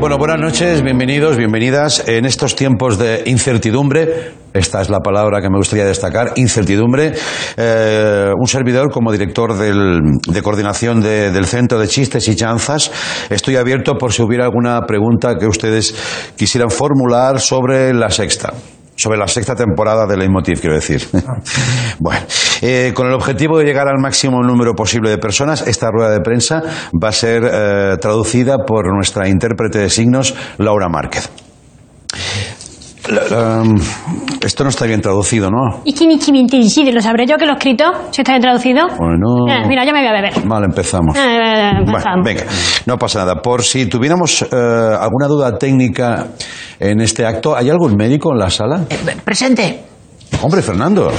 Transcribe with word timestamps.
Bueno, 0.00 0.18
buenas 0.18 0.38
noches, 0.38 0.82
bienvenidos, 0.82 1.38
bienvenidas. 1.38 2.06
En 2.06 2.26
estos 2.26 2.54
tiempos 2.54 2.98
de 2.98 3.22
incertidumbre, 3.24 4.32
esta 4.52 4.82
es 4.82 4.90
la 4.90 5.00
palabra 5.00 5.40
que 5.40 5.48
me 5.48 5.56
gustaría 5.56 5.86
destacar, 5.86 6.32
incertidumbre, 6.36 7.14
eh, 7.56 8.30
un 8.38 8.46
servidor 8.46 8.90
como 8.90 9.10
director 9.12 9.56
de 9.56 10.42
coordinación 10.42 11.00
de- 11.00 11.30
del 11.30 11.46
Centro 11.46 11.78
de 11.78 11.88
Chistes 11.88 12.28
y 12.28 12.36
Chanzas, 12.36 12.92
estoy 13.30 13.56
abierto 13.56 13.94
por 13.94 14.12
si 14.12 14.20
hubiera 14.22 14.44
alguna 14.44 14.82
pregunta 14.82 15.36
que 15.38 15.46
ustedes 15.46 15.94
quisieran 16.36 16.70
formular 16.70 17.40
sobre 17.40 17.94
la 17.94 18.10
sexta. 18.10 18.52
Sobre 18.96 19.18
la 19.18 19.26
sexta 19.26 19.56
temporada 19.56 20.06
de 20.06 20.16
Leitmotiv, 20.16 20.60
quiero 20.60 20.76
decir. 20.76 21.06
bueno, 21.98 22.20
eh, 22.62 22.92
con 22.94 23.08
el 23.08 23.14
objetivo 23.14 23.58
de 23.58 23.64
llegar 23.64 23.88
al 23.88 24.00
máximo 24.00 24.40
número 24.42 24.74
posible 24.74 25.10
de 25.10 25.18
personas, 25.18 25.66
esta 25.66 25.90
rueda 25.90 26.10
de 26.10 26.20
prensa 26.20 26.62
va 27.02 27.08
a 27.08 27.12
ser 27.12 27.42
eh, 27.44 27.96
traducida 28.00 28.58
por 28.64 28.94
nuestra 28.94 29.28
intérprete 29.28 29.78
de 29.80 29.90
signos, 29.90 30.34
Laura 30.58 30.88
Márquez. 30.88 31.28
La- 33.08 33.22
la- 33.28 33.62
esto 34.40 34.64
no 34.64 34.70
está 34.70 34.86
bien 34.86 35.00
traducido, 35.00 35.50
¿no? 35.50 35.82
¿Y 35.84 35.92
quién 35.92 36.10
y 36.12 36.18
quién 36.18 36.46
te 36.46 36.56
decide? 36.58 36.92
¿Lo 36.92 37.00
sabré 37.02 37.26
yo 37.26 37.36
que 37.36 37.44
lo 37.46 37.52
he 37.52 37.54
escrito? 37.56 37.84
¿Si 38.10 38.22
está 38.22 38.32
bien 38.32 38.42
traducido? 38.42 38.86
Bueno. 38.98 39.46
Eh, 39.48 39.66
mira, 39.68 39.84
yo 39.84 39.92
me 39.92 40.00
voy 40.00 40.08
a 40.08 40.12
beber. 40.12 40.44
Mal 40.46 40.64
empezamos. 40.64 41.14
Eh, 41.16 41.20
eh, 41.20 41.42
eh, 41.42 41.70
Bueno, 41.76 41.90
empezamos. 41.98 42.24
venga, 42.24 42.44
no 42.86 42.96
pasa 42.98 43.18
nada. 43.20 43.36
Por 43.42 43.62
si 43.62 43.86
tuviéramos 43.86 44.42
eh, 44.42 44.46
alguna 44.52 45.26
duda 45.28 45.56
técnica 45.58 46.28
en 46.80 47.00
este 47.00 47.26
acto, 47.26 47.56
¿hay 47.56 47.68
algún 47.70 47.94
médico 47.96 48.32
en 48.32 48.38
la 48.38 48.50
sala? 48.50 48.84
Presente. 49.24 49.84
Hombre, 50.42 50.62
Fernando. 50.62 51.10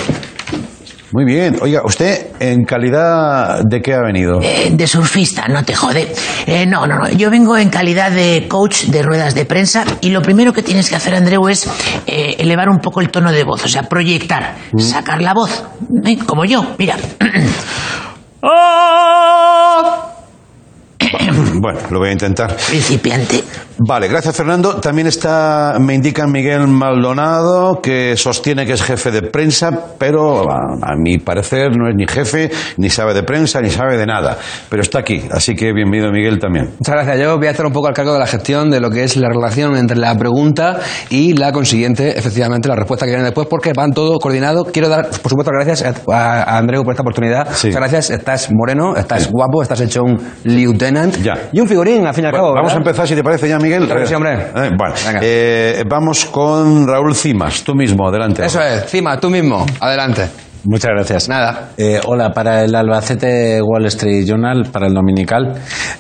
Muy 1.16 1.24
bien. 1.24 1.56
Oiga, 1.62 1.82
¿usted 1.86 2.32
en 2.42 2.66
calidad 2.66 3.64
de 3.64 3.82
qué 3.82 3.94
ha 3.94 4.02
venido? 4.02 4.42
Eh, 4.42 4.72
de 4.74 4.86
surfista, 4.86 5.48
no 5.48 5.64
te 5.64 5.74
jode. 5.74 6.12
Eh, 6.46 6.66
no, 6.66 6.86
no, 6.86 6.98
no. 6.98 7.10
Yo 7.10 7.32
vengo 7.32 7.56
en 7.56 7.70
calidad 7.70 8.12
de 8.12 8.48
coach 8.50 8.88
de 8.88 9.02
ruedas 9.02 9.34
de 9.34 9.46
prensa 9.46 9.86
y 10.02 10.10
lo 10.10 10.22
primero 10.22 10.52
que 10.52 10.62
tienes 10.62 10.90
que 10.90 10.98
hacer, 10.98 11.16
Andreu, 11.16 11.48
es 11.48 11.70
eh, 12.06 12.36
elevar 12.40 12.68
un 12.68 12.80
poco 12.80 13.00
el 13.00 13.12
tono 13.12 13.32
de 13.32 13.46
voz, 13.46 13.64
o 13.64 13.70
sea, 13.70 13.84
proyectar, 13.84 14.56
sacar 14.78 15.22
la 15.22 15.34
voz. 15.34 15.64
¿eh? 16.04 16.18
Como 16.18 16.44
yo, 16.44 16.76
mira. 16.78 16.98
Bueno, 21.66 21.80
lo 21.90 21.98
voy 21.98 22.10
a 22.10 22.12
intentar. 22.12 22.56
Principiante. 22.68 23.44
Vale, 23.80 24.08
gracias 24.08 24.36
Fernando. 24.36 24.76
También 24.76 25.08
está, 25.08 25.78
me 25.80 25.96
indica 25.96 26.28
Miguel 26.28 26.68
Maldonado, 26.68 27.82
que 27.82 28.16
sostiene 28.16 28.68
que 28.68 28.74
es 28.74 28.84
jefe 28.84 29.10
de 29.10 29.24
prensa, 29.24 29.72
pero 29.98 30.44
a, 30.48 30.78
a 30.80 30.96
mi 30.96 31.18
parecer 31.18 31.76
no 31.76 31.90
es 31.90 31.96
ni 31.96 32.06
jefe, 32.06 32.52
ni 32.78 32.92
sabe 32.92 33.16
de 33.16 33.24
prensa, 33.24 33.62
ni 33.62 33.72
sabe 33.72 33.98
de 33.98 34.06
nada. 34.06 34.38
Pero 34.70 34.84
está 34.84 35.00
aquí, 35.00 35.24
así 35.32 35.56
que 35.56 35.74
bienvenido 35.74 36.12
Miguel 36.12 36.38
también. 36.38 36.66
Muchas 36.78 36.94
gracias. 36.94 37.20
Yo 37.20 37.36
voy 37.40 37.48
a 37.48 37.50
estar 37.50 37.66
un 37.66 37.74
poco 37.74 37.88
al 37.88 37.96
cargo 37.96 38.14
de 38.14 38.20
la 38.20 38.28
gestión 38.28 38.70
de 38.70 38.80
lo 38.80 38.92
que 38.92 39.04
es 39.04 39.18
la 39.18 39.30
relación 39.30 39.76
entre 39.76 39.98
la 39.98 40.16
pregunta 40.16 40.80
y 41.10 41.34
la 41.34 41.52
consiguiente, 41.52 42.16
efectivamente, 42.16 42.70
la 42.70 42.76
respuesta 42.76 43.08
que 43.08 43.12
viene 43.14 43.24
después, 43.24 43.48
porque 43.48 43.74
van 43.74 43.92
todo 43.92 44.20
coordinado. 44.20 44.66
Quiero 44.66 44.88
dar, 44.88 45.10
por 45.10 45.32
supuesto, 45.32 45.50
gracias 45.52 45.84
a, 45.84 46.44
a 46.44 46.58
Andreu 46.60 46.84
por 46.84 46.94
esta 46.94 47.02
oportunidad. 47.02 47.48
Sí. 47.54 47.70
Muchas 47.70 47.82
gracias. 47.82 48.10
Estás 48.12 48.50
moreno, 48.54 48.96
estás 48.96 49.32
guapo, 49.32 49.64
estás 49.64 49.82
hecho 49.82 50.04
un 50.04 50.22
lieutenant. 50.44 51.18
Ya. 51.24 51.50
Y 51.56 51.62
un 51.62 51.70
figurín, 51.70 52.06
al 52.06 52.14
fin 52.14 52.26
y 52.26 52.28
al 52.28 52.32
Bueno, 52.34 52.48
cabo. 52.48 52.56
vamos 52.56 52.74
a 52.74 52.76
empezar, 52.76 53.08
si 53.08 53.16
te 53.16 53.24
parece 53.24 53.48
ya, 53.48 53.58
Miguel. 53.58 53.86
Claro 53.86 54.02
que 54.02 54.08
sí, 54.08 54.14
hombre. 54.14 54.34
Eh, 54.34 54.72
bueno, 54.78 54.94
Venga. 55.08 55.20
eh, 55.24 55.86
vamos 55.90 56.26
con 56.26 56.86
Raúl 56.86 57.16
Cimas, 57.16 57.64
tú 57.64 57.74
mismo, 57.74 58.10
adelante. 58.10 58.44
Eso 58.46 58.60
es, 58.62 58.86
Cima, 58.88 59.18
tú 59.22 59.30
mismo. 59.30 59.66
Adelante. 59.80 60.28
Muchas 60.66 60.92
gracias. 60.94 61.30
Nada. 61.30 61.70
Eh, 61.78 62.02
hola, 62.08 62.32
para 62.34 62.66
el 62.66 62.76
Albacete 62.76 63.62
Wall 63.62 63.86
Street 63.86 64.26
Journal, 64.28 64.68
para 64.70 64.88
el 64.88 64.94
Dominical, 64.94 65.54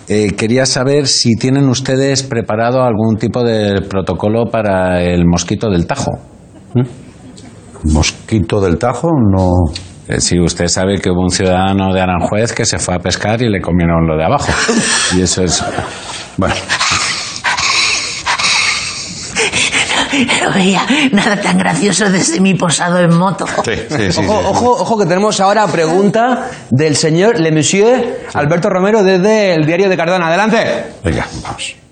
eh, 0.10 0.34
quería 0.36 0.66
saber 0.66 1.08
si 1.08 1.36
tienen 1.38 1.70
ustedes 1.70 2.24
preparado 2.24 2.84
algún 2.84 3.16
tipo 3.16 3.42
de 3.42 3.80
protocolo 3.90 4.48
para 4.52 5.02
el 5.04 5.26
mosquito 5.26 5.70
del 5.70 5.88
Tajo. 5.88 6.12
Mosquito 7.86 8.60
del 8.60 8.78
Tajo, 8.78 9.08
no. 9.32 9.52
Eh, 10.08 10.22
si 10.22 10.40
usted 10.40 10.68
sabe 10.68 11.00
que 11.00 11.10
hubo 11.10 11.22
un 11.22 11.32
ciudadano 11.32 11.94
de 11.94 12.02
Aranjuez 12.02 12.54
que 12.54 12.66
se 12.66 12.78
fue 12.78 12.96
a 12.96 13.00
pescar 13.00 13.42
y 13.42 13.50
le 13.50 13.60
comieron 13.62 14.06
lo 14.08 14.16
de 14.18 14.26
abajo. 14.26 14.52
Y 15.16 15.22
eso 15.22 15.44
es. 15.44 15.64
Bueno, 16.38 16.56
No 20.42 20.54
veía 20.54 20.86
nada 21.12 21.42
tan 21.42 21.58
gracioso 21.58 22.10
desde 22.10 22.40
mi 22.40 22.54
posado 22.54 23.00
en 23.00 23.18
moto. 23.18 23.46
sí, 23.66 23.74
sí, 23.90 24.12
sí. 24.12 24.22
Ojo, 24.22 24.40
sí. 24.40 24.46
ojo, 24.48 24.72
ojo 24.82 24.98
que 24.98 25.06
tenemos 25.06 25.40
ahora 25.40 25.68
pregunta 25.68 26.50
del 26.70 26.96
señor 26.96 27.40
Le 27.40 27.52
Monsieur 27.52 28.28
Alberto 28.34 28.70
Romero 28.70 29.04
desde 29.04 29.56
el 29.56 29.66
diario 29.66 29.90
de 29.90 29.98
Cardona. 29.98 30.28
Adelante. 30.28 30.86
Venga, 31.04 31.28
vamos. 31.44 31.85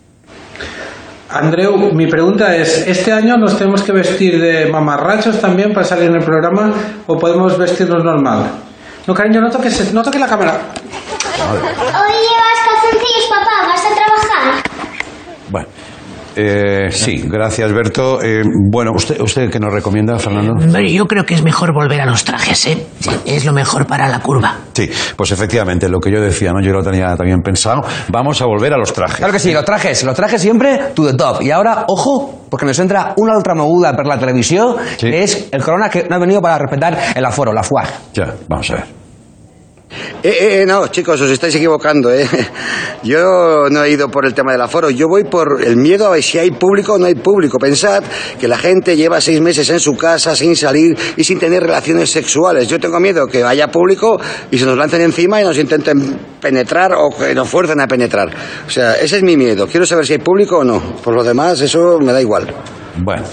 Andreu, 1.34 1.92
mi 1.94 2.06
pregunta 2.06 2.56
es, 2.56 2.88
¿este 2.88 3.12
año 3.12 3.38
nos 3.38 3.58
tenemos 3.58 3.82
que 3.82 3.92
vestir 3.92 4.40
de 4.40 4.70
mamarrachos 4.72 5.42
también 5.42 5.74
para 5.74 5.84
salir 5.84 6.10
en 6.10 6.18
el 6.18 6.24
programa 6.24 6.72
o 7.08 7.18
podemos 7.18 7.58
vestirnos 7.58 8.04
normal? 8.04 8.52
No, 9.08 9.16
cariño, 9.16 9.42
no 9.42 9.50
toques, 9.50 9.92
no 9.94 10.04
toques 10.04 10.22
la 10.22 10.28
cámara. 10.28 10.54
Hoy 10.54 12.14
llevas 12.14 12.64
papá, 13.30 13.68
¿vas 13.68 13.84
a. 13.84 14.03
Eh, 16.36 16.90
sí, 16.92 17.24
gracias, 17.28 17.72
Berto. 17.72 18.22
Eh, 18.22 18.44
bueno, 18.72 18.92
¿usted, 18.96 19.20
¿usted 19.22 19.50
qué 19.50 19.60
nos 19.60 19.72
recomienda, 19.74 20.18
Fernando? 20.18 20.54
Hombre, 20.54 20.92
Yo 20.92 21.06
creo 21.06 21.26
que 21.26 21.34
es 21.36 21.44
mejor 21.44 21.74
volver 21.74 22.02
a 22.02 22.06
los 22.06 22.24
trajes, 22.24 22.66
¿eh? 22.68 22.86
Sí, 23.00 23.10
es 23.26 23.46
lo 23.46 23.54
mejor 23.54 23.86
para 23.86 24.08
la 24.08 24.20
curva. 24.20 24.56
Sí, 24.74 24.90
pues 25.16 25.32
efectivamente, 25.32 25.88
lo 25.90 26.00
que 26.00 26.12
yo 26.12 26.22
decía, 26.22 26.52
¿no? 26.52 26.62
Yo 26.62 26.72
lo 26.74 26.84
tenía 26.84 27.16
también 27.16 27.42
pensado. 27.42 27.82
Vamos 28.10 28.42
a 28.42 28.46
volver 28.46 28.74
a 28.74 28.78
los 28.78 28.92
trajes. 28.94 29.18
Claro 29.18 29.34
que 29.34 29.40
sí, 29.40 29.52
los 29.54 29.66
trajes, 29.66 30.04
los 30.04 30.16
trajes 30.16 30.42
siempre 30.42 30.80
to 30.96 31.06
the 31.06 31.14
top. 31.16 31.42
Y 31.42 31.52
ahora, 31.52 31.86
ojo, 31.88 32.46
porque 32.50 32.66
nos 32.66 32.78
entra 32.80 33.14
una 33.18 33.36
ultra 33.36 33.54
moguda 33.56 33.96
por 33.96 34.08
la 34.08 34.18
televisión, 34.20 34.76
Sí. 34.98 35.10
que 35.12 35.24
es 35.24 35.50
el 35.52 35.62
corona 35.64 35.90
que 35.90 36.08
no 36.10 36.16
ha 36.16 36.20
venido 36.20 36.42
para 36.42 36.58
respetar 36.58 36.98
el 37.16 37.26
aforo, 37.26 37.54
la 37.54 37.64
FUAG. 37.64 37.88
Ya, 38.14 38.34
vamos 38.48 38.70
a 38.72 38.74
ver. 38.76 39.03
Eh, 40.24 40.62
eh, 40.62 40.66
no, 40.66 40.88
chicos, 40.88 41.20
os 41.22 41.30
estáis 41.30 41.56
equivocando, 41.56 42.14
¿eh? 42.14 42.28
Yo 43.04 43.70
no 43.70 43.84
he 43.84 43.92
ido 43.92 44.10
por 44.10 44.26
el 44.26 44.34
tema 44.34 44.52
del 44.54 44.62
aforo, 44.62 44.90
yo 44.90 45.08
voy 45.08 45.26
por 45.26 45.62
el 45.64 45.76
miedo 45.76 46.08
a 46.08 46.12
ver 46.12 46.24
si 46.24 46.40
hay 46.40 46.52
público 46.52 46.94
o 46.94 46.98
no 46.98 47.06
hay 47.06 47.16
público. 47.16 47.58
Pensad 47.60 48.04
que 48.40 48.48
la 48.48 48.58
gente 48.58 48.96
lleva 48.96 49.20
seis 49.20 49.42
meses 49.42 49.70
en 49.70 49.80
su 49.80 49.96
casa 49.98 50.36
sin 50.36 50.56
salir 50.56 50.98
y 51.18 51.24
sin 51.24 51.40
tener 51.40 51.64
relaciones 51.64 52.10
sexuales. 52.12 52.68
Yo 52.68 52.80
tengo 52.80 53.00
miedo 53.00 53.28
que 53.28 53.44
haya 53.44 53.68
público 53.68 54.20
y 54.50 54.58
se 54.58 54.66
nos 54.66 54.78
lancen 54.78 55.02
encima 55.02 55.42
y 55.42 55.44
nos 55.44 55.58
intenten 55.58 56.18
penetrar 56.40 56.94
o 56.94 57.10
que 57.10 57.36
nos 57.36 57.50
fuercen 57.50 57.80
a 57.82 57.88
penetrar. 57.88 58.30
O 58.66 58.70
sea, 58.70 58.96
ese 58.96 59.18
es 59.18 59.24
mi 59.24 59.38
miedo. 59.38 59.68
Quiero 59.68 59.86
saber 59.86 60.06
si 60.06 60.14
hay 60.14 60.20
público 60.20 60.60
o 60.60 60.64
no. 60.64 60.80
Por 61.04 61.14
lo 61.16 61.24
demás, 61.24 61.60
eso 61.62 62.00
me 62.00 62.14
da 62.14 62.22
igual. 62.22 62.54
Bueno. 63.04 63.24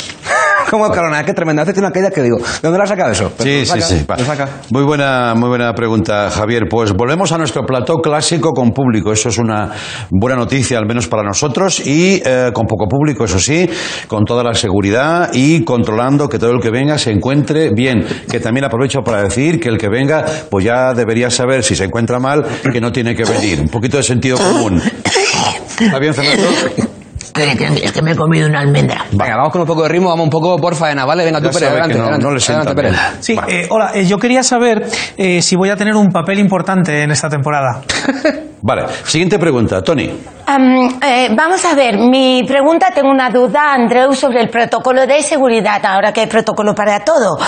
¿Cómo 0.70 0.86
es 0.86 0.92
corona? 0.92 1.25
Qué 1.25 1.34
tremendo. 1.34 1.62
Hace 1.62 1.76
una 1.81 1.91
caída 1.91 2.12
que 2.12 2.22
digo, 2.22 2.38
¿de 2.38 2.44
dónde 2.62 2.78
la 2.78 2.84
has 2.84 2.91
sacado 2.91 3.10
eso? 3.10 3.32
Sí, 3.41 3.66
sí, 3.66 3.81
saca, 4.25 4.47
sí. 4.47 4.53
Muy 4.70 4.84
buena, 4.84 5.34
muy 5.34 5.48
buena 5.48 5.75
pregunta, 5.75 6.31
Javier. 6.31 6.69
Pues 6.70 6.92
volvemos 6.92 7.32
a 7.32 7.38
nuestro 7.38 7.64
plató 7.64 7.97
clásico 7.97 8.53
con 8.53 8.70
público. 8.70 9.12
Eso 9.12 9.31
es 9.31 9.38
una 9.38 9.72
buena 10.10 10.36
noticia, 10.36 10.78
al 10.78 10.86
menos 10.86 11.08
para 11.08 11.25
nosotros, 11.25 11.84
y 11.84 12.22
eh, 12.25 12.50
con 12.54 12.66
poco 12.66 12.86
público, 12.86 13.25
eso 13.25 13.41
sí, 13.41 13.69
con 14.06 14.25
toda 14.25 14.44
la 14.44 14.54
seguridad 14.54 15.31
y 15.32 15.64
controlando 15.64 16.28
que 16.28 16.38
todo 16.38 16.53
el 16.53 16.60
que 16.60 16.70
venga 16.70 16.98
se 16.98 17.10
encuentre 17.10 17.70
bien. 17.75 18.06
Que 18.31 18.38
también 18.38 18.64
aprovecho 18.64 19.00
para 19.00 19.25
decir 19.25 19.58
que 19.58 19.70
el 19.70 19.76
que 19.76 19.88
venga, 19.88 20.25
pues 20.48 20.64
ya 20.64 20.94
debería 20.94 21.31
saber 21.31 21.64
si 21.64 21.75
se 21.75 21.87
encuentra 21.87 22.20
mal, 22.20 22.47
que 22.72 22.81
no 22.81 22.92
tiene 22.92 23.16
que 23.16 23.25
venir. 23.25 23.60
Un 23.60 23.69
poquito 23.70 23.97
de 23.97 24.04
sentido 24.04 24.38
común. 24.38 24.81
¿Está 25.81 25.98
bien, 25.98 26.14
Fernando? 26.14 27.00
Que- 27.33 27.57
que- 27.57 27.85
Es 27.85 27.93
que 27.93 28.03
me 28.03 28.13
he 28.13 28.17
comido 28.17 28.47
una 28.49 28.61
almendra. 28.61 29.05
Venga, 29.13 29.37
vamos 29.37 29.53
con 29.53 29.61
un 29.63 29.67
poco 29.67 29.83
de 29.85 29.89
ritmo, 29.89 30.09
vamos 30.09 30.25
un 30.25 30.31
poco 30.31 30.57
por 30.59 30.75
faena, 30.75 31.05
¿vale? 31.05 31.25
Venga 31.25 31.41
tú, 31.41 31.49
Pérez, 31.51 31.71
adelante, 31.71 31.95
no- 31.95 32.03
adelante, 32.05 32.25
no 32.27 32.31
le 32.35 32.43
adelante, 32.43 32.75
Pérez. 32.75 32.97
Sí, 33.21 33.35
Vale. 33.35 33.61
eh, 33.63 33.67
hola, 33.71 33.91
eh, 33.95 34.05
yo 34.07 34.19
quería 34.19 34.43
saber 34.43 34.87
eh, 35.17 35.41
si 35.43 35.57
voy 35.57 35.71
a 35.71 35.77
tener 35.77 35.95
un 35.95 36.09
papel 36.11 36.39
importante 36.39 37.03
en 37.03 37.11
esta 37.11 37.29
temporada. 37.29 37.83
Vale. 38.62 38.82
Siguiente 39.05 39.38
pregunta, 39.38 39.82
Tony. 39.82 40.11
Eh, 40.52 41.29
vamos 41.32 41.64
a 41.64 41.75
ver, 41.75 41.97
mi 41.97 42.43
pregunta, 42.43 42.88
tengo 42.93 43.08
una 43.08 43.31
duda, 43.31 43.73
Andreu, 43.73 44.12
sobre 44.14 44.41
el 44.41 44.50
protocolo 44.50 45.06
de 45.06 45.23
seguridad, 45.23 45.81
ahora 45.85 46.12
que 46.12 46.23
hay 46.23 46.26
protocolo 46.26 46.75
para 46.75 47.05
todo. 47.05 47.38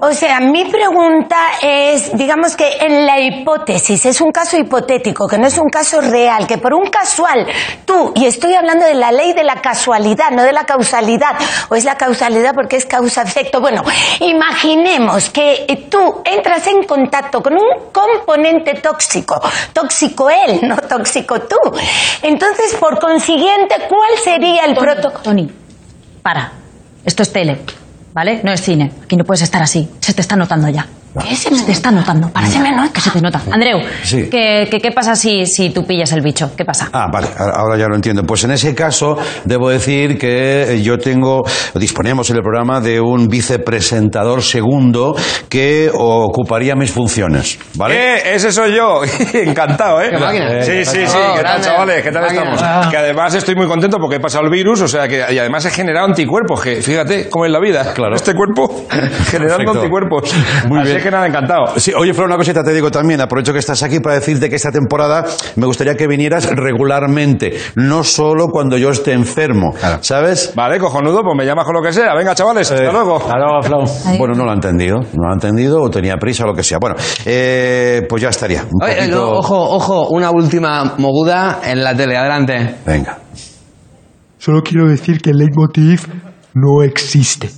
O 0.00 0.12
sea, 0.12 0.38
mi 0.40 0.66
pregunta 0.66 1.36
es, 1.62 2.14
digamos 2.14 2.54
que 2.54 2.76
en 2.80 3.06
la 3.06 3.18
hipótesis, 3.18 4.04
es 4.04 4.20
un 4.20 4.30
caso 4.30 4.58
hipotético, 4.58 5.26
que 5.26 5.38
no 5.38 5.46
es 5.46 5.56
un 5.56 5.70
caso 5.70 6.02
real, 6.02 6.46
que 6.46 6.58
por 6.58 6.74
un 6.74 6.90
casual, 6.90 7.46
tú, 7.86 8.12
y 8.14 8.26
estoy 8.26 8.54
hablando 8.54 8.84
de 8.84 8.94
la 8.94 9.12
ley 9.12 9.32
de 9.32 9.44
la 9.44 9.62
casualidad, 9.62 10.30
no 10.32 10.42
de 10.42 10.52
la 10.52 10.64
causalidad, 10.64 11.34
o 11.70 11.74
es 11.74 11.84
la 11.84 11.96
causalidad 11.96 12.52
porque 12.54 12.76
es 12.76 12.84
causa-efecto. 12.84 13.62
Bueno, 13.62 13.82
imaginemos 14.20 15.30
que 15.30 15.86
tú 15.88 16.20
entras 16.22 16.66
en 16.66 16.82
contacto 16.82 17.42
con 17.42 17.54
un 17.54 17.90
componente 17.92 18.74
tóxico, 18.74 19.40
tóxico 19.72 20.28
él, 20.28 20.60
no 20.62 20.76
tóxico 20.76 21.40
tú. 21.40 21.56
Entonces, 22.22 22.41
por 22.80 22.98
consiguiente, 22.98 23.74
¿cuál 23.88 24.18
sería 24.22 24.64
el 24.64 24.74
protocolo? 24.74 25.22
Tony, 25.22 25.50
para. 26.22 26.52
Esto 27.04 27.22
es 27.22 27.32
tele, 27.32 27.60
¿vale? 28.12 28.40
No 28.42 28.52
es 28.52 28.60
cine. 28.60 28.92
Aquí 29.02 29.16
no 29.16 29.24
puedes 29.24 29.42
estar 29.42 29.62
así. 29.62 29.88
Se 30.00 30.14
te 30.14 30.20
está 30.20 30.36
notando 30.36 30.68
ya. 30.68 30.86
¿Qué 31.20 31.36
se 31.36 31.50
te 31.50 31.72
está 31.72 31.90
notando? 31.90 32.28
Para 32.30 32.46
se 32.46 32.58
me 32.58 32.70
nota. 32.74 32.92
Que 32.92 33.00
se 33.00 33.10
te 33.10 33.20
nota. 33.20 33.40
Andreu, 33.50 33.78
Sí. 34.02 34.28
¿qué, 34.30 34.66
qué, 34.70 34.78
qué 34.80 34.90
pasa 34.92 35.14
si, 35.14 35.44
si 35.46 35.70
tú 35.70 35.84
pillas 35.84 36.10
el 36.12 36.22
bicho? 36.22 36.50
¿Qué 36.56 36.64
pasa? 36.64 36.88
Ah, 36.92 37.08
vale, 37.12 37.26
ahora 37.36 37.76
ya 37.76 37.86
lo 37.86 37.94
entiendo. 37.96 38.22
Pues 38.24 38.44
en 38.44 38.52
ese 38.52 38.74
caso, 38.74 39.18
debo 39.44 39.68
decir 39.68 40.18
que 40.18 40.74
eh, 40.74 40.82
yo 40.82 40.98
tengo, 40.98 41.42
disponemos 41.74 42.30
en 42.30 42.36
el 42.36 42.42
programa 42.42 42.80
de 42.80 43.00
un 43.00 43.28
vicepresentador 43.28 44.42
segundo 44.42 45.14
que 45.48 45.90
ocuparía 45.92 46.74
mis 46.74 46.90
funciones, 46.92 47.58
¿vale? 47.74 48.16
¡Eh! 48.16 48.34
Ese 48.34 48.50
soy 48.50 48.74
yo. 48.74 49.00
Encantado, 49.34 50.00
¿eh? 50.00 50.10
Qué. 50.10 50.62
Sí, 50.62 50.84
sí, 50.90 51.06
sí. 51.06 51.16
Oh, 51.18 51.36
¿Qué 51.36 51.42
tal, 51.42 51.60
chavales? 51.60 52.02
¿Qué 52.02 52.10
tal 52.10 52.22
Máquina. 52.22 52.54
estamos? 52.54 52.86
Que 52.88 52.96
además 52.96 53.34
estoy 53.34 53.54
muy 53.54 53.66
contento 53.66 53.98
porque 53.98 54.16
he 54.16 54.20
pasado 54.20 54.44
el 54.44 54.50
virus, 54.50 54.80
o 54.80 54.88
sea 54.88 55.06
que 55.08 55.24
y 55.30 55.38
además 55.38 55.64
he 55.66 55.70
generado 55.70 56.06
anticuerpos, 56.06 56.60
que 56.62 56.80
fíjate 56.82 57.28
cómo 57.28 57.44
es 57.44 57.52
la 57.52 57.60
vida. 57.60 57.92
Claro. 57.94 58.14
Este 58.14 58.32
cuerpo 58.34 58.86
generando 59.30 59.56
Perfecto. 59.58 59.72
anticuerpos. 59.78 60.34
Muy 60.68 60.80
Así 60.80 60.88
bien. 60.90 61.01
Que 61.02 61.10
nada, 61.10 61.26
encantado. 61.26 61.78
Sí, 61.78 61.92
oye, 61.96 62.14
Flor, 62.14 62.26
una 62.28 62.36
cosita 62.36 62.62
te 62.62 62.72
digo 62.72 62.90
también. 62.90 63.20
Aprovecho 63.20 63.52
que 63.52 63.58
estás 63.58 63.82
aquí 63.82 64.00
para 64.00 64.14
decirte 64.16 64.48
que 64.48 64.56
esta 64.56 64.70
temporada 64.72 65.24
me 65.56 65.66
gustaría 65.66 65.94
que 65.96 66.06
vinieras 66.06 66.48
regularmente, 66.50 67.56
no 67.76 68.04
solo 68.04 68.48
cuando 68.48 68.76
yo 68.78 68.90
esté 68.90 69.12
enfermo, 69.12 69.74
¿sabes? 70.00 70.52
Vale, 70.54 70.78
cojonudo, 70.78 71.22
pues 71.22 71.36
me 71.36 71.44
llamas 71.44 71.64
con 71.64 71.74
lo 71.74 71.82
que 71.82 71.92
sea. 71.92 72.14
Venga, 72.14 72.34
chavales, 72.34 72.70
hasta 72.70 72.84
Eh, 72.84 72.92
luego. 72.92 73.16
Hasta 73.16 73.36
luego, 73.36 73.62
Flow. 73.62 74.18
Bueno, 74.18 74.34
no 74.34 74.44
lo 74.44 74.50
ha 74.50 74.54
entendido, 74.54 74.98
no 74.98 75.24
lo 75.26 75.30
ha 75.30 75.34
entendido 75.34 75.82
o 75.82 75.90
tenía 75.90 76.16
prisa 76.16 76.44
o 76.44 76.46
lo 76.48 76.54
que 76.54 76.62
sea. 76.62 76.78
Bueno, 76.80 76.96
eh, 77.26 78.02
pues 78.08 78.22
ya 78.22 78.28
estaría. 78.30 78.62
Un 78.70 78.82
Oye, 78.82 78.94
poquito- 78.96 79.16
no, 79.16 79.30
ojo, 79.32 79.56
ojo, 79.76 80.08
una 80.10 80.30
última 80.30 80.94
moguda 80.98 81.60
en 81.64 81.82
la 81.82 81.94
tele. 81.96 82.16
Adelante. 82.16 82.76
Venga. 82.86 83.18
Solo 84.38 84.60
quiero 84.62 84.88
decir 84.88 85.18
que 85.20 85.30
el 85.30 85.36
leitmotiv 85.38 86.00
no 86.54 86.82
existe. 86.82 87.50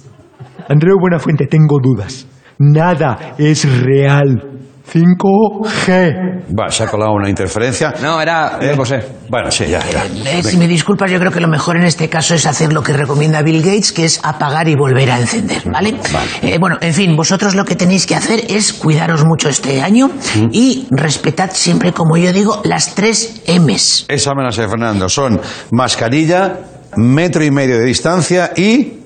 Andreu 0.68 0.96
Buenafuente, 1.00 1.46
tengo 1.46 1.78
dudas. 1.82 2.26
Nada 2.58 3.34
es 3.38 3.64
real. 3.82 4.54
5G. 4.92 6.54
Va, 6.58 6.70
se 6.70 6.84
ha 6.84 6.86
colado 6.86 7.12
una 7.12 7.28
interferencia. 7.28 7.94
No, 8.02 8.20
era 8.20 8.58
¿Eh? 8.60 8.74
José. 8.76 9.00
Bueno, 9.30 9.50
sí, 9.50 9.66
ya, 9.66 9.80
ya. 9.90 10.04
Eh, 10.30 10.42
si 10.42 10.56
me 10.58 10.68
disculpas, 10.68 11.10
yo 11.10 11.18
creo 11.18 11.32
que 11.32 11.40
lo 11.40 11.48
mejor 11.48 11.76
en 11.76 11.84
este 11.84 12.08
caso 12.08 12.34
es 12.34 12.46
hacer 12.46 12.72
lo 12.72 12.82
que 12.82 12.92
recomienda 12.92 13.42
Bill 13.42 13.62
Gates, 13.62 13.92
que 13.92 14.04
es 14.04 14.20
apagar 14.22 14.68
y 14.68 14.76
volver 14.76 15.10
a 15.10 15.18
encender, 15.18 15.62
¿vale? 15.70 15.94
Eh, 16.42 16.58
bueno, 16.60 16.76
en 16.80 16.92
fin, 16.92 17.16
vosotros 17.16 17.54
lo 17.54 17.64
que 17.64 17.76
tenéis 17.76 18.06
que 18.06 18.14
hacer 18.14 18.44
es 18.48 18.74
cuidaros 18.74 19.24
mucho 19.24 19.48
este 19.48 19.82
año 19.82 20.10
y 20.52 20.86
respetad 20.90 21.50
siempre, 21.52 21.92
como 21.92 22.16
yo 22.16 22.32
digo, 22.32 22.60
las 22.64 22.94
tres 22.94 23.42
M's. 23.48 24.04
Esa 24.08 24.32
me 24.34 24.42
la 24.44 24.52
sé, 24.52 24.68
Fernando. 24.68 25.08
Son 25.08 25.40
mascarilla, 25.72 26.58
metro 26.96 27.42
y 27.42 27.50
medio 27.50 27.78
de 27.78 27.84
distancia 27.84 28.52
y 28.54 29.00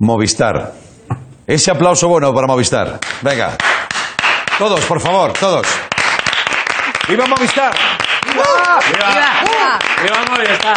Movistar. 0.00 0.87
Ese 1.48 1.70
aplauso 1.70 2.08
bueno 2.08 2.34
para 2.34 2.46
Movistar. 2.46 2.98
Venga. 3.22 3.56
Todos, 4.58 4.84
por 4.84 5.00
favor, 5.00 5.32
todos. 5.32 5.66
¡Viva 7.08 7.26
Movistar! 7.26 7.72
¡Viva 10.02 10.24
Movistar! 10.28 10.76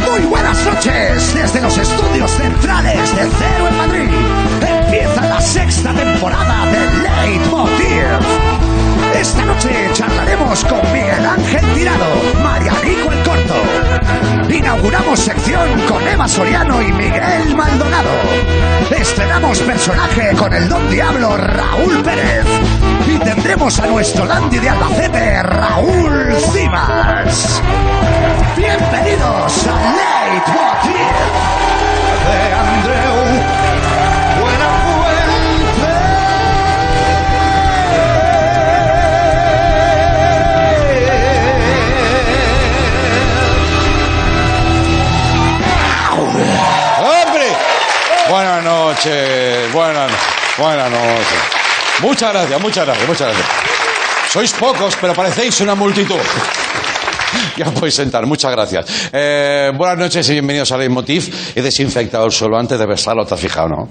Muy 0.00 0.20
buenas 0.20 0.64
noches 0.64 1.34
desde 1.34 1.60
los 1.60 1.76
estudios 1.76 2.30
centrales 2.30 3.14
de 3.16 3.30
Cero 3.38 3.68
en 3.68 3.76
Madrid. 3.76 4.10
Empieza 4.66 5.20
la 5.26 5.42
sexta 5.42 5.92
temporada 5.92 6.64
de 6.72 7.02
Leitmotiv. 7.02 8.27
Esta 9.18 9.44
noche 9.44 9.90
charlaremos 9.94 10.64
con 10.64 10.80
Miguel 10.92 11.26
Ángel 11.26 11.74
Tirado, 11.74 12.06
Marianico 12.40 13.10
el 13.10 13.22
Corto. 13.24 13.54
Inauguramos 14.48 15.18
sección 15.18 15.68
con 15.88 16.06
Eva 16.06 16.28
Soriano 16.28 16.80
y 16.80 16.92
Miguel 16.92 17.56
Maldonado. 17.56 18.10
Estrenamos 18.96 19.58
personaje 19.62 20.36
con 20.36 20.54
el 20.54 20.68
don 20.68 20.88
diablo 20.88 21.36
Raúl 21.36 22.00
Pérez. 22.04 22.46
Y 23.08 23.18
tendremos 23.18 23.80
a 23.80 23.86
nuestro 23.88 24.24
dandy 24.24 24.58
de 24.58 24.68
Albacete, 24.68 25.42
Raúl 25.42 26.36
Cimas. 26.52 27.60
Bienvenidos 28.56 29.67
buenas, 50.58 50.90
noches. 50.90 51.38
Muchas 52.02 52.32
gracias, 52.32 52.60
muchas 52.60 52.86
gracias, 52.86 53.08
muchas 53.08 53.28
gracias. 53.28 53.46
Sois 54.30 54.52
pocos, 54.52 54.96
pero 55.00 55.14
parecéis 55.14 55.60
una 55.60 55.74
multitud. 55.74 56.16
Ya 57.56 57.66
podéis 57.66 57.94
sentar, 57.94 58.24
muchas 58.26 58.50
gracias. 58.52 58.86
Eh, 59.12 59.70
buenas 59.76 59.98
noches 59.98 60.28
y 60.28 60.32
bienvenidos 60.32 60.70
a 60.72 60.76
Leitmotiv. 60.78 61.52
He 61.54 61.62
desinfectado 61.62 62.24
el 62.26 62.32
suelo 62.32 62.58
antes 62.58 62.78
de 62.78 62.86
besarlo, 62.86 63.24
¿te 63.24 63.34
has 63.34 63.40
fijado, 63.40 63.68
no? 63.68 63.88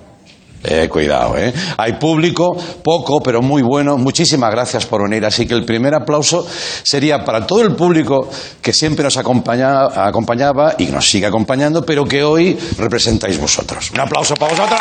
Eh, 0.63 0.89
cuidado, 0.89 1.37
¿eh? 1.37 1.53
Hay 1.77 1.93
público, 1.93 2.55
poco, 2.83 3.21
pero 3.21 3.41
muy 3.41 3.61
bueno. 3.61 3.95
Muchísimas 3.97 4.51
gracias 4.51 4.85
por 4.85 5.03
venir. 5.03 5.23
Así 5.25 5.45
que 5.47 5.53
el 5.53 5.63
primer 5.65 5.93
aplauso 5.93 6.47
sería 6.83 7.23
para 7.23 7.45
todo 7.45 7.61
el 7.61 7.75
público 7.75 8.27
que 8.61 8.73
siempre 8.73 9.03
nos 9.03 9.17
acompaña- 9.17 9.85
acompañaba 10.07 10.73
y 10.77 10.85
nos 10.87 11.07
sigue 11.09 11.27
acompañando, 11.27 11.85
pero 11.85 12.05
que 12.05 12.23
hoy 12.23 12.57
representáis 12.77 13.39
vosotros. 13.39 13.91
Un 13.91 13.99
aplauso 13.99 14.33
para 14.35 14.51
vosotros. 14.51 14.79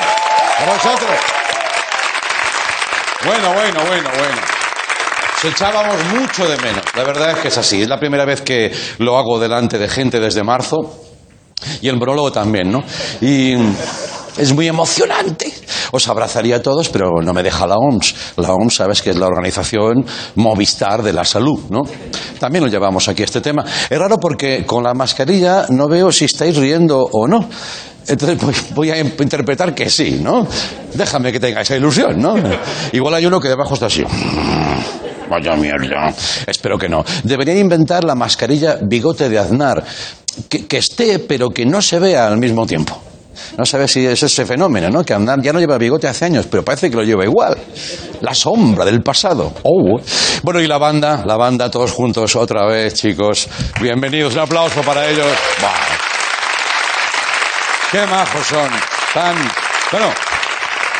Para 0.58 0.72
vosotros. 0.72 1.10
Bueno, 3.26 3.52
bueno, 3.54 3.80
bueno, 3.88 4.08
bueno. 4.16 4.40
Se 5.42 5.48
echábamos 5.48 5.96
mucho 6.14 6.48
de 6.48 6.56
menos. 6.58 6.84
La 6.94 7.02
verdad 7.02 7.32
es 7.32 7.38
que 7.38 7.48
es 7.48 7.58
así. 7.58 7.82
Es 7.82 7.88
la 7.88 7.98
primera 7.98 8.24
vez 8.24 8.40
que 8.40 8.72
lo 8.98 9.18
hago 9.18 9.40
delante 9.40 9.78
de 9.78 9.88
gente 9.88 10.20
desde 10.20 10.44
marzo. 10.44 11.02
Y 11.82 11.88
el 11.88 11.96
monólogo 11.96 12.30
también, 12.30 12.70
¿no? 12.70 12.84
Y 13.20 13.54
es 14.36 14.52
muy 14.52 14.68
emocionante. 14.68 15.52
Os 15.90 16.06
abrazaría 16.06 16.56
a 16.56 16.62
todos, 16.62 16.88
pero 16.88 17.20
no 17.20 17.32
me 17.32 17.42
deja 17.42 17.66
la 17.66 17.74
OMS. 17.74 18.14
La 18.36 18.52
OMS, 18.52 18.74
sabes 18.76 19.02
que 19.02 19.10
es 19.10 19.16
la 19.16 19.26
organización 19.26 20.06
Movistar 20.36 21.02
de 21.02 21.12
la 21.12 21.24
Salud, 21.24 21.58
¿no? 21.68 21.82
También 22.38 22.62
lo 22.62 22.70
llevamos 22.70 23.08
aquí 23.08 23.24
este 23.24 23.40
tema. 23.40 23.64
Es 23.90 23.98
raro 23.98 24.18
porque 24.18 24.64
con 24.64 24.84
la 24.84 24.94
mascarilla 24.94 25.66
no 25.70 25.88
veo 25.88 26.12
si 26.12 26.26
estáis 26.26 26.56
riendo 26.56 27.08
o 27.10 27.26
no. 27.26 27.48
Entonces 28.08 28.38
voy, 28.38 28.54
voy 28.74 28.90
a 28.90 28.98
interpretar 28.98 29.74
que 29.74 29.90
sí, 29.90 30.20
¿no? 30.22 30.46
Déjame 30.94 31.32
que 31.32 31.40
tenga 31.40 31.60
esa 31.60 31.76
ilusión, 31.76 32.20
¿no? 32.20 32.36
Igual 32.92 33.14
hay 33.14 33.26
uno 33.26 33.40
que 33.40 33.48
debajo 33.48 33.74
está 33.74 33.86
así. 33.86 34.04
Vaya 35.28 35.56
mierda. 35.56 36.14
Espero 36.46 36.78
que 36.78 36.88
no. 36.88 37.04
Deberían 37.24 37.58
inventar 37.58 38.04
la 38.04 38.14
mascarilla 38.14 38.78
bigote 38.82 39.28
de 39.28 39.38
Aznar. 39.38 39.82
Que, 40.48 40.76
esté, 40.76 41.18
pero 41.18 41.50
que 41.50 41.64
no 41.64 41.80
se 41.82 41.98
vea 41.98 42.26
al 42.26 42.38
mismo 42.38 42.66
tiempo. 42.66 43.00
No 43.58 43.66
sabes 43.66 43.92
si 43.92 44.06
es 44.06 44.22
ese 44.22 44.46
fenómeno, 44.46 44.88
¿no? 44.90 45.04
Que 45.04 45.14
Aznar 45.14 45.40
ya 45.42 45.52
no 45.52 45.58
lleva 45.58 45.78
bigote 45.78 46.06
hace 46.06 46.26
años, 46.26 46.46
pero 46.48 46.64
parece 46.64 46.90
que 46.90 46.96
lo 46.96 47.02
lleva 47.02 47.24
igual. 47.24 47.56
La 48.20 48.34
sombra 48.34 48.84
del 48.84 49.02
pasado. 49.02 49.52
Oh. 49.62 49.98
Bueno, 50.42 50.60
y 50.60 50.66
la 50.66 50.78
banda, 50.78 51.24
la 51.26 51.36
banda, 51.36 51.70
todos 51.70 51.90
juntos 51.92 52.36
otra 52.36 52.66
vez, 52.66 52.94
chicos. 52.94 53.48
Bienvenidos, 53.80 54.34
un 54.34 54.40
aplauso 54.40 54.82
para 54.82 55.08
ellos. 55.08 55.26
Buah. 55.60 56.15
Qué 57.90 58.04
majos 58.06 58.46
son. 58.46 58.68
Tan. 59.14 59.36
Bueno, 59.92 60.12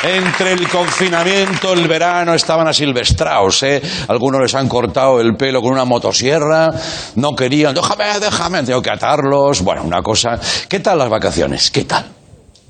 entre 0.02 0.52
el 0.52 0.69
confinamiento, 0.69 1.73
el 1.73 1.88
verano, 1.88 2.35
estaban 2.35 2.69
asilvestrados, 2.69 3.62
¿eh? 3.64 3.83
Algunos 4.09 4.40
les 4.40 4.55
han 4.55 4.69
cortado 4.69 5.21
el 5.21 5.37
pelo 5.37 5.61
con 5.61 5.73
una 5.73 5.85
motosierra, 5.85 6.71
no 7.16 7.35
querían, 7.35 7.75
déjame, 7.75 8.21
déjame, 8.21 8.62
tengo 8.62 8.83
que 8.83 8.90
atarlos. 8.90 9.62
Bueno, 9.62 9.83
una 9.83 10.02
cosa. 10.02 10.38
¿Qué 10.69 10.81
tal 10.81 10.99
las 10.99 11.09
vacaciones? 11.09 11.71
¿Qué 11.71 11.85
tal? 11.85 12.07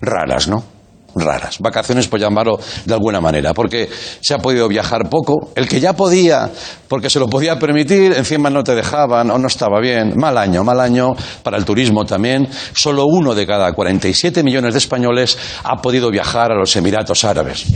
Raras, 0.01 0.49
¿no? 0.49 0.76
Raras. 1.17 1.59
Vacaciones, 1.61 2.07
por 2.09 2.21
llamarlo 2.21 2.59
de 2.85 2.95
alguna 2.95 3.21
manera, 3.21 3.55
porque 3.55 3.89
se 4.21 4.35
ha 4.35 4.39
podido 4.39 4.69
viajar 4.69 5.09
poco. 5.09 5.51
El 5.55 5.69
que 5.69 5.81
ya 5.81 5.95
podía, 5.95 6.51
porque 6.89 7.11
se 7.11 7.19
lo 7.19 7.29
podía 7.29 7.59
permitir, 7.59 8.13
encima 8.13 8.51
no 8.51 8.63
te 8.63 8.75
dejaban 8.75 9.31
o 9.31 9.39
no 9.39 9.47
estaba 9.49 9.81
bien. 9.81 10.15
Mal 10.17 10.37
año, 10.37 10.63
mal 10.63 10.81
año 10.81 11.15
para 11.43 11.57
el 11.57 11.65
turismo 11.65 12.05
también. 12.05 12.49
Solo 12.75 13.07
uno 13.07 13.35
de 13.35 13.47
cada 13.47 13.73
47 13.73 14.43
millones 14.43 14.75
de 14.75 14.79
españoles 14.79 15.39
ha 15.65 15.77
podido 15.77 16.11
viajar 16.11 16.53
a 16.53 16.57
los 16.57 16.75
Emiratos 16.77 17.25
Árabes. 17.25 17.67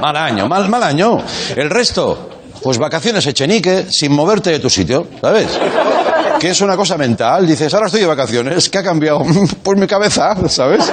Mal 0.00 0.16
año, 0.16 0.48
mal, 0.48 0.68
mal 0.68 0.82
año. 0.82 1.18
El 1.54 1.68
resto, 1.68 2.30
pues 2.62 2.78
vacaciones 2.78 3.26
echenique, 3.26 3.84
sin 3.90 4.12
moverte 4.12 4.50
de 4.50 4.58
tu 4.58 4.70
sitio, 4.70 5.06
¿sabes? 5.20 5.58
Que 6.40 6.48
es 6.48 6.60
una 6.62 6.74
cosa 6.74 6.96
mental. 6.96 7.46
Dices, 7.46 7.72
ahora 7.74 7.86
estoy 7.86 8.00
de 8.00 8.06
vacaciones, 8.06 8.70
¿qué 8.70 8.78
ha 8.78 8.82
cambiado? 8.82 9.20
Pues 9.62 9.78
mi 9.78 9.86
cabeza, 9.86 10.34
¿sabes? 10.48 10.90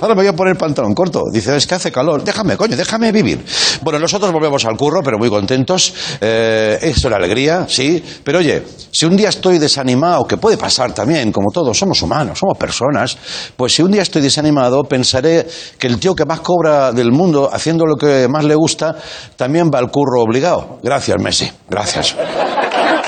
Ahora 0.00 0.14
me 0.14 0.20
voy 0.20 0.26
a 0.26 0.34
poner 0.34 0.56
pantalón 0.58 0.94
corto. 0.94 1.22
Dices, 1.32 1.54
es 1.54 1.66
que 1.66 1.74
hace 1.74 1.90
calor, 1.90 2.22
déjame, 2.22 2.56
coño, 2.56 2.76
déjame 2.76 3.10
vivir. 3.10 3.42
Bueno, 3.80 3.98
nosotros 3.98 4.30
volvemos 4.30 4.62
al 4.66 4.76
curro, 4.76 5.00
pero 5.02 5.18
muy 5.18 5.30
contentos. 5.30 5.94
Eh, 6.20 6.78
es 6.82 7.02
una 7.04 7.16
alegría, 7.16 7.64
sí. 7.66 8.04
Pero 8.22 8.40
oye, 8.40 8.62
si 8.92 9.06
un 9.06 9.16
día 9.16 9.30
estoy 9.30 9.58
desanimado, 9.58 10.26
que 10.26 10.36
puede 10.36 10.58
pasar 10.58 10.92
también, 10.92 11.32
como 11.32 11.50
todos, 11.50 11.78
somos 11.78 12.02
humanos, 12.02 12.38
somos 12.38 12.58
personas, 12.58 13.16
pues 13.56 13.74
si 13.74 13.82
un 13.82 13.90
día 13.90 14.02
estoy 14.02 14.20
desanimado, 14.20 14.82
pensaré 14.82 15.46
que 15.78 15.86
el 15.86 15.98
tío 15.98 16.14
que 16.14 16.26
más 16.26 16.40
cobra 16.40 16.92
del 16.92 17.10
mundo, 17.10 17.48
haciendo 17.50 17.86
lo 17.86 17.96
que 17.96 18.28
más 18.28 18.44
le 18.44 18.54
gusta, 18.54 18.94
también 19.36 19.70
va 19.74 19.78
al 19.78 19.90
curro 19.90 20.22
obligado. 20.22 20.78
Gracias, 20.82 21.16
Messi. 21.22 21.50
Gracias. 21.70 22.14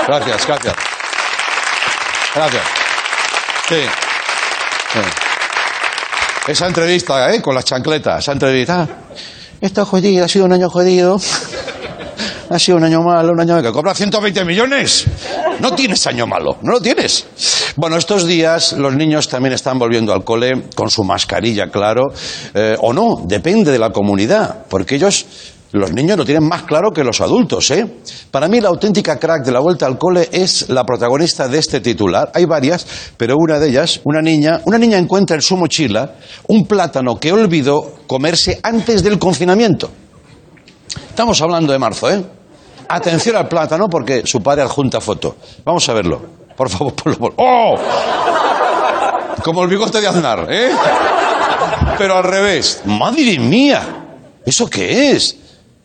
Gracias, 0.06 0.47
gracias. 0.47 0.96
Gracias. 2.37 2.62
Sí. 3.66 3.81
Sí. 4.93 6.52
Esa 6.52 6.66
entrevista, 6.66 7.35
¿eh? 7.35 7.40
Con 7.40 7.55
las 7.55 7.64
chancletas, 7.64 8.19
esa 8.19 8.33
entrevista. 8.33 8.87
Está 9.59 9.87
jodido, 9.87 10.23
ha 10.23 10.28
sido 10.28 10.45
un 10.45 10.52
año 10.52 10.69
jodido. 10.69 11.19
Ha 12.49 12.59
sido 12.59 12.78
un 12.78 12.85
año 12.85 13.02
malo, 13.02 13.33
un 13.33 13.40
año 13.40 13.61
que 13.61 13.73
cobra 13.73 13.95
120 13.95 14.45
millones. 14.45 15.07
No 15.61 15.75
tienes 15.75 16.07
año 16.07 16.26
malo, 16.26 16.59
no 16.62 16.73
lo 16.75 16.81
tienes. 16.81 17.26
Bueno, 17.75 17.97
estos 17.97 18.26
días 18.26 18.75
los 18.75 18.95
niños 18.95 19.28
también 19.28 19.52
están 19.55 19.78
volviendo 19.78 20.12
al 20.12 20.23
cole 20.23 20.69
con 20.75 20.90
su 20.90 21.02
mascarilla, 21.02 21.71
claro, 21.71 22.12
eh, 22.55 22.76
o 22.81 22.93
no, 22.93 23.23
depende 23.25 23.73
de 23.73 23.78
la 23.78 23.90
comunidad, 23.90 24.66
porque 24.69 24.95
ellos, 24.95 25.26
los 25.76 25.92
niños 25.92 26.16
lo 26.16 26.25
tienen 26.25 26.49
más 26.49 26.62
claro 26.62 26.90
que 26.90 27.04
los 27.04 27.21
adultos, 27.21 27.71
¿eh? 27.71 27.87
Para 28.30 28.49
mí 28.49 28.61
la 28.61 28.68
auténtica 28.68 29.18
crack 29.18 29.45
de 29.45 29.52
la 29.52 29.61
vuelta 29.61 29.87
al 29.87 29.99
cole 29.99 30.28
es 30.33 30.68
la 30.68 30.85
protagonista 30.85 31.49
de 31.49 31.59
este 31.59 31.80
titular. 31.80 32.30
Hay 32.35 32.45
varias, 32.45 32.87
pero 33.16 33.35
una 33.38 33.59
de 33.59 33.68
ellas, 33.68 34.00
una 34.04 34.21
niña, 34.23 34.61
una 34.64 34.78
niña 34.78 34.99
encuentra 34.99 35.37
en 35.37 35.42
su 35.42 35.56
mochila 35.56 36.14
un 36.49 36.66
plátano 36.66 37.18
que 37.18 37.33
olvidó 37.33 37.95
comerse 38.06 38.59
antes 38.62 39.02
del 39.02 39.18
confinamiento. 39.18 39.90
Estamos 41.09 41.40
hablando 41.42 41.73
de 41.73 41.78
marzo, 41.78 42.11
¿eh? 42.11 42.23
Atención 42.88 43.37
al 43.37 43.49
plátano 43.49 43.87
porque 43.88 44.23
su 44.26 44.40
padre 44.42 44.62
adjunta 44.62 45.00
foto. 45.00 45.37
Vamos 45.64 45.88
a 45.88 45.92
verlo. 45.95 46.21
Por 46.56 46.68
favor, 46.71 46.92
por- 47.18 47.35
¡Oh! 47.37 47.76
Como 49.42 49.62
el 49.62 49.68
bigote 49.68 50.00
de 50.00 50.06
Aznar, 50.09 50.47
¿eh? 50.50 50.71
Pero 51.99 52.16
al 52.16 52.25
revés. 52.25 52.83
¡Madre 52.85 53.38
mía! 53.38 53.83
¿Eso 54.45 54.68
qué 54.68 55.12
es? 55.12 55.37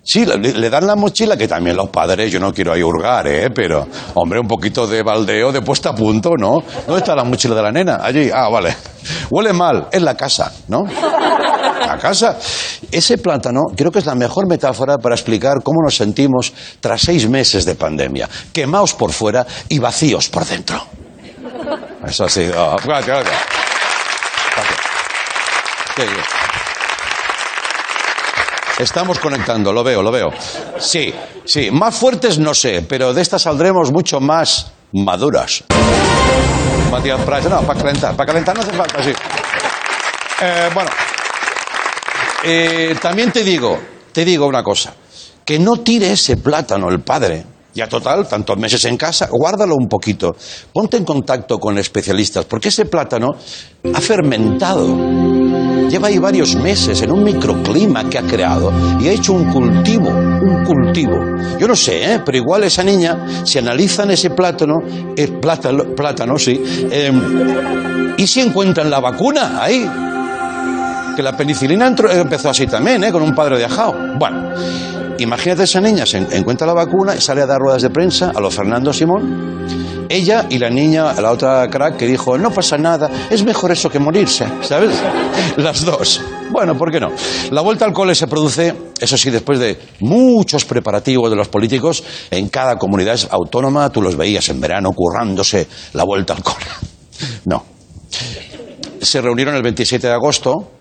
Sí, 0.04 0.26
le, 0.26 0.70
dan 0.70 0.88
la 0.88 0.96
mochila, 0.96 1.38
que 1.38 1.48
también 1.48 1.76
los 1.76 1.90
padres, 1.90 2.32
yo 2.32 2.40
no 2.40 2.52
quiero 2.52 2.74
ahí 2.74 2.82
hurgar, 2.82 3.28
¿eh? 3.28 3.52
Pero, 3.54 3.88
hombre, 4.16 4.40
un 4.40 4.48
poquito 4.48 4.88
de 4.88 5.04
baldeo, 5.04 5.52
de 5.52 5.62
puesta 5.62 5.90
a 5.90 5.96
punto, 5.96 6.32
¿no? 6.36 6.58
¿Dónde 6.88 7.02
está 7.02 7.16
la 7.16 7.24
mochila 7.24 7.54
de 7.54 7.62
la 7.62 7.72
nena? 7.72 8.00
Allí. 8.02 8.32
Ah, 8.34 8.50
vale. 8.50 8.76
Huele 9.30 9.54
mal. 9.54 9.88
Es 9.92 10.02
la 10.02 10.16
casa, 10.16 10.52
¿no? 10.70 10.86
La 10.86 12.00
casa. 12.00 12.38
Ese 12.92 13.20
plátano 13.20 13.62
creo 13.76 13.92
que 13.92 14.00
es 14.00 14.06
la 14.08 14.16
mejor 14.16 14.48
metáfora 14.48 14.98
para 14.98 15.14
explicar 15.14 15.62
cómo 15.64 15.84
nos 15.84 15.96
sentimos 15.96 16.52
tras 16.80 17.02
seis 17.02 17.30
meses 17.30 17.66
de 17.66 17.76
pandemia. 17.76 18.28
Quemaos 18.52 18.96
por 18.96 19.12
fuera 19.12 19.46
y 19.70 19.78
vacíos 19.78 20.30
por 20.30 20.46
dentro. 20.46 20.84
Eso 22.08 22.28
sí. 22.28 22.50
Ah, 22.56 22.76
gracias, 22.84 23.24
gracias. 23.24 23.42
Gracias. 25.96 26.41
Estamos 28.82 29.20
conectando, 29.20 29.72
lo 29.72 29.84
veo, 29.84 30.02
lo 30.02 30.12
veo. 30.12 30.32
Sí, 30.80 31.14
sí, 31.46 31.70
más 31.70 31.96
fuertes 31.96 32.40
no 32.40 32.56
sé, 32.56 32.82
pero 32.82 33.14
de 33.14 33.22
estas 33.22 33.44
saldremos 33.44 33.92
mucho 33.92 34.20
más 34.20 34.72
maduras. 34.94 35.64
Matías 36.90 37.22
Prats, 37.22 37.48
no, 37.48 37.62
para 37.62 37.80
calentar, 37.80 38.16
para 38.16 38.26
calentar 38.26 38.56
no 38.56 38.64
hace 38.64 38.72
falta, 38.72 39.04
sí. 39.04 39.14
Eh, 40.42 40.70
bueno, 40.74 40.90
eh, 42.44 42.96
también 43.00 43.32
te 43.32 43.44
digo, 43.44 43.80
te 44.12 44.26
digo 44.26 44.48
una 44.48 44.64
cosa, 44.64 44.96
que 45.46 45.60
no 45.60 45.78
tire 45.78 46.14
ese 46.14 46.38
plátano 46.38 46.90
el 46.90 47.02
padre. 47.02 47.46
Ya 47.74 47.88
total, 47.88 48.28
tantos 48.28 48.58
meses 48.58 48.84
en 48.86 48.98
casa, 48.98 49.30
guárdalo 49.32 49.76
un 49.76 49.88
poquito. 49.88 50.36
Ponte 50.74 50.98
en 50.98 51.06
contacto 51.06 51.58
con 51.58 51.78
especialistas, 51.78 52.46
porque 52.46 52.68
ese 52.68 52.86
plátano 52.86 53.30
ha 53.94 54.02
fermentado. 54.02 54.88
Lleva 55.90 56.08
ahí 56.08 56.18
varios 56.20 56.56
meses 56.56 57.02
en 57.02 57.12
un 57.12 57.24
microclima 57.24 58.10
que 58.10 58.18
ha 58.18 58.24
creado 58.24 58.72
y 59.00 59.08
ha 59.08 59.12
hecho 59.12 59.34
un 59.34 59.52
cultivo, 59.52 60.10
un 60.10 60.64
cultivo. 60.66 61.18
Yo 61.60 61.68
no 61.68 61.76
sé, 61.76 62.14
¿eh? 62.14 62.22
pero 62.26 62.38
igual 62.38 62.64
esa 62.64 62.84
niña, 62.84 63.46
si 63.46 63.60
analizan 63.60 64.12
ese 64.12 64.30
plátano, 64.30 64.76
el 65.16 65.40
plátano, 65.40 65.96
plátano 65.96 66.38
sí, 66.38 66.62
eh, 66.92 67.12
y 68.18 68.28
si 68.28 68.42
encuentran 68.42 68.90
la 68.90 69.00
vacuna 69.00 69.62
ahí, 69.62 69.90
que 71.16 71.24
la 71.24 71.36
penicilina 71.36 71.88
empezó 71.88 72.50
así 72.50 72.68
también, 72.68 73.04
¿eh? 73.04 73.12
con 73.12 73.22
un 73.22 73.36
padre 73.36 73.58
de 73.58 73.66
ajao. 73.66 73.94
Bueno, 74.18 74.54
imagínate 75.22 75.64
esa 75.64 75.82
niña, 75.82 76.06
se 76.06 76.18
en- 76.18 76.28
encuentra 76.32 76.68
la 76.68 76.74
vacuna 76.74 77.16
y 77.16 77.22
sale 77.22 77.42
a 77.42 77.46
dar 77.46 77.60
ruedas 77.60 77.82
de 77.82 77.90
prensa 77.90 78.32
a 78.36 78.40
los 78.40 78.54
Fernando 78.54 78.92
Simón. 78.94 79.66
Ella 80.10 80.46
y 80.50 80.58
la 80.60 80.70
niña, 80.70 81.14
la 81.22 81.32
otra 81.32 81.70
crack, 81.70 81.96
que 81.96 82.06
dijo, 82.06 82.38
no 82.38 82.52
pasa 82.52 82.78
nada, 82.78 83.10
es 83.30 83.44
mejor 83.46 83.72
eso 83.72 83.90
que 83.90 83.98
morirse, 83.98 84.46
¿sabes? 84.62 84.92
Las 85.58 85.86
dos. 85.86 86.20
Bueno, 86.52 86.78
¿por 86.78 86.92
qué 86.92 87.00
no? 87.00 87.12
La 87.52 87.62
vuelta 87.62 87.86
al 87.86 87.94
cole 87.94 88.14
se 88.14 88.28
produce, 88.28 88.76
eso 89.00 89.18
sí, 89.18 89.30
después 89.30 89.58
de 89.60 89.80
muchos 90.02 90.66
preparativos 90.66 91.30
de 91.30 91.38
los 91.38 91.48
políticos 91.48 92.04
en 92.30 92.50
cada 92.50 92.76
comunidad 92.78 93.18
autónoma. 93.30 93.90
Tú 93.90 94.02
los 94.02 94.18
veías 94.18 94.50
en 94.50 94.60
verano 94.60 94.92
currándose 94.92 95.68
la 95.94 96.04
vuelta 96.04 96.34
al 96.34 96.44
cole. 96.44 96.66
No. 97.46 97.64
Se 99.02 99.22
reunieron 99.22 99.56
el 99.56 99.62
27 99.64 100.08
de 100.08 100.14
agosto 100.14 100.72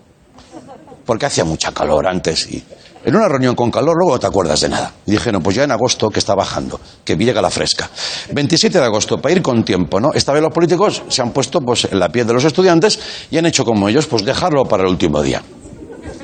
porque 1.05 1.25
hacía 1.27 1.43
mucha 1.45 1.71
calor 1.71 2.07
antes 2.07 2.51
y 2.51 2.63
en 3.03 3.15
una 3.15 3.27
reunión 3.27 3.55
con 3.55 3.71
calor 3.71 3.95
luego 3.97 4.13
no 4.13 4.19
te 4.19 4.27
acuerdas 4.27 4.61
de 4.61 4.69
nada. 4.69 4.93
Y 5.05 5.11
dijeron, 5.11 5.41
pues 5.41 5.55
ya 5.55 5.63
en 5.63 5.71
agosto 5.71 6.09
que 6.09 6.19
está 6.19 6.35
bajando, 6.35 6.79
que 7.03 7.15
llega 7.15 7.41
la 7.41 7.49
fresca. 7.49 7.89
27 8.31 8.77
de 8.77 8.83
agosto, 8.83 9.17
para 9.19 9.33
ir 9.33 9.41
con 9.41 9.63
tiempo, 9.63 9.99
¿no? 9.99 10.09
Esta 10.13 10.33
vez 10.33 10.41
los 10.41 10.53
políticos 10.53 11.03
se 11.07 11.21
han 11.21 11.31
puesto 11.31 11.59
pues 11.61 11.85
en 11.85 11.99
la 11.99 12.09
piel 12.09 12.27
de 12.27 12.33
los 12.33 12.43
estudiantes 12.43 12.99
y 13.29 13.37
han 13.37 13.45
hecho 13.45 13.65
como 13.65 13.89
ellos, 13.89 14.07
pues 14.07 14.23
dejarlo 14.23 14.65
para 14.65 14.83
el 14.83 14.89
último 14.89 15.21
día. 15.21 15.41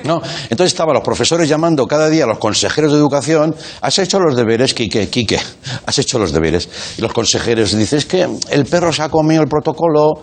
¿No? 0.04 0.22
Entonces 0.50 0.68
estaban 0.68 0.94
los 0.94 1.04
profesores 1.04 1.50
llamando 1.50 1.86
cada 1.86 2.08
día 2.08 2.24
a 2.24 2.28
los 2.28 2.38
consejeros 2.38 2.92
de 2.92 2.98
educación, 2.98 3.56
has 3.82 4.00
hecho 4.00 4.20
los 4.20 4.36
deberes, 4.36 4.74
Quique, 4.74 5.10
Quique, 5.10 5.40
has 5.86 6.00
hecho 6.00 6.20
los 6.20 6.32
deberes. 6.32 6.70
Y 6.98 7.02
los 7.02 7.12
consejeros 7.12 7.76
dicen, 7.76 7.98
es 7.98 8.06
que 8.06 8.28
el 8.50 8.66
perro 8.66 8.94
se 8.94 9.02
ha 9.02 9.10
comido 9.10 9.42
el 9.42 9.50
protocolo, 9.50 10.22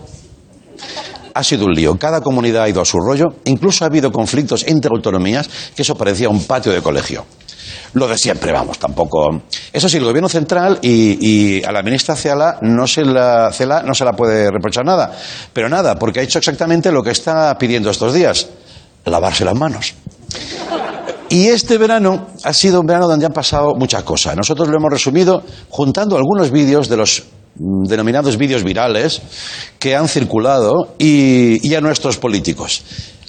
ha 1.35 1.43
sido 1.43 1.65
un 1.65 1.73
lío. 1.73 1.99
Cada 1.99 2.21
comunidad 2.21 2.63
ha 2.63 2.69
ido 2.69 2.81
a 2.81 2.85
su 2.85 2.97
rollo. 2.97 3.35
Incluso 3.43 3.83
ha 3.83 3.87
habido 3.87 4.11
conflictos 4.11 4.63
entre 4.67 4.89
autonomías, 4.89 5.49
que 5.75 5.81
eso 5.81 5.95
parecía 5.95 6.29
un 6.29 6.45
patio 6.45 6.71
de 6.71 6.81
colegio. 6.81 7.25
Lo 7.93 8.07
de 8.07 8.17
siempre, 8.17 8.53
vamos, 8.53 8.79
tampoco. 8.79 9.41
Eso 9.71 9.89
sí, 9.89 9.97
el 9.97 10.05
gobierno 10.05 10.29
central 10.29 10.79
y, 10.81 11.61
a 11.63 11.71
la 11.71 11.83
ministra 11.83 12.15
Cela 12.15 12.57
no, 12.61 12.87
se 12.87 13.03
la, 13.03 13.51
no 13.85 13.93
se 13.93 14.05
la 14.05 14.13
puede 14.13 14.49
reprochar 14.49 14.85
nada. 14.85 15.11
Pero 15.51 15.67
nada, 15.67 15.99
porque 15.99 16.21
ha 16.21 16.23
hecho 16.23 16.39
exactamente 16.39 16.91
lo 16.91 17.03
que 17.03 17.11
está 17.11 17.57
pidiendo 17.57 17.89
estos 17.89 18.13
días: 18.13 18.47
lavarse 19.03 19.43
las 19.43 19.55
manos. 19.55 19.93
Y 21.27 21.47
este 21.47 21.77
verano 21.77 22.27
ha 22.43 22.53
sido 22.53 22.79
un 22.79 22.85
verano 22.85 23.07
donde 23.07 23.25
han 23.25 23.33
pasado 23.33 23.73
muchas 23.75 24.03
cosas. 24.03 24.37
Nosotros 24.37 24.69
lo 24.69 24.77
hemos 24.77 24.91
resumido 24.91 25.43
juntando 25.69 26.15
algunos 26.15 26.51
vídeos 26.51 26.87
de 26.87 26.97
los 26.97 27.23
denominados 27.55 28.37
vídeos 28.37 28.63
virales 28.63 29.21
que 29.79 29.95
han 29.95 30.07
circulado 30.07 30.95
y, 30.97 31.73
a 31.73 31.81
nuestros 31.81 32.17
políticos. 32.17 32.83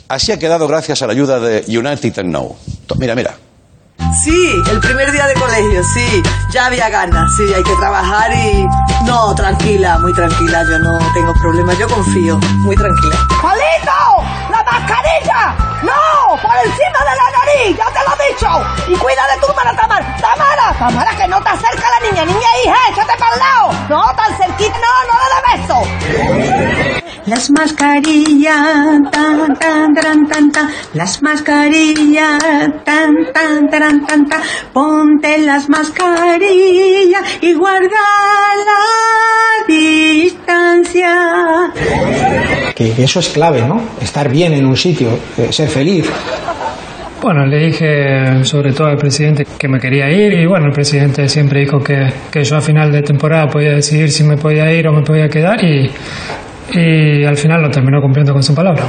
Así 0.08 0.32
ha 0.32 0.38
quedado 0.38 0.68
gracias 0.68 1.02
a 1.02 1.06
la 1.06 1.12
ayuda 1.12 1.40
de 1.40 1.64
United 1.66 2.18
and 2.18 2.30
Now. 2.30 2.56
Mira, 2.98 3.14
mira. 3.14 3.45
Sí, 4.22 4.62
el 4.70 4.80
primer 4.80 5.12
día 5.12 5.26
de 5.26 5.34
colegio, 5.34 5.82
sí. 5.84 6.22
Ya 6.50 6.66
había 6.66 6.88
ganas, 6.88 7.34
sí, 7.36 7.44
hay 7.54 7.62
que 7.62 7.74
trabajar 7.76 8.32
y... 8.32 8.66
No, 9.04 9.34
tranquila, 9.34 9.98
muy 9.98 10.12
tranquila, 10.14 10.64
yo 10.64 10.78
no 10.78 10.98
tengo 11.14 11.32
problemas, 11.34 11.78
yo 11.78 11.88
confío, 11.88 12.38
muy 12.38 12.76
tranquila. 12.76 13.16
¡Palito! 13.42 14.24
¡La 14.50 14.64
mascarilla! 14.64 15.54
¡No! 15.82 16.36
¡Por 16.36 16.56
encima 16.64 16.98
de 17.00 17.14
la 17.16 17.26
nariz! 17.38 17.76
¡Ya 17.76 17.86
te 17.92 18.00
lo 18.04 18.14
he 18.14 18.16
dicho! 18.32 18.48
Y 18.88 18.96
cuida 18.96 19.26
de 19.32 19.40
tu 19.40 19.46
hermana 19.50 19.76
Tamara. 19.76 20.16
¡Tamara! 20.20 20.74
¡Tamara, 20.78 21.16
que 21.16 21.28
no 21.28 21.42
te 21.42 21.48
acerca 21.50 21.86
la 21.90 22.10
niña! 22.10 22.24
¡Niña 22.24 22.48
hija! 22.64 22.76
¡Échate 22.90 23.18
para 23.18 23.34
el 23.34 23.38
lado! 23.38 23.72
¡No, 23.88 24.14
tan 24.14 24.36
cerquita! 24.36 24.76
¡No, 24.78 24.92
no 25.08 25.14
le 25.22 25.36
dé 25.36 25.40
beso! 25.62 25.78
Las 27.26 27.50
mascarillas, 27.50 29.10
tan, 29.10 29.54
tan, 29.58 29.94
tan, 29.94 30.28
tan, 30.28 30.52
tan, 30.52 30.70
las 30.94 31.22
mascarillas, 31.22 32.38
tan, 32.84 33.32
tan, 33.32 33.68
tan, 33.68 33.85
tan, 33.86 34.26
tan, 34.26 34.42
ponte 34.72 35.38
las 35.38 35.68
mascarillas 35.68 37.22
y 37.40 37.54
guarda 37.54 38.04
la 38.66 39.66
distancia. 39.66 41.12
que, 42.74 42.94
eso 43.02 43.20
es 43.20 43.28
clave, 43.28 43.62
¿no? 43.62 43.80
Estar 44.00 44.28
bien 44.28 44.52
en 44.54 44.66
un 44.66 44.76
sitio, 44.76 45.08
eh, 45.38 45.52
ser 45.52 45.68
feliz. 45.68 46.10
Bueno, 47.22 47.46
le 47.46 47.66
dije 47.66 48.44
sobre 48.44 48.72
todo 48.72 48.88
al 48.88 48.98
presidente 48.98 49.46
que 49.58 49.68
me 49.68 49.78
quería 49.80 50.10
ir 50.10 50.34
y 50.34 50.46
bueno, 50.46 50.66
el 50.66 50.72
presidente 50.72 51.28
siempre 51.28 51.60
dijo 51.60 51.78
que, 51.78 52.12
que 52.30 52.44
yo 52.44 52.56
a 52.56 52.60
final 52.60 52.92
de 52.92 53.02
temporada 53.02 53.46
podía 53.46 53.72
decidir 53.72 54.10
si 54.10 54.22
me 54.22 54.36
podía 54.36 54.70
ir 54.72 54.86
o 54.86 54.92
me 54.92 55.02
podía 55.02 55.28
quedar 55.28 55.64
y, 55.64 55.90
y 56.72 57.24
al 57.24 57.36
final 57.36 57.62
lo 57.62 57.70
terminó 57.70 58.00
cumpliendo 58.00 58.32
con 58.32 58.42
su 58.42 58.54
palabra. 58.54 58.84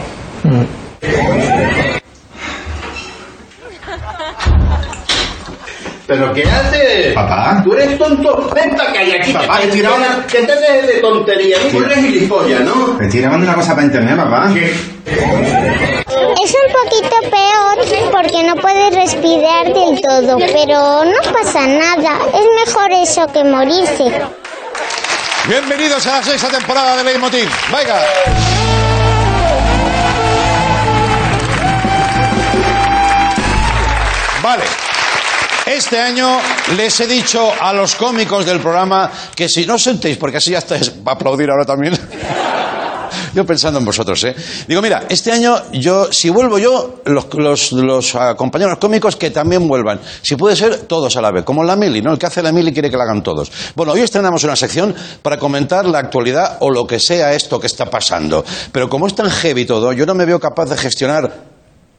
¿Pero 6.08 6.32
qué 6.34 6.44
haces? 6.44 7.14
Papá. 7.14 7.62
¿Tú 7.66 7.74
eres 7.74 7.98
tonto? 7.98 8.50
Ven 8.56 8.76
para 8.78 8.92
acá 8.92 9.04
y 9.04 9.12
aquí 9.12 9.34
Papá, 9.34 9.58
que, 9.58 9.64
estoy 9.66 9.82
te, 9.82 9.88
grabando- 9.88 10.28
que 10.28 10.38
te 10.44 10.56
dejes 10.56 10.88
de 10.88 10.94
tontería. 11.02 11.58
Tú 11.70 11.84
eres 11.84 11.98
gilipollas, 11.98 12.62
¿no? 12.62 12.98
Estoy 13.02 13.20
grabando 13.22 13.46
una 13.46 13.56
cosa 13.56 13.76
para 13.76 13.86
internet, 13.88 14.16
papá. 14.16 14.50
Es 14.56 16.54
un 16.56 16.72
poquito 16.72 17.20
peor 17.30 18.12
porque 18.12 18.44
no 18.44 18.56
puedes 18.56 18.96
respirar 18.96 19.66
del 19.66 20.02
todo, 20.02 20.38
pero 20.38 21.04
no 21.04 21.34
pasa 21.34 21.68
nada. 21.68 22.20
Es 22.34 22.68
mejor 22.68 22.90
eso 23.04 23.28
que 23.34 23.44
morirse. 23.44 24.10
Bienvenidos 25.50 26.08
a 26.08 26.18
la 26.18 26.24
sexta 26.24 26.48
temporada 26.50 26.96
de 26.98 27.04
Leitmotiv. 27.04 27.50
Venga. 27.70 28.02
Vale. 34.42 34.64
Este 35.68 36.00
año 36.00 36.40
les 36.78 36.98
he 37.02 37.08
dicho 37.08 37.52
a 37.60 37.74
los 37.74 37.96
cómicos 37.96 38.46
del 38.46 38.62
programa 38.62 39.12
que 39.36 39.50
si 39.50 39.66
no 39.66 39.78
sentéis, 39.78 40.18
porque 40.18 40.38
así 40.38 40.52
ya 40.52 40.60
estáis 40.60 40.90
para 40.90 41.16
aplaudir 41.16 41.50
ahora 41.50 41.66
también. 41.66 41.94
Yo 43.34 43.46
pensando 43.46 43.78
en 43.80 43.86
vosotros, 43.86 44.24
¿eh? 44.24 44.36
Digo, 44.68 44.82
mira, 44.82 45.04
este 45.10 45.32
año 45.32 45.56
yo, 45.74 46.12
si 46.12 46.30
vuelvo 46.30 46.58
yo, 46.58 47.02
los, 47.06 47.26
compañeros 48.36 48.78
cómicos 48.80 49.16
que 49.16 49.30
también 49.30 49.68
vuelvan. 49.68 50.00
Si 50.22 50.36
puede 50.36 50.56
ser, 50.56 50.88
todos 50.88 51.16
a 51.18 51.22
la 51.22 51.32
vez. 51.32 51.44
Como 51.44 51.64
la 51.64 51.76
Mili, 51.76 52.02
¿no? 52.02 52.14
El 52.14 52.18
que 52.18 52.26
hace 52.26 52.42
la 52.42 52.52
Mili 52.52 52.74
quiere 52.74 52.90
que 52.90 52.98
la 52.98 53.04
hagan 53.04 53.22
todos. 53.22 53.52
Bueno, 53.76 53.92
hoy 53.92 54.02
estrenamos 54.02 54.44
una 54.44 54.56
sección 54.56 54.96
para 55.22 55.38
comentar 55.38 55.86
la 55.86 56.00
actualidad 56.00 56.58
o 56.62 56.72
lo 56.72 56.88
que 56.88 57.00
sea 57.00 57.34
esto 57.34 57.60
que 57.60 57.68
está 57.68 57.86
pasando. 57.86 58.44
Pero 58.72 58.90
como 58.90 59.06
es 59.06 59.14
tan 59.14 59.30
heavy 59.30 59.66
todo, 59.66 59.94
yo 59.94 60.06
no 60.06 60.16
me 60.16 60.26
veo 60.26 60.40
capaz 60.40 60.66
de 60.70 60.78
gestionar 60.78 61.44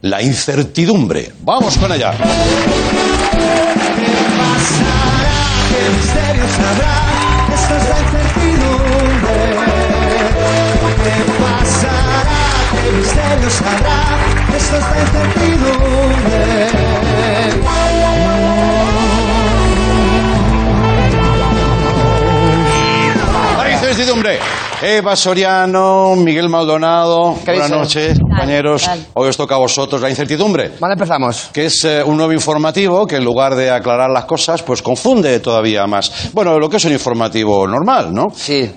la 0.01 0.21
incertidumbre. 0.21 1.31
Vamos 1.41 1.77
con 1.77 1.91
ella. 4.59 5.39
¿Qué 5.69 5.81
misterios 5.95 6.53
habrá? 6.59 6.95
Esto 7.53 7.73
es 7.75 7.85
la 7.89 7.97
incertidumbre. 7.99 9.37
¿Qué 11.03 11.15
pasará? 11.39 12.41
¿Qué 12.71 12.91
misterios 12.97 13.57
habrá? 13.61 13.99
Esto 14.57 14.75
es 14.77 14.85
la 14.91 14.97
incertidumbre. 15.01 16.88
Incertidumbre. 23.99 24.39
Eva 24.81 25.13
Soriano, 25.17 26.15
Miguel 26.15 26.47
Maldonado, 26.47 27.35
¿Qué 27.43 27.51
buenas 27.51 27.69
noches, 27.69 28.17
compañeros. 28.17 28.89
Hoy 29.13 29.27
os 29.27 29.35
toca 29.35 29.55
a 29.55 29.57
vosotros 29.57 30.01
la 30.01 30.09
incertidumbre. 30.09 30.71
Vale, 30.79 30.93
empezamos. 30.93 31.49
Que 31.51 31.65
es 31.65 31.83
eh, 31.83 32.01
un 32.05 32.15
nuevo 32.15 32.31
informativo 32.31 33.05
que 33.05 33.17
en 33.17 33.25
lugar 33.25 33.55
de 33.55 33.69
aclarar 33.69 34.09
las 34.09 34.23
cosas, 34.23 34.63
pues 34.63 34.81
confunde 34.81 35.41
todavía 35.41 35.85
más. 35.85 36.29
Bueno, 36.31 36.57
lo 36.59 36.69
que 36.69 36.77
es 36.77 36.85
un 36.85 36.93
informativo 36.93 37.67
normal, 37.67 38.13
¿no? 38.13 38.27
Sí. 38.33 38.71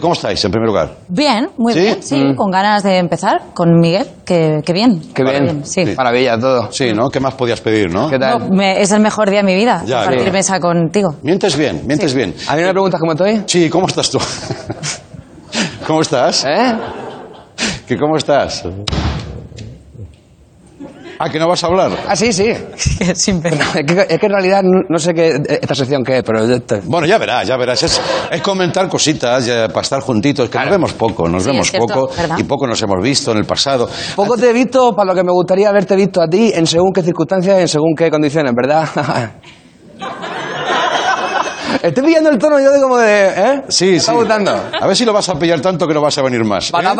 ¿Cómo 0.00 0.14
estáis, 0.14 0.44
en 0.44 0.50
primer 0.50 0.66
lugar? 0.68 0.96
Bien, 1.08 1.48
muy 1.56 1.72
¿Sí? 1.72 1.80
bien, 1.80 2.02
sí, 2.02 2.16
Mm. 2.24 2.34
con 2.34 2.50
ganas 2.50 2.82
de 2.82 2.98
empezar 2.98 3.40
con 3.54 3.78
Miguel, 3.80 4.06
que, 4.26 4.60
que 4.64 4.72
bien. 4.72 5.00
Qué 5.14 5.22
bien. 5.22 5.64
sí. 5.64 5.84
Maravilla 5.96 6.36
todo. 6.38 6.70
Sí, 6.72 6.92
¿no? 6.92 7.08
¿Qué 7.10 7.20
más 7.20 7.34
podías 7.34 7.60
pedir, 7.60 7.90
no? 7.92 8.10
¿Qué 8.10 8.18
No, 8.18 8.38
tal? 8.38 8.50
me- 8.50 8.80
es 8.82 8.90
el 8.90 9.00
mejor 9.00 9.30
día 9.30 9.38
de 9.38 9.44
mi 9.46 9.54
vida, 9.54 9.82
Ya, 9.86 10.04
compartir 10.04 10.32
mesa 10.32 10.58
contigo. 10.58 11.14
Mientes 11.22 11.56
bien, 11.56 11.82
mientes 11.86 12.12
bien. 12.12 12.34
¿A 12.48 12.56
mí 12.56 12.62
me 12.62 12.72
preguntas 12.72 12.98
cómo 13.00 13.12
estoy? 13.12 13.42
Sí, 13.46 13.70
¿cómo 13.70 13.86
estás 13.86 14.10
tú? 14.10 14.18
¿Cómo 15.86 16.02
estás? 16.02 16.44
¿Eh? 16.44 16.76
¿Que 17.86 17.96
¿Cómo 17.96 18.16
estás? 18.16 18.64
Ah, 21.16 21.30
que 21.30 21.38
no 21.38 21.46
vas 21.48 21.62
a 21.62 21.68
hablar. 21.68 21.92
Ah, 22.08 22.16
sí, 22.16 22.32
sí. 22.32 22.52
Siempre. 23.14 23.50
es, 23.54 23.84
que, 23.86 24.06
es 24.10 24.18
que 24.18 24.26
en 24.26 24.32
realidad 24.32 24.62
no, 24.64 24.80
no 24.88 24.98
sé 24.98 25.14
qué, 25.14 25.40
esta 25.48 25.74
sección 25.74 26.02
qué 26.02 26.16
es, 26.18 26.22
pero... 26.24 26.44
yo 26.44 26.60
te- 26.60 26.80
Bueno, 26.84 27.06
ya 27.06 27.18
verás, 27.18 27.46
ya 27.46 27.56
verás. 27.56 27.80
Es, 27.84 28.00
es 28.32 28.42
comentar 28.42 28.88
cositas 28.88 29.46
ya, 29.46 29.68
para 29.68 29.82
estar 29.82 30.00
juntitos, 30.00 30.48
que 30.50 30.58
nos 30.58 30.70
vemos 30.70 30.92
poco, 30.94 31.28
nos 31.28 31.44
Sí, 31.44 31.50
vemos 31.50 31.70
poco 31.70 32.10
¿verdad? 32.16 32.36
y 32.38 32.42
poco 32.44 32.66
nos 32.66 32.82
hemos 32.82 33.00
visto 33.00 33.30
en 33.30 33.38
el 33.38 33.44
pasado. 33.44 33.88
Poco 34.16 34.36
te 34.36 34.50
he 34.50 34.52
visto 34.52 34.92
para 34.96 35.06
lo 35.12 35.14
que 35.14 35.22
me 35.22 35.30
gustaría 35.32 35.68
haberte 35.68 35.94
visto 35.94 36.20
a 36.20 36.26
ti 36.26 36.50
en 36.52 36.66
según 36.66 36.92
qué 36.92 37.02
circunstancias 37.02 37.58
y 37.58 37.60
en 37.62 37.68
según 37.68 37.94
qué 37.96 38.10
condiciones, 38.10 38.52
¿verdad? 38.54 38.88
Estoy 41.82 42.04
pillando 42.04 42.30
el 42.30 42.38
tono 42.38 42.60
yo 42.60 42.70
de 42.70 42.80
como 42.80 42.96
de... 42.98 43.26
¿eh? 43.28 43.62
Sí, 43.68 43.84
¿Me 43.84 43.90
sí. 43.90 43.96
está 43.96 44.12
gustando? 44.12 44.52
A 44.80 44.86
ver 44.86 44.96
si 44.96 45.04
lo 45.04 45.12
vas 45.12 45.28
a 45.28 45.38
pillar 45.38 45.60
tanto 45.60 45.86
que 45.86 45.94
no 45.94 46.00
vas 46.00 46.16
a 46.18 46.22
venir 46.22 46.44
más. 46.44 46.68
¿eh? 46.68 46.72
Bueno, 46.72 46.94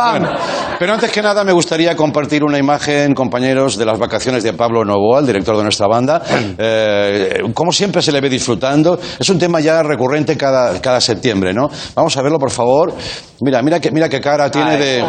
pero 0.79 0.95
antes 0.95 1.11
que 1.11 1.23
nada 1.23 1.45
me 1.45 1.53
gustaría 1.53 1.97
compartir 1.97 2.45
una 2.45 2.59
imagen, 2.59 3.15
compañeros, 3.15 3.77
de 3.77 3.85
las 3.85 3.99
vacaciones 3.99 4.43
de 4.43 4.53
Pablo 4.53 4.85
Novoa, 4.85 5.21
el 5.21 5.27
director 5.27 5.57
de 5.57 5.63
nuestra 5.63 5.87
banda. 5.87 6.23
Eh, 6.57 7.43
como 7.53 7.73
siempre 7.73 8.01
se 8.01 8.13
le 8.13 8.21
ve 8.21 8.29
disfrutando. 8.29 8.99
Es 9.19 9.29
un 9.29 9.39
tema 9.39 9.61
ya 9.61 9.83
recurrente 9.83 10.37
cada, 10.37 10.81
cada 10.81 11.01
septiembre, 11.01 11.53
¿no? 11.53 11.69
Vamos 11.95 12.17
a 12.17 12.23
verlo, 12.23 12.39
por 12.39 12.51
favor. 12.51 12.93
Mira, 13.41 13.61
mira 13.63 13.81
qué, 13.81 13.91
mira 13.91 14.09
qué 14.09 14.21
cara 14.21 14.51
tiene 14.51 14.77
de... 14.77 15.05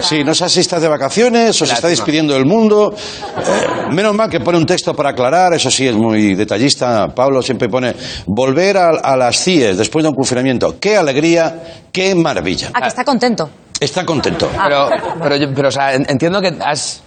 Sí, 0.00 0.24
no 0.24 0.34
sé 0.34 0.48
si 0.48 0.60
estás 0.60 0.80
de 0.80 0.88
vacaciones 0.88 1.60
o 1.60 1.66
se 1.66 1.74
está 1.74 1.88
despidiendo 1.88 2.34
del 2.34 2.46
mundo. 2.46 2.94
Eh, 2.94 3.92
menos 3.92 4.14
mal 4.14 4.30
que 4.30 4.40
pone 4.40 4.58
un 4.58 4.66
texto 4.66 4.94
para 4.94 5.10
aclarar, 5.10 5.54
eso 5.54 5.70
sí 5.70 5.86
es 5.86 5.94
muy 5.94 6.34
detallista. 6.34 7.08
Pablo 7.14 7.42
siempre 7.42 7.68
pone 7.68 7.94
volver 8.26 8.65
a, 8.76 8.88
a 9.02 9.16
las 9.16 9.36
CIES 9.36 9.76
después 9.78 10.02
de 10.02 10.08
un 10.08 10.14
confinamiento. 10.14 10.78
Qué 10.80 10.96
alegría, 10.96 11.62
qué 11.92 12.14
maravilla. 12.14 12.70
Ah, 12.74 12.80
que 12.80 12.88
está 12.88 13.04
contento. 13.04 13.50
Está 13.78 14.04
contento. 14.06 14.48
Pero, 14.64 14.88
pero, 15.22 15.36
yo- 15.36 15.52
pero, 15.54 15.68
o 15.68 15.70
sea, 15.70 15.94
en- 15.94 16.06
entiendo 16.08 16.40
que 16.40 16.48
has, 16.64 17.02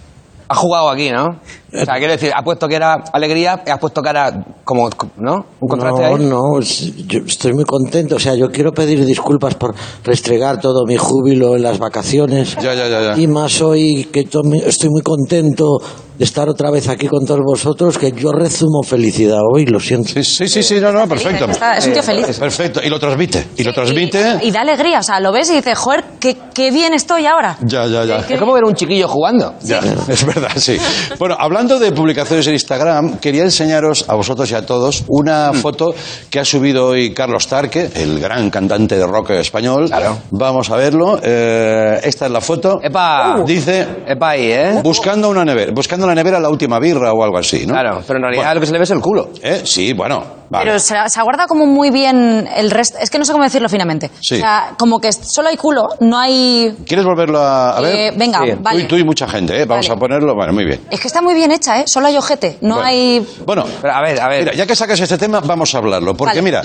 has 0.48 0.58
jugado 0.58 0.88
aquí, 0.90 1.10
¿no? 1.10 1.26
O 1.72 1.84
sea, 1.84 1.94
quiero 1.98 2.12
decir, 2.12 2.32
has 2.34 2.42
puesto 2.44 2.66
que 2.66 2.74
era 2.76 2.96
alegría 3.12 3.62
y 3.66 3.70
has 3.70 3.78
puesto 3.78 4.02
que 4.02 4.10
era 4.10 4.44
como, 4.64 4.88
¿no? 5.18 5.44
Un 5.60 5.68
contraste 5.68 6.00
No, 6.02 6.06
ahí. 6.16 6.24
no, 6.24 6.60
yo 6.60 7.20
estoy 7.26 7.52
muy 7.52 7.64
contento. 7.64 8.16
O 8.16 8.18
sea, 8.18 8.34
yo 8.34 8.48
quiero 8.50 8.72
pedir 8.72 9.04
disculpas 9.04 9.54
por 9.54 9.74
restregar 10.04 10.60
todo 10.60 10.84
mi 10.86 10.96
júbilo 10.96 11.56
en 11.56 11.62
las 11.62 11.78
vacaciones. 11.78 12.56
Ya, 12.56 12.74
ya, 12.74 12.88
ya. 12.88 13.14
ya. 13.14 13.20
Y 13.20 13.26
más 13.26 13.60
hoy 13.62 14.08
que 14.12 14.24
to- 14.24 14.42
estoy 14.66 14.90
muy 14.90 15.02
contento 15.02 15.78
de 16.18 16.24
estar 16.24 16.48
otra 16.50 16.70
vez 16.70 16.86
aquí 16.88 17.06
con 17.06 17.24
todos 17.24 17.40
vosotros, 17.42 17.96
que 17.96 18.12
yo 18.12 18.30
rezumo 18.32 18.82
felicidad 18.82 19.38
hoy, 19.54 19.64
lo 19.64 19.80
siento. 19.80 20.10
Sí, 20.12 20.22
sí, 20.22 20.48
sí, 20.48 20.62
sí, 20.62 20.78
no, 20.78 20.92
no, 20.92 21.08
perfecto. 21.08 21.46
Está- 21.46 21.78
es 21.78 21.86
un 21.86 21.94
tío 21.94 22.02
feliz. 22.02 22.38
Perfecto, 22.38 22.80
y 22.84 22.90
lo 22.90 22.98
transmite, 22.98 23.46
y 23.56 23.64
lo 23.64 23.72
transmite. 23.72 24.38
Y 24.42 24.50
da 24.50 24.60
alegría, 24.60 24.98
o 24.98 25.02
sea, 25.02 25.18
lo 25.18 25.32
ves 25.32 25.50
y 25.50 25.54
dices, 25.54 25.78
joder, 25.78 26.04
qué, 26.20 26.36
qué 26.52 26.70
bien 26.70 26.92
estoy 26.92 27.24
ahora. 27.24 27.56
Ya, 27.62 27.86
ya, 27.86 28.04
ya. 28.04 28.16
Es 28.28 28.38
como 28.38 28.52
ver 28.52 28.64
un 28.64 28.74
chiquillo 28.74 29.08
jugando. 29.08 29.54
Ya, 29.62 29.78
es 30.08 30.26
verdad, 30.26 30.50
sí. 30.56 30.76
Bueno, 31.18 31.36
hablando 31.38 31.59
de 31.68 31.92
publicaciones 31.92 32.46
en 32.46 32.54
Instagram, 32.54 33.18
quería 33.18 33.42
enseñaros 33.42 34.06
a 34.08 34.14
vosotros 34.14 34.50
y 34.50 34.54
a 34.54 34.64
todos 34.64 35.04
una 35.08 35.52
foto 35.52 35.94
que 36.30 36.40
ha 36.40 36.44
subido 36.44 36.86
hoy 36.86 37.12
Carlos 37.12 37.46
Tarque, 37.46 37.90
el 37.96 38.18
gran 38.18 38.48
cantante 38.48 38.96
de 38.96 39.06
rock 39.06 39.30
español. 39.32 39.90
Vamos 40.30 40.70
a 40.70 40.76
verlo. 40.76 41.20
Eh, 41.22 42.00
esta 42.02 42.26
es 42.26 42.32
la 42.32 42.40
foto. 42.40 42.80
Epa. 42.82 43.42
Dice. 43.46 43.86
Epa 44.06 44.30
ahí, 44.30 44.50
¿eh? 44.50 44.80
Buscando 44.82 45.28
una 45.28 45.44
nevera. 45.44 45.72
Buscando 45.74 46.06
la 46.06 46.14
nevera 46.14 46.40
la 46.40 46.48
última 46.48 46.78
birra 46.78 47.12
o 47.12 47.22
algo 47.22 47.36
así, 47.36 47.66
¿no? 47.66 47.74
Claro, 47.74 48.02
pero 48.06 48.18
en 48.18 48.22
realidad 48.22 48.54
lo 48.54 48.60
que 48.60 48.66
se 48.66 48.72
le 48.72 48.78
ve 48.78 48.84
es 48.84 48.90
el 48.90 49.00
culo. 49.00 49.28
¿Eh? 49.42 49.60
Sí, 49.64 49.92
bueno. 49.92 50.39
Vale. 50.50 50.66
Pero 50.66 50.78
se, 50.78 50.94
se 51.08 51.20
aguarda 51.20 51.46
como 51.46 51.64
muy 51.66 51.90
bien 51.90 52.46
el 52.54 52.70
resto. 52.70 52.98
Es 53.00 53.08
que 53.08 53.18
no 53.18 53.24
sé 53.24 53.32
cómo 53.32 53.44
decirlo 53.44 53.68
finamente. 53.68 54.10
Sí. 54.20 54.34
O 54.34 54.38
sea, 54.38 54.74
como 54.78 55.00
que 55.00 55.12
solo 55.12 55.48
hay 55.48 55.56
culo, 55.56 55.88
no 56.00 56.18
hay. 56.18 56.74
¿Quieres 56.86 57.06
volverlo 57.06 57.38
a, 57.38 57.78
a 57.78 57.80
ver? 57.80 57.94
Eh, 57.96 58.12
venga, 58.16 58.40
Sí. 58.44 58.52
vale. 58.60 58.80
Tú, 58.80 58.84
y- 58.84 58.88
tú 58.88 58.96
y 58.96 59.04
mucha 59.04 59.26
gente, 59.26 59.54
¿eh? 59.60 59.64
Vamos 59.64 59.88
Vale. 59.88 59.96
a 59.96 60.00
ponerlo. 60.00 60.34
Bueno, 60.34 60.52
muy 60.52 60.64
bien. 60.66 60.80
Es 60.90 61.00
que 61.00 61.06
está 61.06 61.22
muy 61.22 61.34
bien 61.34 61.50
hecha, 61.52 61.80
¿eh? 61.80 61.84
Solo 61.86 62.08
hay 62.08 62.16
ojete, 62.18 62.58
no 62.60 62.74
Bueno. 62.76 62.88
hay. 62.88 63.26
Bueno, 63.46 63.64
a 63.90 64.02
ver, 64.02 64.20
a 64.20 64.28
ver. 64.28 64.40
Mira, 64.40 64.54
ya 64.54 64.66
que 64.66 64.76
sacas 64.76 65.00
este 65.00 65.16
tema, 65.16 65.40
vamos 65.40 65.74
a 65.74 65.78
hablarlo. 65.78 66.14
Porque 66.14 66.40
Vale. 66.40 66.60
mira, 66.60 66.62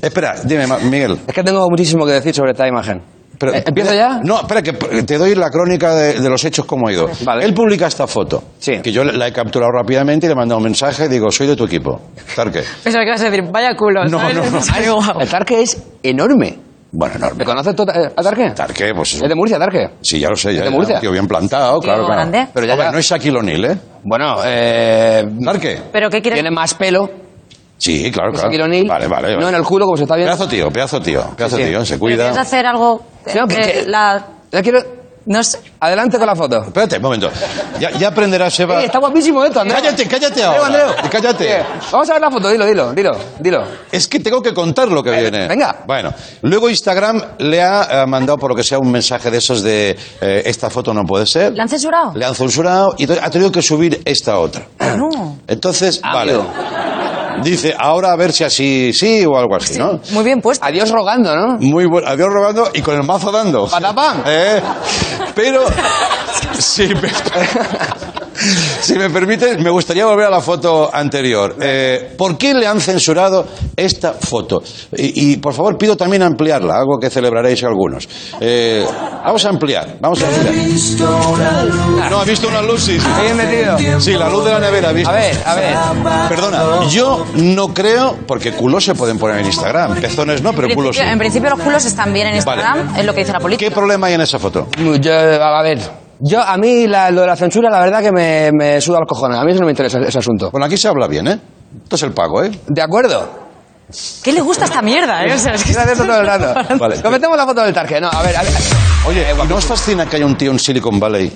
espera, 0.00 0.36
dime, 0.44 0.66
Miguel. 0.84 1.18
Es 1.26 1.34
que 1.34 1.42
tengo 1.42 1.68
muchísimo 1.68 2.06
que 2.06 2.12
decir 2.12 2.34
sobre 2.34 2.52
esta 2.52 2.66
imagen. 2.66 3.02
Pero, 3.44 3.54
Eh, 3.58 3.64
¿Empiezo 3.66 3.94
ya? 3.94 4.20
No, 4.22 4.40
espera, 4.40 4.62
que 4.62 4.72
te 4.72 5.18
doy 5.18 5.34
la 5.34 5.50
crónica 5.50 5.94
de, 5.94 6.20
de 6.20 6.28
los 6.30 6.44
hechos 6.44 6.64
como 6.64 6.88
ha 6.88 6.92
ido. 6.92 7.08
Él 7.40 7.52
publica 7.54 7.86
esta 7.86 8.06
foto, 8.06 8.42
que 8.62 8.92
yo 8.92 9.04
la 9.04 9.28
he 9.28 9.32
capturado 9.32 9.70
rápidamente 9.72 10.26
y 10.26 10.28
le 10.28 10.32
he 10.32 10.36
mandado 10.36 10.58
un 10.58 10.64
mensaje, 10.64 11.08
digo, 11.08 11.30
soy 11.30 11.46
de 11.46 11.56
tu 11.56 11.64
equipo. 11.64 12.00
Tarque. 12.34 12.62
Pensaba 12.82 13.04
que 13.04 13.08
ibas 13.10 13.20
a 13.20 13.30
decir, 13.30 13.44
vaya 13.50 13.74
culo. 13.76 14.04
No, 14.04 14.18
¿sabes? 14.20 14.36
no, 14.86 15.00
no. 15.00 15.20
El 15.20 15.28
Tarque 15.28 15.62
es 15.62 15.82
enorme. 16.02 16.58
Bueno, 16.96 17.16
enorme. 17.16 17.38
¿Me 17.38 17.44
conoces 17.44 17.74
tú 17.74 17.82
eh, 17.82 18.12
a 18.16 18.22
Tarque? 18.22 18.50
Tarque, 18.52 18.92
pues... 18.94 19.14
Es 19.14 19.28
de 19.28 19.34
Murcia, 19.34 19.58
Tarque. 19.58 19.90
Sí, 20.00 20.20
ya 20.20 20.28
lo 20.30 20.36
sé, 20.36 20.52
ya. 20.54 20.60
¿Es 20.60 20.64
de 20.66 20.70
Murcia? 20.70 20.94
un 20.96 21.00
tío 21.00 21.10
bien 21.10 21.26
plantado, 21.26 21.80
claro, 21.80 22.06
claro. 22.06 22.20
grande. 22.30 22.46
Pero 22.54 22.66
ya- 22.66 22.72
Hombre, 22.74 22.86
ya- 22.86 22.92
no 22.92 22.98
es 22.98 23.06
Shaquille 23.06 23.36
O'Neal, 23.38 23.64
¿eh? 23.64 23.78
Bueno, 24.04 24.36
eh... 24.44 25.24
¿Tarque? 25.44 25.80
¿Pero 25.92 26.08
qué 26.08 26.22
quieres? 26.22 26.36
Tiene 26.40 26.52
más 26.54 26.74
pelo 26.74 27.10
Sí, 27.78 28.10
claro, 28.10 28.30
que 28.30 28.38
claro. 28.38 28.48
Shaquille 28.50 28.62
O'Neal. 28.64 28.86
Vale, 28.86 29.06
vale, 29.08 29.28
vale. 29.28 29.40
No 29.42 29.48
en 29.48 29.54
el 29.56 29.62
culo, 29.64 29.84
como 29.86 29.96
se 29.96 30.04
está 30.04 30.16
viendo. 30.16 30.32
Pedazo 30.32 30.48
tío, 30.48 30.70
pedazo 30.70 31.00
tío, 31.00 31.22
pedazo 31.36 31.56
Sí, 31.56 31.62
sí. 31.64 31.68
tío, 31.70 31.84
se 31.84 31.94
¿Pero 31.98 32.06
¿Quieres 32.06 32.26
cuida. 32.30 32.40
hacer 32.40 32.66
algo? 32.66 33.02
No, 33.34 33.46
que- 33.46 33.54
eh, 33.60 33.72
que- 33.84 33.86
la... 33.90 34.24
Ya 34.52 34.62
quiero... 34.62 35.04
No 35.26 35.42
sé. 35.42 35.58
Adelante 35.80 36.18
con 36.18 36.26
la 36.26 36.36
foto. 36.36 36.62
Espérate, 36.64 36.96
un 36.96 37.02
momento. 37.02 37.30
Ya, 37.80 37.90
ya 37.92 38.08
aprenderás, 38.08 38.60
Eva. 38.60 38.80
Ey, 38.80 38.84
está 38.86 38.98
guapísimo 38.98 39.42
esto, 39.42 39.58
Andreu. 39.60 39.80
Cállate, 39.80 40.06
cállate 40.06 40.42
ahora. 40.42 40.66
Andreu. 40.66 40.86
Cállate. 41.10 41.50
Eh, 41.50 41.64
Vamos 41.90 42.10
a 42.10 42.12
ver 42.12 42.20
la 42.20 42.30
foto, 42.30 42.50
dilo, 42.50 42.66
dilo, 42.66 42.92
dilo, 42.92 43.16
dilo. 43.40 43.64
Es 43.90 44.06
que 44.06 44.20
tengo 44.20 44.42
que 44.42 44.52
contar 44.52 44.88
lo 44.88 45.02
que 45.02 45.12
viene. 45.12 45.48
venga. 45.48 45.76
Bueno, 45.86 46.12
luego 46.42 46.68
Instagram 46.68 47.22
le 47.38 47.62
ha 47.62 48.02
eh, 48.02 48.06
mandado 48.06 48.36
por 48.36 48.50
lo 48.50 48.54
que 48.54 48.62
sea 48.64 48.78
un 48.78 48.90
mensaje 48.90 49.30
de 49.30 49.38
esos 49.38 49.62
de 49.62 49.96
eh, 50.20 50.42
esta 50.44 50.68
foto 50.68 50.92
no 50.92 51.04
puede 51.06 51.24
ser. 51.24 51.54
¿La 51.54 51.62
han 51.62 51.68
censurado? 51.70 52.12
Le 52.14 52.22
han 52.26 52.34
censurado 52.34 52.94
y 52.98 53.10
ha 53.10 53.30
tenido 53.30 53.50
que 53.50 53.62
subir 53.62 54.02
esta 54.04 54.38
otra. 54.38 54.66
No. 54.94 55.38
Entonces, 55.48 56.00
Ah, 56.02 56.16
vale. 56.16 56.34
Dice, 57.42 57.74
ahora 57.78 58.12
a 58.12 58.16
ver 58.16 58.32
si 58.32 58.44
así 58.44 58.92
sí 58.92 59.24
o 59.26 59.36
algo 59.36 59.56
así, 59.56 59.78
¿no? 59.78 60.00
Muy 60.12 60.24
bien 60.24 60.40
puesto. 60.40 60.64
Adiós 60.64 60.90
rogando, 60.90 61.34
¿no? 61.34 61.58
Muy 61.58 61.86
bueno. 61.86 62.06
Adiós 62.08 62.28
robando 62.30 62.70
y 62.72 62.80
con 62.82 62.94
el 62.96 63.02
mazo 63.04 63.30
dando. 63.32 63.66
Patapam. 63.66 64.22
Eh, 64.36 64.60
Pero, 65.34 65.64
si 66.58 66.86
me, 66.88 67.10
si 68.80 68.94
me 68.94 69.10
permite, 69.10 69.56
me 69.58 69.70
gustaría 69.70 70.06
volver 70.06 70.26
a 70.26 70.30
la 70.30 70.40
foto 70.40 70.90
anterior. 70.92 71.56
Eh, 71.60 72.14
¿Por 72.16 72.36
qué 72.36 72.54
le 72.54 72.66
han 72.66 72.80
censurado 72.80 73.46
esta 73.76 74.12
foto? 74.14 74.62
Y, 74.96 75.32
y, 75.32 75.36
por 75.38 75.52
favor, 75.54 75.76
pido 75.78 75.96
también 75.96 76.22
ampliarla, 76.22 76.74
algo 76.74 76.98
que 76.98 77.10
celebraréis 77.10 77.62
algunos. 77.64 78.08
Eh, 78.40 78.84
vamos 79.24 79.44
a 79.44 79.48
ampliar, 79.50 79.96
vamos 80.00 80.22
a 80.22 80.26
ampliar. 80.28 80.54
No, 82.10 82.20
ha 82.20 82.24
visto 82.24 82.48
una 82.48 82.62
luz, 82.62 82.82
sí. 82.82 82.98
sí. 82.98 83.06
Bien 83.22 83.36
metido. 83.36 84.00
Sí, 84.00 84.12
la 84.12 84.28
luz 84.28 84.44
de 84.44 84.52
la 84.52 84.60
nevera, 84.60 84.88
¿ha 84.90 84.92
visto? 84.92 85.10
A 85.10 85.14
ver, 85.14 85.36
a 85.44 85.54
ver. 85.54 85.76
Perdona, 86.28 86.86
yo 86.88 87.23
no 87.34 87.68
creo, 87.74 88.16
porque 88.26 88.52
culos 88.52 88.84
se 88.84 88.94
pueden 88.94 89.18
poner 89.18 89.38
en 89.40 89.46
Instagram, 89.46 90.00
pezones 90.00 90.42
no, 90.42 90.52
pero 90.52 90.68
culos 90.74 90.96
sí. 90.96 91.02
en 91.02 91.18
principio 91.18 91.50
los 91.50 91.60
culos 91.60 91.84
están 91.84 92.12
bien 92.12 92.28
en 92.28 92.44
Vale. 92.44 92.60
Instagram, 92.62 92.96
es 92.98 93.04
lo 93.04 93.12
que 93.14 93.20
dice 93.20 93.32
la 93.32 93.40
política. 93.40 93.68
¿Qué 93.68 93.74
problema 93.74 94.06
hay 94.08 94.14
en 94.14 94.20
esa 94.20 94.38
foto? 94.38 94.68
Yo, 95.00 95.12
a 95.12 95.62
ver, 95.62 95.78
yo 96.20 96.40
a 96.42 96.56
mí 96.56 96.86
la- 96.86 97.10
lo 97.10 97.22
de 97.22 97.26
la 97.26 97.36
censura, 97.36 97.70
la 97.70 97.80
verdad 97.80 98.00
que 98.02 98.12
me, 98.12 98.50
me 98.52 98.80
suda 98.80 98.98
los 99.00 99.08
cojones. 99.08 99.38
A 99.38 99.44
mí 99.44 99.50
eso 99.52 99.60
no 99.60 99.66
me 99.66 99.72
interesa 99.72 99.98
ese 99.98 100.18
asunto. 100.18 100.50
Bueno, 100.50 100.66
aquí 100.66 100.76
se 100.76 100.88
habla 100.88 101.06
bien, 101.08 101.26
¿eh? 101.28 101.38
Esto 101.82 101.96
es 101.96 102.02
el 102.04 102.12
pago, 102.12 102.42
¿eh? 102.44 102.50
De 102.68 102.82
acuerdo. 102.82 103.42
¿Qué 104.22 104.32
le 104.32 104.40
gusta 104.40 104.64
esta 104.64 104.80
mierda? 104.80 105.24
eh? 105.24 105.34
O 105.34 105.38
sea, 105.38 105.54
es 105.54 105.62
que 105.64 105.72
Gracias 105.72 105.98
todo 105.98 106.18
el 106.20 106.26
rato. 106.26 106.54
Vale. 106.78 107.02
Cometemos 107.02 107.36
la 107.36 107.44
foto 107.44 107.62
del 107.62 107.74
tarque. 107.74 108.00
No, 108.00 108.08
a 108.08 108.22
ver, 108.22 108.36
a 108.36 108.42
ver. 108.42 108.52
Oye, 109.06 109.26
¿y 109.30 109.46
¿no 109.48 109.56
os 109.56 109.64
fascina 109.64 110.06
que 110.06 110.16
haya 110.16 110.26
un 110.26 110.36
tío 110.36 110.50
en 110.50 110.58
Silicon 110.58 110.98
Valley 110.98 111.30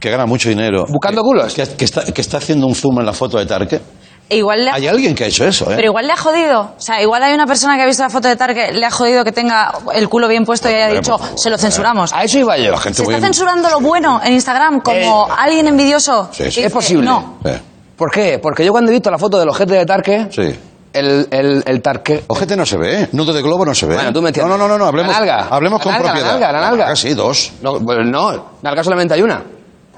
que 0.00 0.10
gana 0.10 0.26
mucho 0.26 0.48
dinero? 0.48 0.84
¿Buscando 0.88 1.22
culos? 1.22 1.54
Que, 1.54 1.64
que 1.68 1.84
está, 1.84 2.04
que 2.04 2.20
está 2.20 2.38
haciendo 2.38 2.66
un 2.66 2.74
zoom 2.74 2.98
en 3.00 3.06
la 3.06 3.12
foto 3.12 3.38
de 3.38 3.46
Tarque. 3.46 3.80
E 4.28 4.36
igual 4.38 4.64
le 4.64 4.70
ha- 4.70 4.74
Hay 4.74 4.86
alguien 4.88 5.14
que 5.14 5.24
ha 5.24 5.26
hecho 5.26 5.44
eso, 5.44 5.70
¿eh? 5.70 5.74
Pero 5.76 5.88
igual 5.88 6.06
le 6.06 6.12
ha 6.12 6.16
jodido. 6.16 6.60
O 6.76 6.80
sea, 6.80 7.02
igual 7.02 7.22
hay 7.22 7.34
una 7.34 7.46
persona 7.46 7.76
que 7.76 7.82
ha 7.82 7.86
visto 7.86 8.02
la 8.02 8.08
foto 8.08 8.28
de 8.28 8.36
Tarque, 8.36 8.72
le 8.72 8.86
ha 8.86 8.90
jodido 8.90 9.24
que 9.24 9.32
tenga 9.32 9.72
el 9.94 10.08
culo 10.08 10.26
bien 10.28 10.44
puesto 10.46 10.70
y 10.70 10.74
haya 10.74 10.88
dicho, 10.88 11.18
se 11.34 11.50
lo 11.50 11.58
censuramos. 11.58 12.12
A 12.14 12.24
eso 12.24 12.38
iba 12.38 12.56
yo. 12.56 12.70
La 12.70 12.78
gente 12.78 12.98
¿Se 12.98 13.04
muy 13.04 13.14
está 13.14 13.26
censurando 13.26 13.68
lo 13.68 13.80
bueno 13.80 14.20
en 14.24 14.32
Instagram 14.32 14.80
como 14.80 15.28
alguien 15.30 15.66
envidioso? 15.68 16.28
Sí, 16.32 16.36
sí. 16.36 16.42
que 16.44 16.44
dice, 16.48 16.66
Es 16.66 16.72
posible. 16.72 17.04
No. 17.04 17.38
Sí, 17.44 17.50
¿Por 17.96 18.10
qué? 18.10 18.38
Porque 18.42 18.64
yo 18.64 18.72
cuando 18.72 18.90
he 18.90 18.94
visto 18.94 19.10
la 19.10 19.18
foto 19.18 19.38
del 19.38 19.48
ojete 19.50 19.74
de 19.74 19.84
tarque, 19.86 20.26
sí. 20.30 20.58
el, 20.94 21.28
el, 21.30 21.62
el 21.66 21.82
tarque... 21.82 22.24
Ojete 22.28 22.56
no 22.56 22.64
se 22.64 22.78
ve, 22.78 23.02
¿eh? 23.02 23.08
Nudo 23.12 23.32
de 23.34 23.42
globo 23.42 23.66
no 23.66 23.74
se 23.74 23.84
ve. 23.86 23.96
Bueno, 23.96 24.12
tú 24.14 24.22
me 24.22 24.30
entiendes. 24.30 24.50
No, 24.50 24.56
no, 24.56 24.66
no, 24.66 24.78
no, 24.78 24.86
hablemos, 24.86 25.12
La 25.12 25.18
nalga. 25.18 25.48
hablemos 25.50 25.78
La 25.80 25.84
con 25.84 25.92
nalga, 25.92 26.06
la 26.06 26.12
propiedad. 26.14 26.32
nalga, 26.40 26.52
la 26.52 26.60
nalga. 26.70 26.96
sí, 26.96 27.12
dos. 27.12 27.52
No, 27.60 27.78
pues 27.80 27.98
no, 28.06 28.46
nalga 28.62 28.82
solamente 28.82 29.12
hay 29.14 29.22
una. 29.22 29.42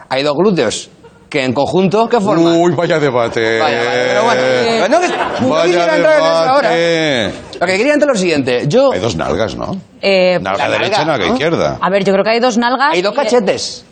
Hay 0.09 0.23
dos 0.25 0.35
glúteos. 0.37 0.91
Que 1.35 1.45
en 1.45 1.53
conjunto, 1.53 2.09
¿qué 2.09 2.21
forman? 2.21 2.61
Uy, 2.61 2.75
vaya 2.77 3.01
debate. 3.01 3.59
Vaya, 3.59 3.79
vaya, 3.79 3.91
pero 3.93 4.23
bueno, 4.23 4.41
eh, 4.45 4.87
no, 4.89 5.01
que- 5.01 5.09
no 5.43 5.49
Vaya 5.49 5.65
quisiera 5.65 5.97
entrar 5.97 6.15
en 6.21 6.25
eso 6.25 6.33
ahora. 6.33 6.69
Lo 7.61 7.67
que 7.67 7.77
quería 7.77 7.95
entrar 7.95 8.11
es 8.15 8.17
lo 8.19 8.21
siguiente. 8.21 8.65
Yo... 8.69 8.93
Hay 8.93 9.01
dos 9.01 9.17
nalgas, 9.17 9.57
¿no? 9.57 9.77
Eh, 10.01 10.39
Nalga 10.41 10.69
La 10.69 10.73
derecha 10.79 11.03
y 11.03 11.07
nalga, 11.07 11.27
¿no? 11.27 11.33
izquierda. 11.33 11.79
a 11.81 11.91
ver, 11.91 12.05
yo 12.05 12.13
creo 12.13 12.23
que 12.23 12.31
hay 12.31 12.39
dos 12.39 12.57
nalgas. 12.57 12.95
Hay 12.95 13.03
dos 13.03 13.13
y- 13.15 13.17
cachetes. 13.17 13.85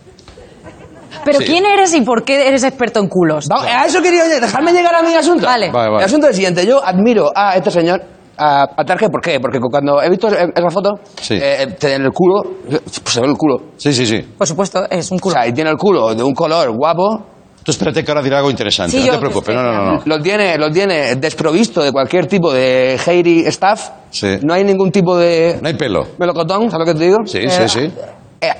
Pero 1.25 1.41
Sí. 1.41 1.47
¿quién 1.47 1.67
eres 1.67 1.93
y 1.95 2.03
por 2.03 2.23
qué 2.23 2.47
eres 2.47 2.63
experto 2.63 3.01
en 3.01 3.09
culos? 3.09 3.49
Va- 3.51 3.65
A 3.65 3.87
eso 3.87 4.01
quería 4.01 4.23
oye, 4.23 4.39
dejarme 4.39 4.73
llegar 4.73 4.95
a 4.95 5.03
mi 5.03 5.13
asunto. 5.17 5.47
Vale. 5.47 5.73
Vale, 5.73 5.89
vale. 5.91 5.99
El 5.99 6.05
asunto 6.05 6.27
es 6.27 6.31
el 6.31 6.37
siguiente. 6.37 6.65
Yo 6.65 6.81
admiro 6.85 7.33
a 7.35 7.57
este 7.57 7.73
señor, 7.73 8.01
a, 8.39 8.63
a 8.77 8.85
Tarque, 8.85 9.09
¿por 9.09 9.21
qué? 9.21 9.39
Porque 9.41 9.59
cuando 9.61 10.01
he 10.01 10.09
visto 10.09 10.29
esa 10.29 10.71
foto, 10.71 10.91
Sí. 11.21 11.39
eh, 11.43 11.75
tiene 11.79 12.05
el 12.07 12.13
culo, 12.13 12.43
pues 12.69 13.15
se 13.15 13.21
ve 13.21 13.27
el 13.27 13.37
culo. 13.37 13.57
Sí, 13.77 13.93
sí, 13.93 14.07
sí. 14.07 14.21
Por 14.39 14.47
supuesto, 14.47 14.87
es 14.89 15.11
un 15.11 15.19
O 15.19 15.21
culo. 15.21 15.35
sea, 15.35 15.47
y 15.47 15.53
tiene 15.53 15.71
el 15.71 15.77
culo 15.77 16.15
de 16.15 16.23
un 16.23 16.33
color 16.35 16.71
guapo, 16.71 17.27
Tú 17.65 17.71
espérate 17.71 18.05
que 18.05 18.11
ahora 18.11 18.23
dirá 18.23 18.39
algo 18.39 18.51
interesante. 18.51 18.99
Sí, 18.99 19.07
no 19.07 19.13
te 19.13 19.19
preocupes. 19.19 19.55
No, 19.55 19.63
no, 19.63 19.73
no. 19.95 20.03
lo 20.05 20.21
tiene, 20.21 20.59
lo 20.59 20.71
tiene 20.71 21.15
desprovisto 21.17 21.83
de 21.83 21.93
cualquier 21.93 22.27
tipo 22.27 22.53
de 22.53 22.99
hairy 23.07 23.51
stuff. 23.53 23.89
Sí. 24.11 24.39
No 24.43 24.55
hay 24.55 24.65
ningún 24.65 24.91
tipo 24.91 25.17
de 25.17 25.59
No 25.63 25.69
hay 25.69 25.75
pelo. 25.75 26.07
melocotón, 26.19 26.71
¿sabes 26.71 26.87
lo 26.87 26.93
que 26.93 26.99
te 26.99 27.05
digo? 27.07 27.19
Sí, 27.25 27.39
Eh, 27.39 27.49
sí, 27.51 27.69
sí. 27.69 27.93
eh, 28.41 28.53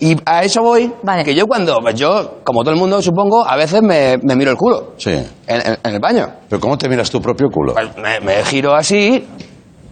y 0.00 0.16
a 0.26 0.42
eso 0.42 0.62
voy, 0.62 0.92
Vale. 1.02 1.24
que 1.24 1.34
yo 1.34 1.46
cuando, 1.46 1.78
pues 1.80 1.94
yo, 1.94 2.38
como 2.44 2.62
todo 2.62 2.72
el 2.72 2.78
mundo 2.80 3.00
supongo, 3.00 3.44
a 3.48 3.56
veces 3.56 3.80
me, 3.82 4.16
me 4.22 4.34
miro 4.36 4.50
el 4.50 4.56
culo 4.56 4.94
Sí. 4.96 5.10
en, 5.10 5.26
en- 5.46 5.78
en 5.84 5.94
el 5.94 6.00
baño. 6.00 6.26
Pero 6.48 6.60
¿cómo 6.60 6.76
te 6.76 6.88
miras 6.88 7.10
tu 7.10 7.20
propio 7.20 7.48
culo? 7.50 7.74
Pues 7.74 7.96
me, 7.96 8.20
me 8.20 8.44
giro 8.44 8.74
así, 8.74 9.26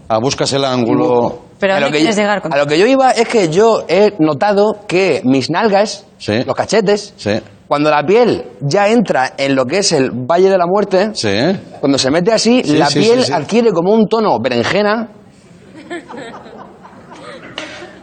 Ah, 0.08 0.18
buscas 0.20 0.52
el 0.52 0.64
ángulo. 0.64 1.40
Pero 1.58 1.74
¿a 1.74 1.80
lo, 1.80 1.86
que 1.86 1.94
quieres 1.98 2.14
yo, 2.14 2.22
llegar 2.22 2.40
con 2.42 2.52
a 2.52 2.56
lo 2.58 2.66
que 2.66 2.78
yo 2.78 2.86
iba 2.86 3.10
es 3.10 3.26
que 3.26 3.48
yo 3.48 3.84
he 3.88 4.12
notado 4.20 4.76
que 4.86 5.20
mis 5.24 5.50
nalgas, 5.50 6.04
Sí. 6.18 6.44
los 6.44 6.54
cachetes, 6.54 7.12
Sí. 7.16 7.40
Cuando 7.68 7.90
la 7.90 8.04
piel 8.04 8.44
ya 8.60 8.88
entra 8.88 9.32
en 9.36 9.54
lo 9.56 9.64
que 9.66 9.78
es 9.78 9.92
el 9.92 10.10
Valle 10.12 10.48
de 10.50 10.58
la 10.58 10.66
Muerte, 10.66 11.10
Sí. 11.14 11.36
cuando 11.80 11.98
se 11.98 12.10
mete 12.10 12.32
así, 12.32 12.62
Sí, 12.64 12.76
la 12.76 12.86
sí, 12.88 13.00
piel 13.00 13.24
adquiere 13.32 13.72
como 13.72 13.92
un 13.92 14.06
tono 14.08 14.38
berenjena. 14.40 15.08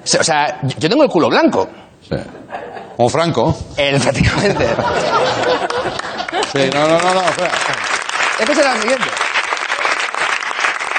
O 0.04 0.24
sea, 0.24 0.60
yo 0.78 0.90
tengo 0.90 1.04
el 1.04 1.10
culo 1.10 1.30
blanco. 1.30 1.68
sí. 2.10 2.16
Como 2.96 3.10
Franco. 3.10 3.58
El, 3.76 3.96
efectivamente. 3.96 4.68
Sí, 6.52 6.70
no, 6.72 6.88
no, 6.88 7.00
no, 7.00 7.14
no. 7.16 7.22
Este 8.40 8.54
será 8.56 8.76
el 8.76 8.82
siguiente. 8.82 9.06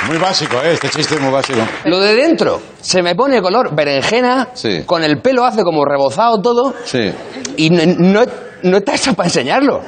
Muy 0.09 0.19
básico, 0.19 0.57
¿eh? 0.57 0.73
Este 0.73 0.89
chiste 0.91 1.15
es 1.15 1.21
muy 1.21 1.31
básico. 1.31 1.61
Lo 1.85 2.01
de 2.01 2.15
dentro 2.17 2.61
se 2.81 3.01
me 3.01 3.15
pone 3.15 3.41
color 3.41 3.75
berenjena, 3.77 4.49
Sí. 4.55 4.83
con 4.85 5.05
el 5.05 5.21
pelo 5.21 5.45
hace 5.45 5.63
como 5.63 5.85
rebozado 5.85 6.43
todo, 6.43 6.75
Sí. 6.85 7.13
y 7.57 7.71
no, 7.71 7.83
no, 7.87 8.23
no 8.65 8.79
está 8.79 8.95
hecho 8.95 9.15
para 9.15 9.29
enseñarlo. 9.29 9.81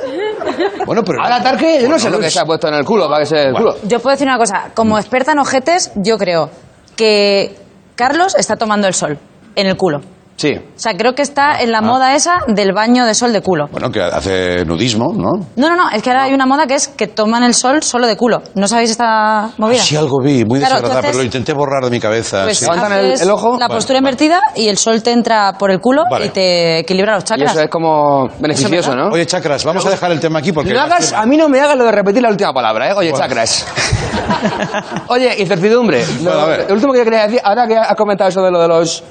Bueno, 0.86 1.02
pero. 1.04 1.20
Ahora, 1.22 1.42
Tarque, 1.42 1.80
yo 1.82 1.88
no 1.88 1.98
sé 1.98 2.08
lo 2.10 2.18
que 2.20 2.26
es- 2.28 2.32
se 2.32 2.40
ha 2.40 2.44
puesto 2.44 2.68
en 2.68 2.74
el 2.74 2.84
culo 2.84 3.08
para 3.08 3.20
que 3.20 3.26
se 3.26 3.42
el 3.48 3.54
culo. 3.54 3.76
Yo 3.84 3.98
puedo 4.00 4.14
decir 4.14 4.26
una 4.28 4.38
cosa, 4.38 4.70
como 4.74 4.98
experta 4.98 5.32
en 5.32 5.38
ojetes, 5.40 5.90
yo 5.96 6.16
creo 6.18 6.50
que 6.96 7.56
Carlos 7.94 8.34
está 8.36 8.56
tomando 8.56 8.86
el 8.86 8.94
sol 8.94 9.18
en 9.54 9.66
el 9.66 9.76
culo. 9.76 10.00
Sí. 10.36 10.52
O 10.54 10.78
sea, 10.78 10.94
creo 10.96 11.14
que 11.14 11.22
está 11.22 11.60
en 11.62 11.72
la 11.72 11.80
moda 11.80 12.14
esa 12.14 12.34
del 12.46 12.72
baño 12.74 13.06
de 13.06 13.14
sol 13.14 13.32
de 13.32 13.40
culo. 13.40 13.68
Bueno, 13.72 13.90
que 13.90 14.02
hace 14.02 14.64
nudismo, 14.66 15.12
¿no? 15.16 15.30
No, 15.56 15.68
no, 15.70 15.76
no, 15.76 15.90
es 15.90 16.02
que 16.02 16.10
ahora 16.10 16.24
hay 16.24 16.34
una 16.34 16.44
moda 16.44 16.66
que 16.66 16.74
es 16.74 16.88
que 16.88 17.06
toman 17.06 17.42
el 17.42 17.54
sol 17.54 17.82
solo 17.82 18.06
de 18.06 18.16
culo. 18.16 18.42
¿No 18.54 18.68
sabéis 18.68 18.90
esta 18.90 19.48
movida? 19.56 19.80
Sí, 19.80 19.96
algo 19.96 20.18
vi, 20.22 20.44
muy 20.44 20.58
Claro, 20.58 20.74
desagradable, 20.76 20.86
entonces- 20.86 21.04
pero 21.06 21.18
lo 21.18 21.24
intenté 21.24 21.52
borrar 21.54 21.84
de 21.84 21.90
mi 21.90 22.00
cabeza. 22.00 22.44
Pues 22.44 22.58
sí. 22.58 22.64
Levantan 22.66 22.92
el- 22.92 23.06
haces 23.12 23.22
el 23.22 23.30
ojo. 23.30 23.52
la 23.58 23.66
Vale, 23.66 23.74
postura 23.74 23.96
vale. 23.98 24.08
invertida 24.10 24.40
y 24.54 24.68
el 24.68 24.76
sol 24.76 25.02
te 25.02 25.12
entra 25.12 25.54
por 25.58 25.70
el 25.70 25.80
culo 25.80 26.02
Vale. 26.10 26.26
y 26.26 26.28
te 26.28 26.78
equilibra 26.80 27.14
los 27.14 27.24
Y 27.24 27.26
chakras. 27.28 27.52
eso 27.52 27.60
es 27.62 27.70
como 27.70 28.28
beneficioso, 28.38 28.94
¿no? 28.94 29.08
Oye, 29.08 29.24
chakras, 29.26 29.64
vamos 29.64 29.86
a 29.86 29.90
dejar 29.90 30.12
el 30.12 30.20
tema 30.20 30.40
aquí 30.40 30.52
porque. 30.52 30.74
No 30.74 30.80
hagas, 30.82 31.14
a 31.14 31.24
mí 31.24 31.38
no 31.38 31.48
me 31.48 31.60
hagas 31.60 31.78
lo 31.78 31.84
de 31.84 31.92
repetir 31.92 32.20
la 32.22 32.28
última 32.28 32.52
palabra, 32.52 32.90
¿eh? 32.90 32.92
Oye, 32.94 33.10
Bueno. 33.10 33.24
chakras. 33.24 33.66
Oye, 35.08 35.34
incertidumbre. 35.38 36.04
Lo, 36.22 36.30
Bueno, 36.30 36.40
a 36.40 36.46
ver. 36.46 36.66
lo 36.68 36.74
último 36.74 36.92
que 36.92 37.04
quería 37.04 37.22
decir, 37.22 37.40
ahora 37.42 37.66
que 37.66 37.76
has 37.76 37.94
comentado 37.96 38.28
eso 38.28 38.42
de 38.42 38.50
lo 38.50 38.60
de 38.60 38.68
los... 38.68 39.02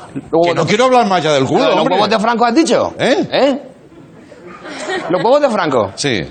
Que 0.44 0.54
no 0.54 0.66
quiero 0.66 0.86
hablar 0.86 1.08
más 1.08 1.15
ya 1.20 1.34
del 1.34 1.44
lo 1.44 1.50
culo, 1.50 1.62
de 1.64 1.70
los 1.70 1.78
hombre. 1.80 1.96
huevos 1.96 2.10
de 2.10 2.20
Franco 2.20 2.46
has 2.46 2.56
dicho. 2.56 2.94
¿Eh? 3.00 3.60
Los 5.10 5.24
huevos 5.24 5.42
de 5.42 5.50
Franco. 5.50 5.92
Sí. 5.96 6.22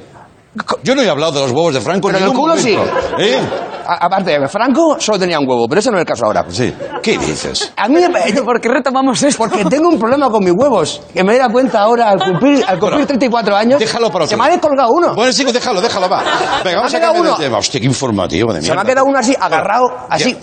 Yo 0.84 0.94
no 0.94 1.02
he 1.02 1.08
hablado 1.08 1.32
de 1.32 1.40
los 1.40 1.50
huevos 1.50 1.74
de 1.74 1.80
Franco 1.80 2.06
Pero 2.08 2.18
en 2.18 2.24
en 2.24 2.30
el 2.30 2.36
culo 2.36 2.56
sí. 2.56 2.72
momento. 2.76 2.96
¿Eh? 3.18 3.40
A- 3.86 4.06
aparte, 4.06 4.38
Franco 4.48 4.96
solo 5.00 5.18
tenía 5.18 5.38
un 5.40 5.48
huevo, 5.48 5.66
pero 5.68 5.80
ese 5.80 5.90
no 5.90 5.96
es 5.98 6.02
el 6.02 6.06
caso 6.06 6.24
ahora. 6.26 6.44
Sí. 6.48 6.72
¿Qué 7.02 7.18
dices? 7.18 7.72
A 7.76 7.88
mí 7.88 7.96
me- 8.00 8.32
¿Por 8.42 8.60
qué 8.60 8.68
retomamos 8.68 9.20
esto? 9.22 9.36
Porque 9.38 9.64
tengo 9.64 9.88
un 9.88 9.98
problema 9.98 10.30
con 10.30 10.42
mis 10.44 10.54
huevos. 10.56 11.02
Que 11.12 11.22
me 11.24 11.34
he 11.34 11.38
dado 11.38 11.50
cuenta 11.52 11.80
ahora 11.80 12.08
al 12.10 12.18
cumplir, 12.18 12.64
al 12.66 12.78
cumplir 12.78 12.90
Bueno, 12.92 13.06
34 13.06 13.56
años. 13.56 13.80
déjalo 13.80 14.10
para 14.10 14.26
Se 14.26 14.34
otro 14.36 14.44
me 14.44 14.48
ha 14.48 14.52
descolgado 14.56 14.90
uno. 14.92 15.14
Bueno, 15.14 15.32
chicos, 15.32 15.52
déjalo, 15.52 15.80
déjalo, 15.82 16.08
va. 16.08 16.22
Venga, 16.64 16.76
vamos 16.78 16.94
a 16.94 16.96
ha 16.96 17.00
quedado 17.00 17.12
cambiar 17.14 17.14
de 17.14 17.20
uno. 17.20 17.36
tema. 17.36 17.58
Hostia, 17.58 17.80
qué 17.80 17.86
informativo 17.86 18.52
de 18.52 18.60
Se 18.60 18.66
mierda. 18.68 18.76
me 18.76 18.80
ha 18.80 18.92
quedado 18.94 19.06
uno 19.06 19.18
así, 19.18 19.36
agarrado, 19.38 19.86
así. 20.08 20.36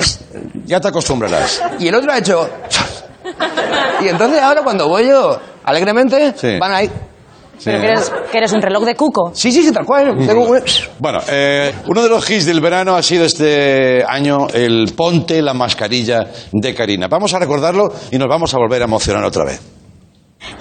Ya 0.66 0.80
te 0.82 0.90
acostumbrarás. 0.90 1.62
Y 1.80 1.88
el 1.88 1.96
otro 1.96 2.12
ha 2.12 2.18
hecho. 2.18 2.48
Y 4.02 4.08
entonces 4.08 4.42
ahora 4.42 4.62
cuando 4.64 4.88
voy 4.88 5.08
yo 5.08 5.40
alegremente, 5.64 6.34
Sí. 6.36 6.58
van 6.60 6.74
ahí. 6.74 6.88
Sí. 7.58 7.66
Pero 7.70 7.80
que 7.80 7.88
eres, 7.90 8.12
que 8.32 8.38
eres 8.40 8.54
un 8.54 8.62
reloj 8.62 8.84
de 8.86 8.96
cuco. 8.96 9.32
Sí, 9.36 9.52
sí, 9.52 9.62
sí, 9.62 9.72
tal 9.72 9.86
cual. 9.86 10.18
Tengo 10.26 10.46
un- 10.46 10.64
Bueno, 10.98 11.20
eh, 11.30 11.72
uno 11.88 12.02
de 12.02 12.10
los 12.10 12.28
hits 12.28 12.48
del 12.48 12.60
verano 12.60 12.96
ha 12.96 13.04
sido 13.04 13.24
este 13.26 14.04
año 14.08 14.48
el 14.52 14.94
Ponte 14.98 15.40
la 15.44 15.54
mascarilla 15.54 16.26
de 16.52 16.74
Karina. 16.74 17.08
Vamos 17.08 17.34
a 17.36 17.40
recordarlo 17.40 17.94
y 18.10 18.18
nos 18.18 18.28
vamos 18.28 18.52
a 18.56 18.58
volver 18.58 18.82
a 18.82 18.86
emocionar 18.86 19.24
otra 19.24 19.46
vez. 19.46 19.62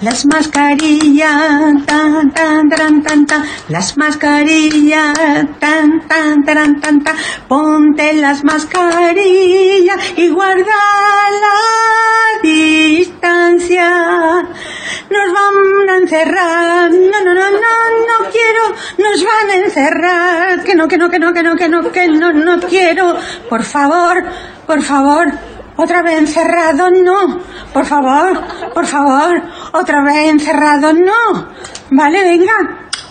Las 0.01 0.25
mascarillas, 0.25 1.85
tan, 1.85 2.31
tan, 2.33 2.69
tan, 2.69 3.03
tan, 3.03 3.25
tan, 3.25 3.43
las 3.67 3.97
mascarillas, 3.97 5.13
tan, 5.59 6.07
tan, 6.07 6.43
tan, 6.45 6.79
tan, 6.79 7.03
tan, 7.03 7.15
ponte 7.47 8.13
las 8.13 8.43
mascarillas 8.43 9.97
y 10.17 10.29
guarda 10.29 10.65
la 10.65 12.41
distancia. 12.43 13.89
nos 15.09 15.33
van 15.33 15.89
a 15.89 15.97
encerrar. 15.97 16.91
No, 16.91 17.23
no, 17.23 17.33
no, 17.33 17.51
no, 17.51 17.75
no 18.09 18.29
quiero, 18.31 18.63
nos 18.97 19.23
van 19.23 19.49
a 19.49 19.55
encerrar. 19.65 20.63
Que 20.63 20.75
no, 20.75 20.87
que 20.87 20.97
no, 20.97 21.09
que 21.09 21.19
no, 21.19 21.33
que 21.33 21.43
no, 21.43 21.55
que 21.55 21.69
no, 21.69 21.91
que 21.91 22.07
no, 22.07 22.33
no 22.33 22.59
quiero. 22.61 23.17
Por 23.49 23.63
favor, 23.63 24.23
por 24.65 24.81
favor. 24.83 25.27
Otra 25.77 26.01
vez 26.03 26.19
encerrado, 26.19 26.89
no. 26.91 27.39
Por 27.73 27.85
favor, 27.85 28.43
por 28.73 28.85
favor. 28.85 29.41
Otra 29.73 30.03
vez 30.03 30.29
encerrado, 30.29 30.93
no. 30.93 31.47
Vale, 31.91 32.23
venga. 32.23 32.53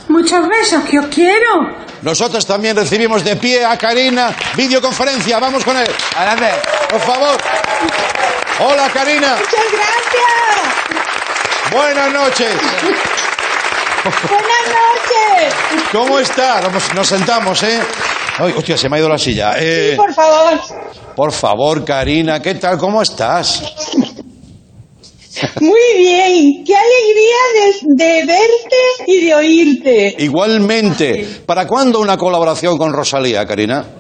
Muchos 0.09 0.49
besos, 0.49 0.83
que 0.85 0.99
os 0.99 1.07
quiero. 1.07 1.81
Nosotros 2.03 2.47
también 2.47 2.77
recibimos 2.77 3.23
de 3.25 3.37
pie 3.37 3.65
a 3.65 3.77
Karina. 3.77 4.35
Videoconferencia, 4.57 5.39
vamos 5.39 5.65
con 5.65 5.77
él. 5.77 5.91
Adelante. 6.17 6.51
Por 6.89 7.01
favor. 7.01 7.37
Hola, 8.61 8.89
Karina. 8.93 9.37
Muchas 9.37 9.73
gracias. 9.73 10.11
Buenas 11.73 12.13
noches. 12.13 12.55
Buenas 14.29 14.65
noches. 14.67 15.55
¿Cómo 15.93 16.19
está? 16.19 16.61
Nos, 16.61 16.95
nos 16.95 17.07
sentamos, 17.09 17.63
¿eh? 17.63 17.81
Ay, 18.41 18.55
hostia, 18.57 18.77
se 18.77 18.89
me 18.89 18.97
ha 18.97 19.01
ido 19.01 19.09
la 19.09 19.19
silla. 19.19 19.55
Eh, 19.59 19.91
Sí, 19.93 19.97
por 19.97 20.13
favor. 20.15 20.61
por 21.15 21.33
favor, 21.33 21.85
Karina, 21.85 22.41
¿qué 22.41 22.55
tal? 22.55 22.79
¿Cómo 22.79 23.03
estás? 23.03 23.63
Muy 25.61 25.81
bien. 25.97 26.65
Qué 26.65 26.75
alegría 26.77 27.37
de, 27.55 28.05
de 28.05 28.27
verte 28.27 28.77
y 29.07 29.25
de 29.27 29.35
oírte. 29.35 30.15
Igualmente. 30.19 31.43
¿Para 31.47 31.67
cuándo 31.67 32.01
una 32.01 32.17
colaboración 32.17 32.77
con 32.79 32.93
Rosalía, 32.93 33.45
Karina? 33.47 33.85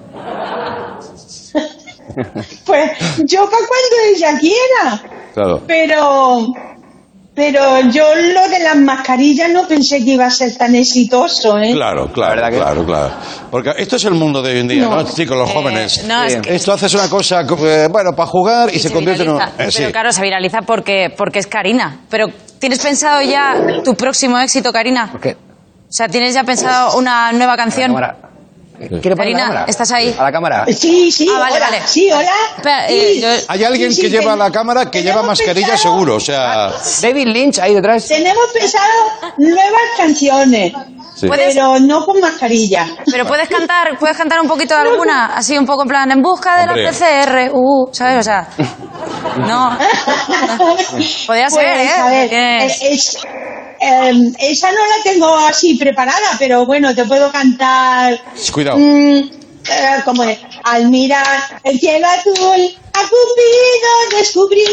Pues 2.66 2.90
yo 3.24 3.44
para 3.48 3.66
cuando 3.66 3.96
ella 4.14 4.38
quiera. 4.38 5.02
Claro. 5.32 5.62
Pero, 5.66 6.46
pero 7.34 7.80
yo 7.90 8.14
lo 8.14 8.48
de 8.48 8.58
las 8.60 8.76
mascarillas 8.76 9.50
no 9.50 9.66
pensé 9.66 10.04
que 10.04 10.10
iba 10.12 10.26
a 10.26 10.30
ser 10.30 10.56
tan 10.56 10.74
exitoso, 10.74 11.58
¿eh? 11.58 11.72
Claro, 11.72 12.12
claro, 12.12 12.42
claro, 12.56 12.84
claro. 12.84 13.10
Porque 13.50 13.72
esto 13.78 13.96
es 13.96 14.04
el 14.04 14.14
mundo 14.14 14.42
de 14.42 14.52
hoy 14.52 14.58
en 14.60 14.68
día, 14.68 14.82
¿no? 14.82 14.96
No. 14.96 15.04
Chicos, 15.04 15.36
los 15.36 15.50
jóvenes. 15.50 16.04
no, 16.06 16.22
es 16.24 16.36
que- 16.36 16.54
Esto 16.54 16.72
haces 16.72 16.92
una 16.94 17.08
cosa, 17.08 17.42
eh, 17.42 17.88
bueno, 17.90 18.12
para 18.14 18.26
jugar 18.26 18.74
y, 18.74 18.78
se, 18.78 18.92
convierte 18.92 19.22
en 19.22 19.30
un... 19.30 19.40
eh, 19.40 19.70
sí. 19.70 19.78
Pero 19.78 19.92
claro, 19.92 20.12
se 20.12 20.22
viraliza 20.22 20.62
porque, 20.62 21.14
porque 21.16 21.38
es 21.38 21.46
Karina. 21.46 22.00
Pero 22.10 22.26
¿tienes 22.58 22.80
pensado 22.80 23.22
ya 23.22 23.54
tu 23.84 23.94
próximo 23.94 24.38
éxito, 24.38 24.72
Karina? 24.72 25.12
qué? 25.22 25.32
O 25.32 25.92
sea, 25.92 26.08
¿tienes 26.08 26.34
ya 26.34 26.44
pensado 26.44 26.96
una 26.96 27.32
nueva 27.32 27.56
canción? 27.56 27.92
¿Quiere 27.92 28.29
poner 28.88 29.16
Karina, 29.16 29.38
la 29.40 29.44
cámara? 29.46 29.64
¿estás 29.68 29.90
ahí? 29.92 30.16
A 30.18 30.22
la 30.22 30.32
cámara. 30.32 30.64
Sí, 30.72 31.10
sí, 31.12 31.28
Ah, 31.34 31.38
vale, 31.40 31.56
hola. 31.56 31.66
vale. 31.66 31.82
Sí, 31.86 32.10
hola. 32.10 32.30
Espera, 32.56 32.88
Sí. 32.88 32.94
eh, 32.94 33.20
yo- 33.20 33.44
Hay 33.48 33.64
alguien 33.64 33.92
Sí, 33.92 34.00
que 34.02 34.06
sí, 34.08 34.12
lleva 34.12 34.30
ten- 34.32 34.38
la 34.38 34.50
cámara 34.50 34.90
que 34.90 35.02
lleva 35.02 35.22
mascarilla 35.22 35.68
pensado- 35.68 35.94
seguro, 35.94 36.16
o 36.16 36.20
sea... 36.20 36.72
David 37.02 37.26
Lynch 37.26 37.58
ahí 37.58 37.74
detrás. 37.74 38.06
Tenemos 38.08 38.46
pensado 38.52 38.88
nuevas 39.38 39.82
canciones, 39.96 40.72
Sí. 41.16 41.28
pero 41.28 41.78
no 41.80 42.04
con 42.06 42.20
mascarilla. 42.20 42.86
Pero 43.10 43.26
puedes 43.26 43.48
cantar, 43.48 43.98
puedes 43.98 44.16
cantar 44.16 44.40
un 44.40 44.48
poquito 44.48 44.74
de 44.74 44.80
alguna, 44.88 45.34
así 45.36 45.58
un 45.58 45.66
poco 45.66 45.82
en 45.82 45.88
plan, 45.88 46.10
en 46.10 46.22
busca 46.22 46.56
de 46.56 46.64
Hombre. 46.68 46.82
la 46.84 46.90
PCR, 46.90 47.50
uh, 47.52 47.88
¿sabes? 47.92 48.18
O 48.18 48.22
sea, 48.22 48.48
no. 49.46 49.76
Podría 51.26 51.50
ser, 51.50 51.64
Pues, 51.64 51.86
¿eh? 51.86 51.90
a 51.98 52.06
ver, 52.08 52.32
eh, 52.32 52.66
es- 52.66 53.16
em, 53.80 54.32
esa 54.38 54.70
no 54.70 54.78
la 54.78 55.02
tengo 55.02 55.36
así 55.36 55.74
preparada, 55.74 56.36
pero 56.38 56.64
bueno, 56.66 56.94
te 56.94 57.04
puedo 57.04 57.32
cantar. 57.32 58.20
Cuidado. 58.52 58.78
mm, 58.78 59.40
eh, 59.68 60.00
como 60.04 60.24
es, 60.24 60.38
al 60.64 60.88
mirar 60.88 61.60
el 61.64 61.78
cielo 61.78 62.06
azul, 62.06 62.76
a 62.94 63.00
Cupido 63.02 64.18
descubrí, 64.18 64.64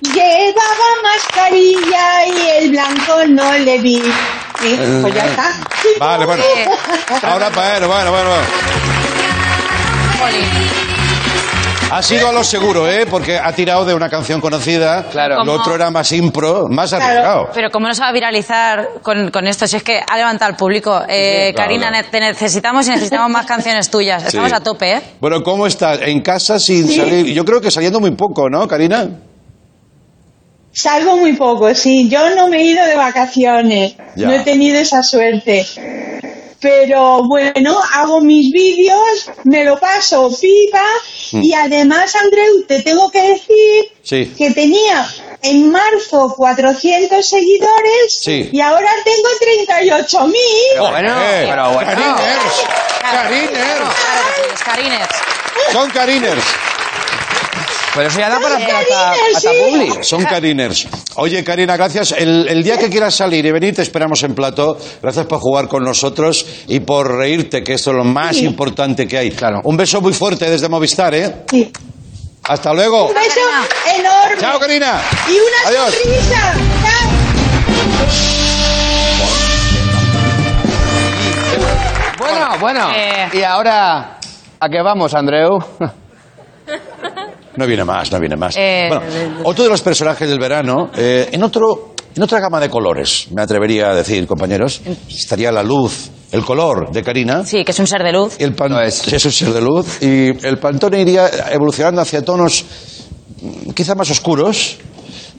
llevaba 0.00 0.88
mascarilla 1.02 2.26
y 2.26 2.48
el 2.58 2.70
blanco 2.70 3.26
no 3.28 3.52
le 3.58 3.78
vi. 3.78 4.00
Sí, 4.60 4.78
pues 5.02 5.14
ya 5.14 5.26
está. 5.26 5.52
Vale, 5.98 6.26
bueno. 6.26 6.42
Ahora, 7.22 7.48
bueno, 7.50 7.88
bueno, 7.88 8.10
bueno. 8.10 8.28
Ha 11.90 12.02
sido 12.02 12.28
a 12.28 12.32
lo 12.32 12.44
seguro, 12.44 12.86
¿eh? 12.86 13.06
Porque 13.10 13.38
ha 13.38 13.50
tirado 13.52 13.84
de 13.86 13.94
una 13.94 14.10
canción 14.10 14.40
conocida. 14.42 15.04
Claro. 15.10 15.42
Lo 15.42 15.54
otro 15.54 15.74
era 15.74 15.90
más 15.90 16.12
impro, 16.12 16.66
más 16.68 16.92
arriesgado. 16.92 17.48
Pero 17.54 17.70
¿cómo 17.70 17.88
no 17.88 17.94
se 17.94 18.02
va 18.02 18.08
a 18.08 18.12
viralizar 18.12 18.88
con, 19.02 19.30
con 19.30 19.46
esto? 19.46 19.66
Si 19.66 19.76
es 19.76 19.82
que 19.82 19.98
ha 20.06 20.16
levantado 20.18 20.50
al 20.50 20.56
público. 20.56 21.02
Eh, 21.08 21.46
Sí, 21.48 21.54
claro, 21.54 21.68
Karina, 21.68 21.88
claro. 21.90 22.08
te 22.10 22.20
necesitamos 22.20 22.86
y 22.86 22.90
necesitamos 22.90 23.30
más 23.30 23.46
canciones 23.46 23.88
tuyas. 23.90 24.24
Estamos 24.26 24.50
Sí. 24.50 24.56
a 24.56 24.60
tope, 24.60 24.92
¿eh? 24.92 25.00
Bueno, 25.20 25.42
¿cómo 25.42 25.66
estás? 25.66 26.00
¿En 26.02 26.20
casa 26.20 26.58
sin 26.58 26.86
Sí. 26.88 26.96
salir? 26.96 27.26
Yo 27.26 27.44
creo 27.44 27.60
que 27.60 27.70
saliendo 27.70 28.00
muy 28.00 28.10
poco, 28.10 28.50
¿no, 28.50 28.68
Karina? 28.68 29.08
Salgo 30.72 31.16
muy 31.16 31.32
poco, 31.32 31.74
sí. 31.74 32.08
Yo 32.10 32.34
no 32.36 32.48
me 32.48 32.58
he 32.58 32.64
ido 32.64 32.84
de 32.84 32.96
vacaciones. 32.96 33.94
Ya. 34.14 34.26
No 34.26 34.32
he 34.34 34.40
tenido 34.40 34.78
esa 34.78 35.02
suerte. 35.02 35.66
Pero 36.60 37.22
bueno, 37.24 37.78
hago 37.94 38.20
mis 38.20 38.50
vídeos, 38.52 39.30
me 39.44 39.64
lo 39.64 39.78
paso 39.78 40.28
pipa 40.40 40.82
Mm. 41.30 41.42
y 41.44 41.52
además, 41.54 42.14
Andreu, 42.16 42.64
te 42.66 42.82
tengo 42.82 43.10
que 43.10 43.20
decir 43.22 43.92
Sí. 44.02 44.32
que 44.36 44.50
tenía 44.52 45.06
en 45.42 45.70
marzo 45.70 46.32
400 46.36 47.28
seguidores 47.28 48.18
Sí. 48.20 48.48
y 48.50 48.60
ahora 48.60 48.90
tengo 49.04 49.28
38.000. 49.38 50.34
Pero 50.72 50.90
bueno, 50.90 51.22
Eh, 51.22 51.46
pero 51.48 51.70
bueno. 51.72 51.92
Claro 51.92 53.28
sí, 53.30 53.36
es 54.54 54.62
Kariners. 54.62 55.08
son 55.72 55.90
Kariners. 55.90 56.44
Pero 57.98 58.10
eso 58.10 58.20
ya 58.20 58.28
da 58.28 58.38
para 58.38 58.54
hacer 58.58 58.70
hasta, 58.76 59.10
hasta 59.34 59.50
publi. 59.50 59.92
Son 60.04 60.22
Kariners. 60.24 60.86
Oye, 61.16 61.42
Karina, 61.42 61.76
gracias. 61.76 62.12
El, 62.12 62.46
el 62.48 62.62
día 62.62 62.78
que 62.78 62.88
quieras 62.88 63.12
salir 63.12 63.44
y 63.44 63.50
venir, 63.50 63.74
te 63.74 63.82
esperamos 63.82 64.22
en 64.22 64.36
plató. 64.36 64.78
Gracias 65.02 65.26
por 65.26 65.40
jugar 65.40 65.66
con 65.66 65.82
nosotros 65.82 66.46
y 66.68 66.78
por 66.78 67.10
reírte, 67.16 67.64
que 67.64 67.72
esto 67.72 67.90
es 67.90 67.96
lo 67.96 68.04
más 68.04 68.36
Sí. 68.36 68.44
importante 68.44 69.08
que 69.08 69.18
hay. 69.18 69.32
Claro. 69.32 69.62
Un 69.64 69.76
beso 69.76 70.00
muy 70.00 70.12
fuerte 70.12 70.48
desde 70.48 70.68
Movistar, 70.68 71.12
¿eh? 71.12 71.42
Sí. 71.50 71.72
Hasta 72.44 72.72
luego. 72.72 73.08
Un 73.08 73.14
beso 73.14 73.40
enorme. 73.98 74.40
Chao, 74.40 74.60
Karina. 74.60 75.02
Y 75.26 75.32
una 75.32 75.68
Adiós. 75.68 75.94
sonrisa. 75.94 76.54
Chao. 76.84 78.18
Bueno, 82.18 82.58
bueno. 82.60 82.90
Eh. 82.94 83.28
Y 83.32 83.42
ahora, 83.42 84.18
¿a 84.60 84.68
qué 84.68 84.82
vamos, 84.82 85.14
Andreu? 85.14 85.58
No 87.58 87.66
viene 87.66 87.84
más, 87.84 88.12
no 88.12 88.20
viene 88.20 88.36
más. 88.36 88.54
Eh, 88.56 88.86
bueno, 88.88 89.40
otro 89.42 89.64
de 89.64 89.70
los 89.70 89.82
personajes 89.82 90.28
del 90.28 90.38
verano, 90.38 90.90
eh, 90.96 91.28
en 91.32 91.42
otro, 91.42 91.94
en 92.14 92.22
otra 92.22 92.38
gama 92.38 92.60
de 92.60 92.70
colores, 92.70 93.26
me 93.34 93.42
atrevería 93.42 93.90
a 93.90 93.94
decir, 93.96 94.24
compañeros, 94.28 94.80
estaría 95.08 95.50
la 95.50 95.64
luz, 95.64 96.08
el 96.30 96.44
color 96.44 96.92
de 96.92 97.02
Karina. 97.02 97.44
Sí, 97.44 97.64
que 97.64 97.72
es 97.72 97.78
un 97.80 97.88
ser 97.88 98.04
de 98.04 98.12
luz. 98.12 98.36
Y 98.38 98.44
el 98.44 98.54
pan 98.54 98.70
No 98.70 98.80
es. 98.80 99.12
es 99.12 99.24
un 99.24 99.32
ser 99.32 99.52
de 99.52 99.60
luz. 99.60 100.00
Y 100.00 100.46
el 100.46 100.58
pantone 100.60 101.00
iría 101.00 101.28
evolucionando 101.50 102.00
hacia 102.00 102.24
tonos 102.24 102.64
mm, 103.42 103.70
quizá 103.72 103.96
más 103.96 104.08
oscuros, 104.10 104.76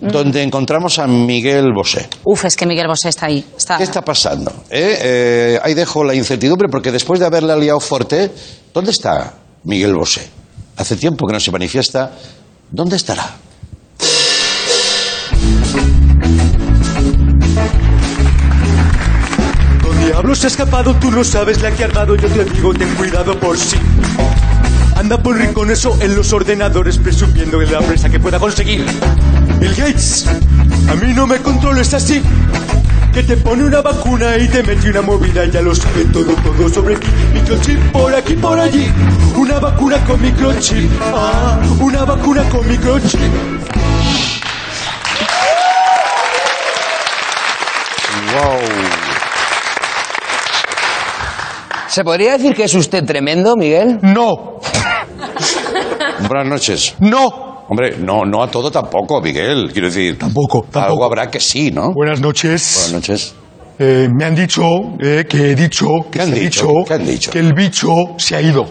donde 0.01 0.43
encontramos 0.43 0.99
a 0.99 1.07
Miguel 1.07 1.71
Bosé. 1.73 2.07
Uf, 2.25 2.43
es 2.45 2.55
que 2.57 2.65
Miguel 2.65 2.87
Bosé 2.87 3.09
está 3.09 3.27
ahí. 3.27 3.45
Está. 3.57 3.77
¿Qué 3.77 3.83
está 3.85 4.01
pasando? 4.01 4.51
eh? 4.69 4.97
Eh, 5.01 5.59
ahí 5.63 5.73
dejo 5.73 6.03
la 6.03 6.15
incertidumbre 6.15 6.67
porque 6.69 6.91
después 6.91 7.19
de 7.19 7.25
haberla 7.25 7.55
liado 7.55 7.79
fuerte, 7.79 8.29
¿dónde 8.73 8.91
está 8.91 9.33
Miguel 9.63 9.93
Bosé? 9.95 10.27
Hace 10.79 10.95
tiempo 10.95 11.27
que 11.27 11.33
no 11.33 11.41
se 11.41 11.51
manifiesta. 11.51 12.09
¿Dónde 12.71 12.95
estará? 12.95 13.35
Con 19.83 20.05
diablos 20.05 20.45
ha 20.45 20.47
escapado, 20.47 20.95
tú 20.95 21.11
no 21.11 21.25
sabes 21.25 21.61
la 21.61 21.71
que 21.71 21.83
ha 21.83 21.87
armado. 21.87 22.15
Yo 22.15 22.29
te 22.29 22.45
digo, 22.45 22.73
ten 22.73 22.95
cuidado 22.95 23.37
por 23.37 23.57
sí. 23.57 23.75
Anda 24.95 25.21
por 25.21 25.35
rincones 25.35 25.85
o 25.85 26.01
en 26.01 26.15
los 26.15 26.31
ordenadores 26.31 26.97
presumiendo 26.97 27.59
de 27.59 27.67
la 27.67 27.81
presa 27.81 28.09
que 28.09 28.21
pueda 28.21 28.39
conseguir. 28.39 28.85
Bill 29.59 29.75
Gates, 29.75 30.27
a 30.87 30.95
mí 30.95 31.13
no 31.13 31.27
me 31.27 31.39
controles 31.39 31.93
así. 31.93 32.21
Que 33.13 33.23
te 33.23 33.37
pone 33.37 33.63
una 33.63 33.81
vacuna 33.81 34.37
y 34.37 34.47
te 34.47 34.61
mete 34.63 34.89
una 34.89 35.01
movida, 35.01 35.45
ya 35.45 35.61
lo 35.61 35.73
sabe 35.75 36.05
todo, 36.05 36.33
todo 36.35 36.69
sobre 36.69 36.95
ti. 36.97 37.07
Microchip 37.33 37.79
por 37.91 38.13
aquí, 38.13 38.35
por 38.35 38.59
allí. 38.59 38.87
Una 39.35 39.59
vacuna 39.59 39.97
con 40.05 40.21
microchip. 40.21 40.89
Ah, 41.01 41.59
una 41.79 42.05
vacuna 42.05 42.43
con 42.49 42.67
microchip. 42.67 43.19
¿Se 51.87 52.03
podría 52.03 52.33
decir 52.33 52.55
que 52.55 52.65
es 52.65 52.73
usted 52.75 53.03
tremendo, 53.03 53.55
Miguel? 53.55 53.99
No, 54.01 54.59
Buenas 56.27 56.47
noches. 56.47 56.95
no. 56.99 57.48
Hombre, 57.69 57.97
no, 57.99 58.25
no 58.25 58.41
a 58.43 58.49
todo 58.49 58.71
tampoco, 58.71 59.21
Miguel. 59.21 59.69
Quiero 59.71 59.87
decir, 59.87 60.17
Tampoco, 60.17 60.59
algo 60.59 60.71
tampoco. 60.71 61.05
habrá 61.05 61.29
que 61.29 61.39
sí, 61.39 61.69
¿no? 61.71 61.91
Buenas 61.93 62.19
noches. 62.19 62.89
Buenas 62.89 62.93
noches. 63.09 63.35
Eh, 63.77 64.07
me 64.13 64.25
han 64.25 64.35
dicho 64.35 64.63
eh, 64.99 65.25
que 65.29 65.51
he 65.51 65.55
dicho, 65.55 65.85
que 66.11 66.17
¿Qué 66.17 66.21
han 66.21 66.29
se 66.31 66.35
ha 66.35 66.39
dicho? 66.39 66.67
¿Qué 66.87 66.93
han 66.95 67.05
dicho? 67.05 67.31
que 67.31 67.39
el 67.39 67.53
bicho 67.53 67.87
se 68.17 68.35
ha 68.35 68.41
ido. 68.41 68.65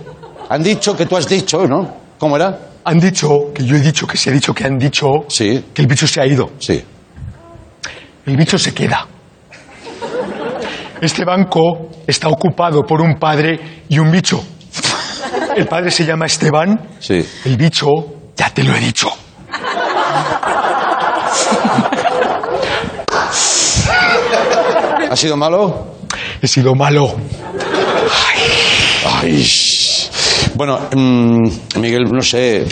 Han 0.50 0.62
dicho 0.62 0.96
que 0.96 1.06
tú 1.06 1.16
has 1.16 1.28
dicho, 1.28 1.66
¿no? 1.66 1.94
¿Cómo 2.18 2.37
era? 2.37 2.58
Han 2.84 2.98
dicho 2.98 3.52
que 3.54 3.64
yo 3.64 3.76
he 3.76 3.80
dicho 3.80 4.06
que 4.06 4.16
se 4.18 4.30
ha 4.30 4.32
dicho 4.32 4.52
que 4.52 4.64
han 4.64 4.78
dicho 4.78 5.06
Sí. 5.28 5.64
que 5.72 5.82
el 5.82 5.88
bicho 5.88 6.06
se 6.06 6.20
ha 6.20 6.26
ido. 6.26 6.50
Sí. 6.58 6.82
el 8.26 8.37
bicho 8.37 8.58
se 8.58 8.74
queda. 8.74 9.06
Este 11.00 11.24
banco 11.24 11.88
está 12.06 12.28
ocupado 12.28 12.82
por 12.82 13.00
un 13.00 13.14
padre 13.18 13.84
y 13.88 13.98
un 13.98 14.11
bicho. 14.11 14.42
El 15.56 15.66
padre 15.66 15.90
se 15.90 16.04
llama 16.04 16.26
Esteban. 16.26 16.80
Sí. 16.98 17.24
El 17.44 17.56
bicho, 17.56 17.87
ya 18.38 18.51
te 18.51 18.62
lo 18.62 18.74
he 18.74 18.81
dicho. 18.81 19.11
¿Ha 25.11 25.16
sido 25.16 25.37
malo? 25.37 25.96
He 26.40 26.46
sido 26.46 26.74
malo. 26.74 27.16
Ay. 29.05 29.44
Bueno, 30.55 30.79
mm, 30.94 31.48
Miguel, 31.81 32.05
no 32.05 32.22
sé, 32.22 32.64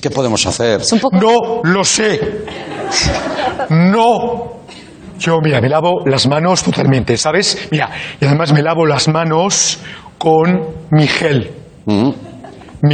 ¿qué 0.00 0.10
podemos 0.10 0.44
hacer? 0.46 0.80
No 1.12 1.60
lo 1.62 1.84
sé. 1.84 2.20
No. 3.70 4.56
Yo, 5.18 5.38
mira, 5.42 5.60
me 5.60 5.68
lavo 5.68 6.02
las 6.04 6.26
manos 6.26 6.62
totalmente, 6.62 7.16
¿sabes? 7.16 7.68
Mira, 7.70 7.90
y 8.20 8.24
además 8.24 8.52
me 8.52 8.62
lavo 8.62 8.84
las 8.86 9.08
manos 9.08 9.78
con 10.18 10.60
mi 10.90 11.06
gel. 11.06 11.52
Mi 11.86 12.14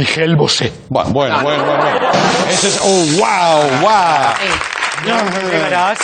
gel 0.01 0.35
Bosé. 0.35 0.73
Bueno, 0.89 1.11
bueno, 1.11 1.39
bueno, 1.43 1.63
bueno. 1.65 2.07
Ese 2.49 2.67
es. 2.69 2.79
¡Oh, 2.83 3.05
wow! 3.17 3.81
¡Wow! 3.81 4.33
No 5.07 5.23
me 5.31 5.51
negarás. 5.51 5.99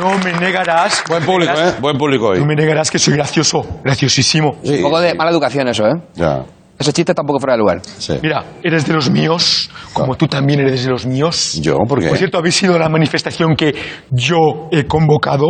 No 0.00 0.18
me 0.18 0.32
negarás. 0.32 1.04
Buen 1.08 1.24
público, 1.24 1.52
¿eh? 1.52 1.74
Buen 1.80 1.96
público 1.96 2.28
hoy. 2.28 2.40
No 2.40 2.46
me 2.46 2.56
negarás 2.56 2.90
que 2.90 2.98
soy 2.98 3.14
gracioso. 3.14 3.64
Graciosísimo. 3.84 4.56
Un 4.62 4.82
poco 4.82 5.00
de 5.00 5.14
mala 5.14 5.30
educación 5.30 5.68
eso, 5.68 5.84
¿eh? 5.86 5.94
Ya. 6.14 6.42
Ese 6.78 6.92
chiste 6.92 7.14
tampoco 7.14 7.38
fuera 7.38 7.54
de 7.54 7.58
lugar. 7.58 7.80
Mira, 8.22 8.44
eres 8.62 8.86
de 8.86 8.92
los 8.92 9.08
míos, 9.08 9.70
como 9.94 10.14
tú 10.14 10.26
también 10.26 10.60
eres 10.60 10.84
de 10.84 10.90
los 10.90 11.06
míos. 11.06 11.58
¿Yo? 11.62 11.76
¿Por 11.88 12.00
qué? 12.00 12.08
Por 12.08 12.18
cierto, 12.18 12.36
habéis 12.36 12.56
sido 12.56 12.74
a 12.74 12.78
la 12.78 12.88
manifestación 12.88 13.54
que 13.56 13.74
yo 14.10 14.68
he 14.70 14.84
convocado. 14.86 15.46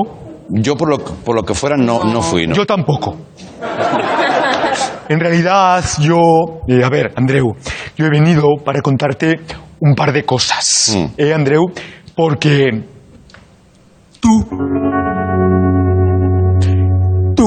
Yo, 0.49 0.77
por 0.77 0.89
lo, 0.89 0.99
por 0.99 1.35
lo 1.35 1.43
que 1.43 1.55
fuera, 1.55 1.77
no, 1.77 2.05
no 2.05 2.23
fui, 2.23 2.47
¿no? 2.47 2.55
Yo 2.55 2.65
tampoco. 2.65 3.17
En 5.09 5.21
realidad, 5.21 5.85
yo... 6.01 6.17
eh, 6.69 6.83
a 6.85 6.89
ver, 6.89 7.13
Andreu, 7.17 7.55
yo 7.97 8.07
he 8.07 8.11
venido 8.11 8.49
para 8.65 8.81
contarte 8.81 9.35
un 9.81 9.95
par 9.95 10.13
de 10.13 10.25
cosas. 10.25 10.97
Mm. 10.97 11.07
¿Eh, 11.17 11.35
Andreu? 11.35 11.67
Porque... 12.15 12.85
Tú... 14.21 14.47
Tú... 17.37 17.47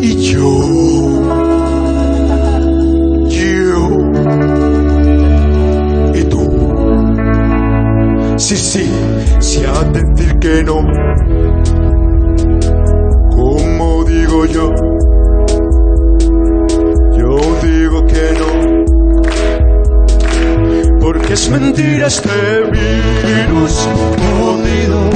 Y 0.00 0.16
yo... 0.32 0.48
Yo... 3.28 3.88
Y 6.14 6.24
tú... 6.24 6.40
Sí, 8.36 8.56
sí, 8.56 8.90
si 9.38 9.64
a 9.64 9.72
decir 9.84 10.38
que 10.40 10.64
no... 10.64 10.91
yo, 14.52 14.70
yo 17.16 17.36
digo 17.62 18.04
que 18.06 18.24
no. 18.38 18.50
Porque 21.00 21.32
es 21.32 21.48
mentira 21.48 22.06
este 22.06 22.30
virus 22.70 23.88
jodido. 24.40 25.10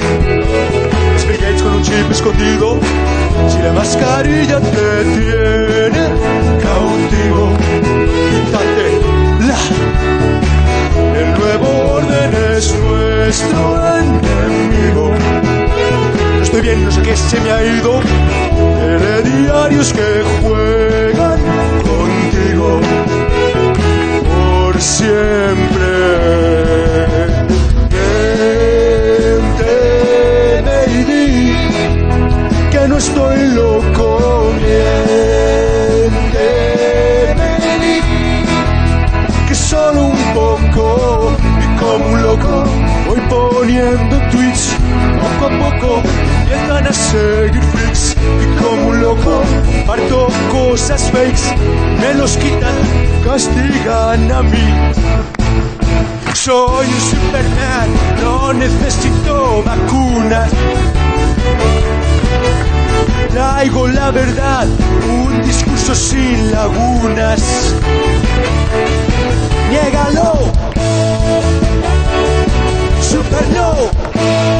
Es 1.17 1.27
Bill 1.29 1.63
con 1.63 1.73
un 1.75 1.83
chip 1.83 2.11
escondido. 2.11 2.81
Si 3.49 3.59
la 3.59 3.73
mascarilla 3.73 4.59
te 4.61 5.05
tiene 5.17 6.05
cautivo, 6.63 7.53
quítate 8.31 8.87
la. 9.47 9.61
El 11.21 11.29
nuevo 11.39 11.69
orden 11.95 12.31
es 12.57 12.75
nuestro 12.75 13.61
enemigo. 13.99 15.36
Estoy 16.47 16.61
bien, 16.61 16.85
no 16.85 16.91
sé 16.93 17.03
qué 17.03 17.17
se 17.17 17.41
me 17.41 17.51
ha 17.51 17.61
ido. 17.61 18.01
Herediarios 18.81 19.93
que 19.93 20.23
juegan 20.41 21.41
contigo 21.83 22.81
por 24.33 24.81
siempre. 24.81 25.87
Que 32.71 32.89
no 32.89 32.97
estoy 32.97 33.49
loco. 33.49 34.53
Miénteme 36.15 37.49
y 37.59 37.73
di 37.83 37.97
que 39.49 39.55
solo 39.55 40.01
un 40.05 40.19
poco 40.33 41.33
y 41.61 41.67
como 41.81 42.07
un 42.07 42.23
loco 42.23 42.65
voy 43.09 43.21
poniendo 43.29 44.17
tweets 44.31 44.77
poco 45.21 45.45
a 45.47 45.51
poco 45.59 46.03
a 46.71 46.93
seguir 46.93 47.63
freaks 47.63 48.17
y 48.43 48.63
como 48.63 48.89
un 48.89 49.01
loco 49.01 49.43
parto 49.87 50.29
cosas 50.51 51.11
fakes 51.11 51.55
me 52.01 52.15
los 52.15 52.37
quitan 52.37 52.75
castigan 53.25 54.33
a 54.33 54.43
mí 54.43 54.93
soy 56.35 56.87
un 56.87 57.01
superman 57.01 57.89
no 58.23 58.53
necesito 58.53 59.63
vacunas 59.65 60.51
Traigo 63.31 63.87
la 63.89 64.11
verdad, 64.11 64.67
un 65.07 65.43
discurso 65.43 65.95
sin 65.95 66.51
lagunas. 66.53 67.43
Niégalo. 69.69 70.53
Super 73.03 73.47
no. 73.55 74.56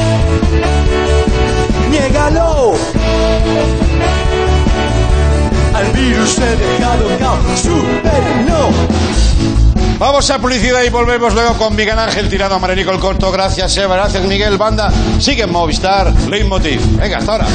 Vamos 10.09 10.29
a 10.31 10.39
publicidad 10.39 10.83
y 10.83 10.89
volvemos 10.89 11.33
luego 11.33 11.57
con 11.57 11.75
Miguel 11.75 11.99
Ángel 11.99 12.29
tirado 12.29 12.55
a 12.55 12.59
Marenico 12.59 12.91
el 12.91 12.99
corto. 12.99 13.29
Gracias, 13.29 13.75
Eva. 13.75 13.97
Gracias, 13.97 14.23
Miguel. 14.23 14.57
Banda. 14.57 14.89
Sigue 15.19 15.43
en 15.43 15.51
Movistar. 15.51 16.13
Leitmotiv. 16.29 16.79
Venga, 16.97 17.17
hasta 17.17 17.31
ahora. 17.33 17.47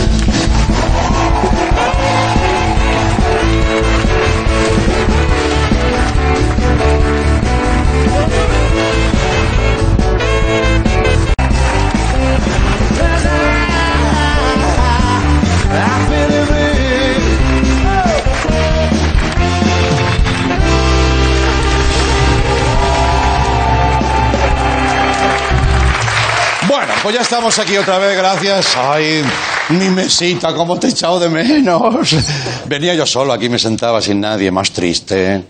Bueno, 26.93 27.03
pues 27.05 27.15
ya 27.15 27.23
estamos 27.23 27.59
aquí 27.59 27.77
otra 27.77 27.99
vez, 27.99 28.17
gracias. 28.17 28.77
Ay, 28.77 29.23
mi 29.71 29.89
mesita, 29.89 30.55
cómo 30.55 30.79
te 30.79 30.89
he 30.89 30.91
echado 30.91 31.19
de 31.19 31.29
menos. 31.31 32.15
Venía 32.67 32.95
yo 32.95 33.07
solo, 33.07 33.33
aquí 33.33 33.49
me 33.49 33.59
sentaba 33.59 34.03
sin 34.03 34.21
nadie, 34.21 34.51
más 34.51 34.71
triste. 34.73 35.43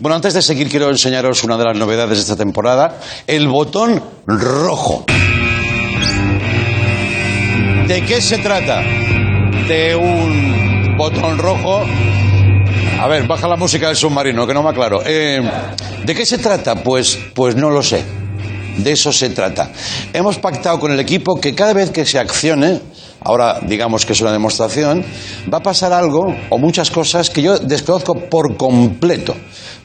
Bueno, 0.00 0.16
antes 0.16 0.32
de 0.32 0.40
seguir 0.40 0.70
quiero 0.70 0.88
enseñaros 0.88 1.44
una 1.44 1.58
de 1.58 1.64
las 1.64 1.76
novedades 1.76 2.16
de 2.16 2.22
esta 2.22 2.36
temporada, 2.36 2.98
el 3.26 3.46
botón 3.46 4.02
rojo. 4.26 5.04
¿De 7.86 8.02
qué 8.06 8.20
se 8.22 8.38
trata? 8.38 8.80
De 9.68 9.94
un 9.94 10.96
botón 10.96 11.38
rojo. 11.38 11.84
A 12.98 13.06
ver, 13.06 13.26
baja 13.26 13.46
la 13.46 13.56
música 13.56 13.88
del 13.88 13.96
submarino, 13.96 14.46
que 14.46 14.54
no 14.54 14.62
me 14.62 14.70
aclaro. 14.70 15.02
Eh, 15.04 15.42
¿De 16.04 16.14
qué 16.14 16.24
se 16.24 16.38
trata? 16.38 16.74
Pues, 16.76 17.18
pues 17.34 17.54
no 17.54 17.68
lo 17.70 17.82
sé. 17.82 18.25
De 18.78 18.92
eso 18.92 19.12
se 19.12 19.30
trata. 19.30 19.70
Hemos 20.12 20.38
pactado 20.38 20.78
con 20.78 20.92
el 20.92 21.00
equipo 21.00 21.40
que 21.40 21.54
cada 21.54 21.72
vez 21.72 21.90
que 21.90 22.04
se 22.04 22.18
accione, 22.18 22.80
ahora 23.20 23.60
digamos 23.62 24.04
que 24.04 24.12
es 24.12 24.20
una 24.20 24.32
demostración, 24.32 25.04
va 25.52 25.58
a 25.58 25.62
pasar 25.62 25.92
algo 25.92 26.34
o 26.50 26.58
muchas 26.58 26.90
cosas 26.90 27.30
que 27.30 27.42
yo 27.42 27.58
desconozco 27.58 28.14
por 28.14 28.56
completo. 28.56 29.34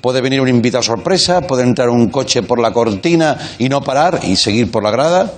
Puede 0.02 0.20
venir 0.22 0.42
un 0.42 0.50
invitado 0.50 0.84
sorpresa, 0.84 1.42
puede 1.42 1.64
entrar 1.64 1.90
un 1.90 2.10
coche 2.10 2.44
por 2.44 2.60
la 2.60 2.72
cortina 2.74 3.38
y 3.60 3.70
no 3.70 3.82
parar 3.82 4.20
y 4.24 4.36
seguir 4.36 4.72
por 4.72 4.84
la 4.84 4.92
grada. 4.92 5.34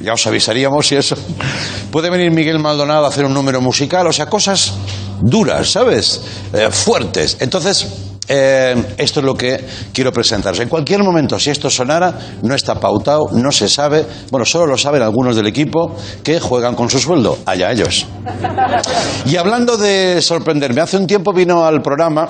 Ya 0.00 0.14
os 0.14 0.26
avisaríamos 0.26 0.86
si 0.86 0.94
eso. 0.94 1.16
Puede 1.90 2.08
venir 2.08 2.30
Miguel 2.30 2.60
Maldonado 2.60 3.04
a 3.04 3.08
hacer 3.08 3.24
un 3.24 3.34
número 3.34 3.60
musical, 3.60 4.06
o 4.06 4.12
sea, 4.12 4.26
cosas 4.26 4.74
duras, 5.20 5.72
¿sabes? 5.72 6.20
Eh, 6.52 6.68
fuertes. 6.70 7.36
Entonces, 7.40 7.88
eh, 8.28 8.94
esto 8.98 9.20
es 9.20 9.26
lo 9.26 9.34
que 9.34 9.64
quiero 9.92 10.12
presentaros. 10.12 10.60
En 10.60 10.68
cualquier 10.68 11.02
momento, 11.02 11.38
si 11.38 11.50
esto 11.50 11.70
sonara, 11.70 12.12
no 12.42 12.54
está 12.54 12.78
pautado, 12.78 13.28
no 13.32 13.50
se 13.50 13.68
sabe. 13.68 14.04
Bueno, 14.30 14.44
solo 14.44 14.66
lo 14.66 14.78
saben 14.78 15.02
algunos 15.02 15.36
del 15.36 15.46
equipo 15.46 15.96
que 16.22 16.38
juegan 16.38 16.74
con 16.74 16.90
su 16.90 16.98
sueldo. 16.98 17.38
Allá 17.46 17.72
ellos. 17.72 18.06
Y 19.26 19.36
hablando 19.36 19.76
de 19.76 20.20
sorprenderme, 20.20 20.80
hace 20.80 20.96
un 20.96 21.06
tiempo 21.06 21.32
vino 21.32 21.64
al 21.64 21.80
programa 21.82 22.28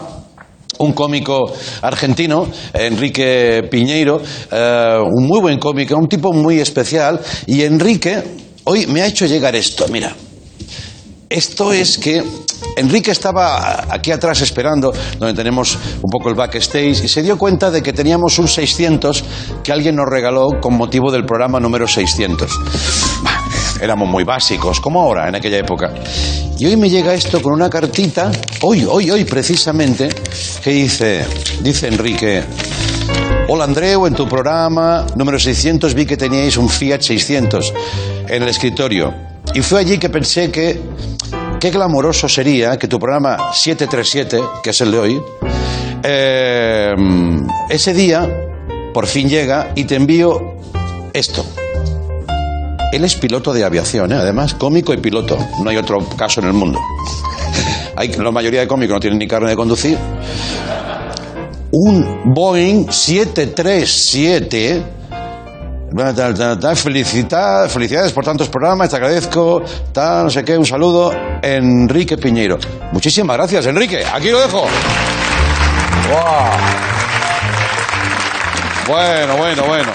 un 0.78 0.92
cómico 0.92 1.53
argentino, 1.82 2.46
Enrique 2.72 3.66
Piñeiro, 3.68 4.20
eh, 4.51 4.99
un 5.03 5.26
muy 5.26 5.40
buen 5.40 5.59
cómico, 5.59 5.96
un 5.96 6.09
tipo 6.09 6.32
muy 6.32 6.61
especial. 6.61 7.20
Y 7.46 7.62
Enrique 7.62 8.22
hoy 8.64 8.86
me 8.86 9.03
ha 9.03 9.07
hecho 9.07 9.26
llegar 9.26 9.57
esto, 9.57 9.86
mira. 9.88 10.14
Esto 11.31 11.74
es 11.74 11.99
que 11.99 12.24
Enrique 12.76 13.11
estaba 13.11 13.85
aquí 13.93 14.11
atrás 14.12 14.41
esperando, 14.41 14.95
donde 15.18 15.35
tenemos 15.35 15.76
un 16.01 16.11
poco 16.11 16.31
el 16.31 16.35
backstage, 16.35 17.05
y 17.05 17.09
se 17.09 17.22
dio 17.22 17.37
cuenta 17.37 17.70
de 17.70 17.83
que 17.83 17.93
teníamos 17.93 18.39
un 18.39 18.49
600 18.49 19.24
que 19.62 19.72
alguien 19.72 19.97
nos 19.97 20.07
regaló 20.09 20.59
con 20.61 20.74
motivo 20.74 21.12
del 21.12 21.26
programa 21.26 21.61
número 21.61 21.87
600. 21.87 22.51
Bah, 23.22 23.43
Éramos 23.81 24.09
muy 24.09 24.24
básicos, 24.24 24.81
como 24.81 25.03
ahora, 25.03 25.29
en 25.29 25.35
aquella 25.35 25.59
época. 25.59 25.93
Y 26.59 26.66
hoy 26.66 26.76
me 26.76 26.89
llega 26.89 27.12
esto 27.12 27.43
con 27.43 27.53
una 27.53 27.68
cartita, 27.68 28.33
hoy, 28.62 28.87
hoy, 28.89 29.11
hoy 29.11 29.24
precisamente, 29.24 30.09
que 30.64 30.70
dice, 30.70 31.26
dice 31.61 31.89
Enrique, 31.89 32.43
Hola 33.49 33.64
Andreu, 33.64 34.07
en 34.07 34.14
tu 34.14 34.26
programa 34.29 35.07
número 35.14 35.39
600 35.39 35.95
vi 35.95 36.05
que 36.05 36.16
teníais 36.16 36.57
un 36.57 36.68
Fiat 36.68 37.01
600 37.01 37.72
en 38.29 38.43
el 38.43 38.49
escritorio. 38.49 39.38
Y 39.55 39.62
fue 39.62 39.80
allí 39.80 39.99
que 39.99 40.09
pensé 40.09 40.51
que 40.51 40.80
qué 41.59 41.70
glamoroso 41.70 42.28
sería 42.28 42.78
que 42.78 42.86
tu 42.86 42.99
programa 42.99 43.53
737, 43.53 44.40
que 44.62 44.70
es 44.70 44.80
el 44.80 44.92
de 44.92 44.99
hoy, 44.99 45.20
eh, 46.05 46.94
ese 47.68 47.92
día 47.92 48.28
por 48.94 49.07
fin 49.07 49.28
llega 49.28 49.72
y 49.74 49.84
te 49.84 49.96
envío 49.96 50.55
esto. 51.12 51.44
Él 52.92 53.05
es 53.05 53.16
piloto 53.16 53.53
de 53.53 53.64
aviación, 53.64 54.12
¿eh? 54.12 54.16
además, 54.16 54.55
cómico 54.55 54.94
y 54.94 54.96
piloto. 54.96 55.36
No 55.62 55.70
hay 55.70 55.76
otro 55.76 55.99
caso 56.16 56.40
en 56.40 56.46
el 56.46 56.55
mundo. 56.55 56.78
Hay, 57.96 58.12
la 58.12 58.30
mayoría 58.30 58.61
de 58.61 58.68
cómicos 58.68 58.94
no 58.94 59.01
tienen 59.01 59.18
ni 59.18 59.26
carne 59.26 59.51
de 59.51 59.57
conducir. 59.57 59.99
Un 61.72 62.32
Boeing 62.32 62.90
737 62.90 64.97
Tal, 65.97 66.34
tal, 66.34 66.59
tal, 66.61 66.76
felicita- 66.76 67.68
felicidades 67.68 68.12
por 68.12 68.24
tantos 68.24 68.49
programas, 68.49 68.91
te 68.91 68.97
agradezco, 68.97 69.62
tal, 69.93 70.24
no 70.24 70.30
sé 70.30 70.45
qué, 70.45 70.57
un 70.57 70.66
saludo, 70.66 71.12
Enrique 71.43 72.16
Piñeiro. 72.18 72.59
Muchísimas 72.93 73.36
gracias, 73.36 73.66
Enrique, 73.66 74.05
aquí 74.05 74.30
lo 74.30 74.39
dejo. 74.41 74.66
Bueno, 78.86 79.36
bueno, 79.36 79.62
bueno. 79.64 79.93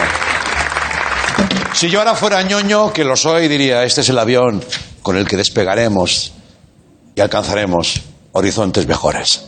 Si 1.74 1.90
yo 1.90 2.00
ahora 2.00 2.16
fuera 2.16 2.42
ñoño, 2.44 2.92
que 2.92 3.04
lo 3.04 3.16
soy, 3.16 3.48
diría, 3.48 3.84
este 3.84 4.02
es 4.02 4.10
el 4.10 4.20
avión 4.20 4.64
con 5.02 5.18
el 5.18 5.28
que 5.28 5.38
despegaremos 5.38 6.34
y 7.16 7.22
alcanzaremos 7.22 8.02
horizontes 8.34 8.88
mejores. 8.88 9.46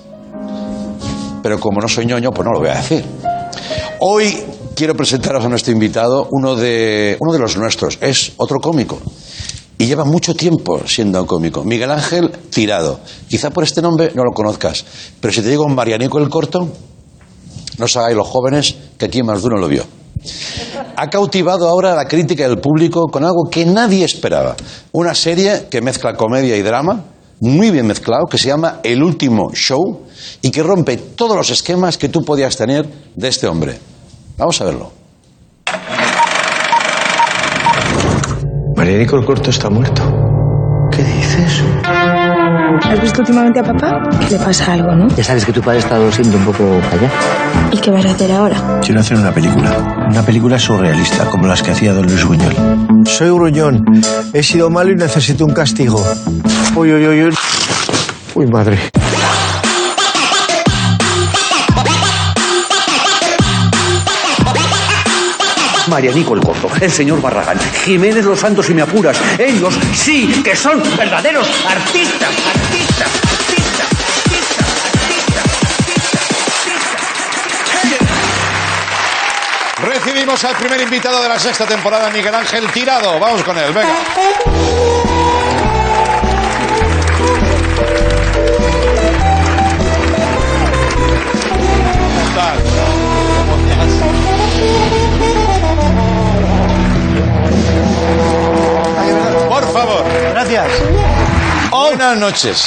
Pero 1.44 1.60
como 1.60 1.80
no 1.82 1.88
soy 1.88 2.06
ñoño, 2.08 2.32
pues 2.32 2.46
no 2.46 2.54
lo 2.54 2.60
voy 2.60 2.70
a 2.70 2.76
decir. 2.76 3.06
Hoy 4.00 4.44
quiero 4.76 4.96
presentaros 4.96 5.44
a 5.44 5.50
nuestro 5.50 5.72
invitado, 5.72 6.28
uno 6.32 6.56
de, 6.56 7.18
uno 7.20 7.34
de 7.34 7.40
los 7.40 7.58
nuestros. 7.58 7.98
Es 8.02 8.34
otro 8.38 8.60
cómico. 8.60 9.00
Y 9.78 9.88
lleva 9.88 10.06
mucho 10.06 10.36
tiempo 10.36 10.82
siendo 10.86 11.20
un 11.22 11.28
cómico. 11.28 11.64
Miguel 11.64 11.92
Ángel 11.92 12.30
Tirado. 12.50 13.00
Quizá 13.28 13.50
por 13.50 13.64
este 13.64 13.82
nombre 13.82 14.12
no 14.14 14.24
lo 14.24 14.32
conozcas. 14.32 14.86
Pero 15.20 15.34
si 15.34 15.42
te 15.42 15.50
digo 15.50 15.68
Marianico 15.68 16.20
el 16.20 16.30
Corto, 16.30 16.70
no 17.78 17.86
os 17.86 17.98
hagáis 17.98 18.16
los 18.16 18.28
jóvenes 18.28 18.76
que 18.98 19.06
aquí 19.06 19.24
más 19.24 19.42
de 19.42 19.48
uno 19.48 19.58
lo 19.58 19.68
vio. 19.68 19.84
Ha 20.96 21.10
cautivado 21.10 21.68
ahora 21.68 21.96
la 21.96 22.06
crítica 22.06 22.48
del 22.48 22.60
público 22.60 23.08
con 23.12 23.24
algo 23.24 23.50
que 23.50 23.66
nadie 23.66 24.06
esperaba. 24.06 24.56
Una 24.92 25.14
serie 25.14 25.68
que 25.70 25.82
mezcla 25.82 26.16
comedia 26.16 26.56
y 26.56 26.62
drama, 26.62 27.04
muy 27.42 27.70
bien 27.72 27.86
mezclado, 27.86 28.26
que 28.30 28.38
se 28.38 28.48
llama 28.48 28.80
El 28.84 29.04
último 29.04 29.52
show 29.54 30.04
y 30.42 30.52
que 30.52 30.64
rompe 30.64 30.98
todos 30.98 31.36
los 31.36 31.50
esquemas 31.50 31.98
que 31.98 32.10
tú 32.10 32.24
podías 32.24 32.56
tener 32.56 32.88
de 33.16 33.28
este 33.28 33.48
hombre. 33.48 33.78
Vamos 34.38 34.62
a 34.62 34.66
verlo. 34.66 34.92
Marianico 38.76 39.16
el 39.16 39.26
Corto 39.26 39.50
está 39.50 39.70
muerto. 39.70 40.04
¿Qué 40.92 41.04
dices? 41.04 41.64
¿Has 42.84 43.02
visto 43.02 43.22
últimamente 43.22 43.60
a 43.60 43.64
papá? 43.64 44.02
Que 44.20 44.38
le 44.38 44.40
pasa 44.44 44.74
algo, 44.74 44.92
¿no? 44.94 45.08
Ya 45.16 45.24
sabes 45.24 45.46
que 45.46 45.54
tu 45.54 45.62
padre 45.62 45.78
ha 45.78 45.80
estado 45.80 46.12
siendo 46.12 46.38
un 46.38 46.46
poco 46.46 46.80
callado. 46.90 47.10
¿Y 47.72 47.80
qué 47.80 47.90
vas 47.92 48.06
a 48.06 48.12
hacer 48.12 48.32
ahora? 48.32 48.80
Quiero 48.84 49.00
hacer 49.00 49.18
una 49.18 49.34
película. 49.34 50.06
Una 50.10 50.22
película 50.22 50.60
surrealista, 50.60 51.26
como 51.30 51.48
las 51.48 51.64
que 51.64 51.72
hacía 51.72 51.94
Don 51.94 52.06
Luis 52.06 52.26
Buñuel. 52.26 52.56
Soy 53.06 53.30
gruñón. 53.30 53.86
He 54.34 54.44
sido 54.44 54.70
malo 54.70 54.92
y 54.92 54.96
necesito 54.96 55.46
un 55.46 55.54
castigo. 55.54 56.04
Uy, 56.76 56.92
uy, 56.92 57.08
uy, 57.08 57.24
uy. 57.24 57.36
Uy, 58.36 58.48
madre. 58.48 58.78
Marianico 65.88 66.34
el 66.34 66.42
Corto, 66.42 66.70
el 66.82 66.92
señor 66.92 67.22
Barragán, 67.22 67.60
Jiménez 67.84 68.26
Los 68.26 68.40
Santos 68.40 68.70
y 68.70 68.74
me 68.74 68.82
apuras. 68.82 69.18
Ellos 69.38 69.78
sí 69.94 70.42
que 70.44 70.56
son 70.56 70.82
verdaderos 70.98 71.48
artistas, 71.68 72.30
artistas, 72.30 73.10
artistas. 73.10 74.06
Recibimos 79.84 80.44
al 80.44 80.56
primer 80.56 80.82
invitado 80.82 81.22
de 81.22 81.30
la 81.30 81.38
sexta 81.38 81.66
temporada, 81.66 82.10
Miguel 82.10 82.34
Ángel 82.34 82.72
Tirado. 82.72 83.20
Vamos 83.20 83.44
con 83.44 83.58
él, 83.58 83.74
venga. 83.74 85.35
Favor. 99.76 100.06
Gracias. 100.32 100.68
Buenas 101.70 102.18
noches. 102.18 102.66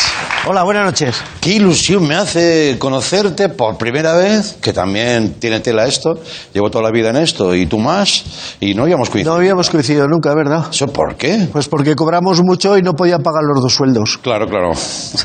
Hola, 0.51 0.63
buenas 0.63 0.87
noches. 0.87 1.15
Qué 1.43 1.51
ilusión 1.51 2.09
me 2.09 2.15
hace 2.15 2.77
conocerte 2.79 3.51
por 3.51 3.77
primera 3.77 4.15
vez, 4.15 4.57
que 4.63 4.73
también 4.73 5.35
tiene 5.35 5.61
tela 5.61 5.85
esto. 5.85 6.19
Llevo 6.55 6.71
toda 6.71 6.85
la 6.85 6.91
vida 6.91 7.11
en 7.11 7.17
esto 7.17 7.55
y 7.55 7.67
tú 7.67 7.77
más, 7.77 8.57
y 8.59 8.73
no 8.73 8.85
habíamos 8.85 9.11
coincidido. 9.11 9.35
No 9.35 9.41
habíamos 9.41 9.69
coincidido 9.69 10.07
nunca, 10.09 10.35
¿verdad? 10.35 10.69
¿Eso 10.71 10.87
por 10.87 11.17
qué? 11.17 11.49
Pues 11.53 11.69
porque 11.69 11.95
cobramos 11.95 12.41
mucho 12.43 12.79
y 12.79 12.83
no 12.83 12.95
podía 12.95 13.19
pagar 13.19 13.43
los 13.43 13.63
dos 13.63 13.75
sueldos. 13.75 14.19
Claro, 14.23 14.47
claro. 14.47 14.73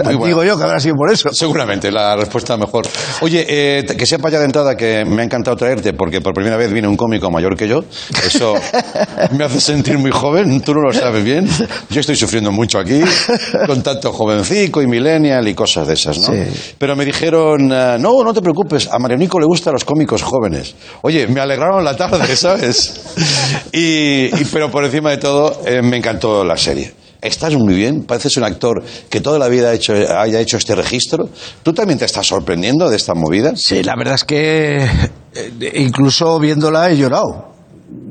Muy 0.03 0.15
bueno. 0.15 0.26
Digo 0.26 0.43
yo 0.43 0.57
que 0.57 0.63
habrá 0.65 0.82
sido 0.82 0.95
por 0.95 1.09
eso. 1.09 1.30
Seguramente, 1.32 1.89
la 1.89 2.17
respuesta 2.17 2.57
mejor. 2.57 2.86
Oye, 3.21 3.45
eh, 3.47 3.86
que 3.86 4.05
sepa 4.05 4.30
ya 4.30 4.39
de 4.39 4.45
entrada 4.45 4.76
que 4.76 5.05
me 5.05 5.21
ha 5.21 5.26
encantado 5.26 5.55
traerte 5.55 5.93
porque 5.93 6.19
por 6.19 6.34
primera 6.34 6.57
vez 6.57 6.69
viene 6.74 6.89
un 6.89 6.97
cómico 6.97 7.32
mayor 7.32 7.55
que 7.55 7.69
yo. 7.69 7.80
Eso 8.28 8.55
me 9.32 9.45
hace 9.45 9.61
sentir 9.61 9.97
muy 9.97 10.11
joven, 10.11 10.59
tú 10.59 10.74
no 10.74 10.82
lo 10.82 10.91
sabes 10.91 11.24
bien. 11.24 11.47
Yo 11.89 12.01
estoy 12.01 12.17
sufriendo 12.17 12.51
mucho 12.51 12.78
aquí, 12.78 12.99
con 13.65 13.82
tanto 13.82 14.11
jovencico 14.11 14.82
y 14.82 14.88
millennial 15.20 15.47
y 15.47 15.53
cosas 15.53 15.88
de 15.88 15.93
esas, 15.93 16.18
¿no? 16.20 16.28
Sí. 16.28 16.74
Pero 16.78 16.95
me 16.95 17.05
dijeron, 17.05 17.72
eh, 17.72 17.97
no, 17.99 18.24
no 18.24 18.34
te 18.34 18.41
preocupes, 18.41 18.88
a 18.91 18.99
Marianico 18.99 19.39
le 19.39 19.45
gustan 19.45 19.74
los 19.74 19.86
cómicos 19.86 20.22
jóvenes. 20.22 20.76
Oye, 21.01 21.28
me 21.28 21.39
alegraron 21.39 21.84
la 21.84 21.95
tarde, 21.95 22.36
¿sabes? 22.36 23.01
Y, 23.72 24.26
y- 24.26 24.47
pero 24.51 24.70
por 24.72 24.84
encima 24.86 25.11
de 25.11 25.18
todo, 25.18 25.61
eh, 25.66 25.82
me 25.82 25.97
encantó 25.97 26.43
la 26.43 26.57
serie. 26.57 26.93
Estás 27.22 27.55
muy 27.55 27.74
bien, 27.74 28.03
pareces 28.03 28.36
un 28.36 28.43
actor 28.43 28.84
que 29.09 29.22
toda 29.22 29.39
la 29.39 29.47
vida 29.47 29.70
ha 29.70 29.74
hecho, 29.74 29.93
haya 29.93 30.41
hecho 30.41 30.57
este 30.57 30.76
registro. 30.76 31.30
¿Tú 31.64 31.72
también 31.74 31.97
te 31.97 32.03
estás 32.03 32.28
sorprendiendo 32.28 32.89
de 32.89 32.97
esta 32.97 33.14
movida? 33.14 33.53
Sí, 33.55 33.82
la 33.82 33.95
verdad 33.95 34.16
es 34.16 34.26
que 34.26 34.84
eh, 34.84 35.72
incluso 35.76 36.38
viéndola 36.39 36.89
he 36.91 36.97
llorado. 36.97 37.53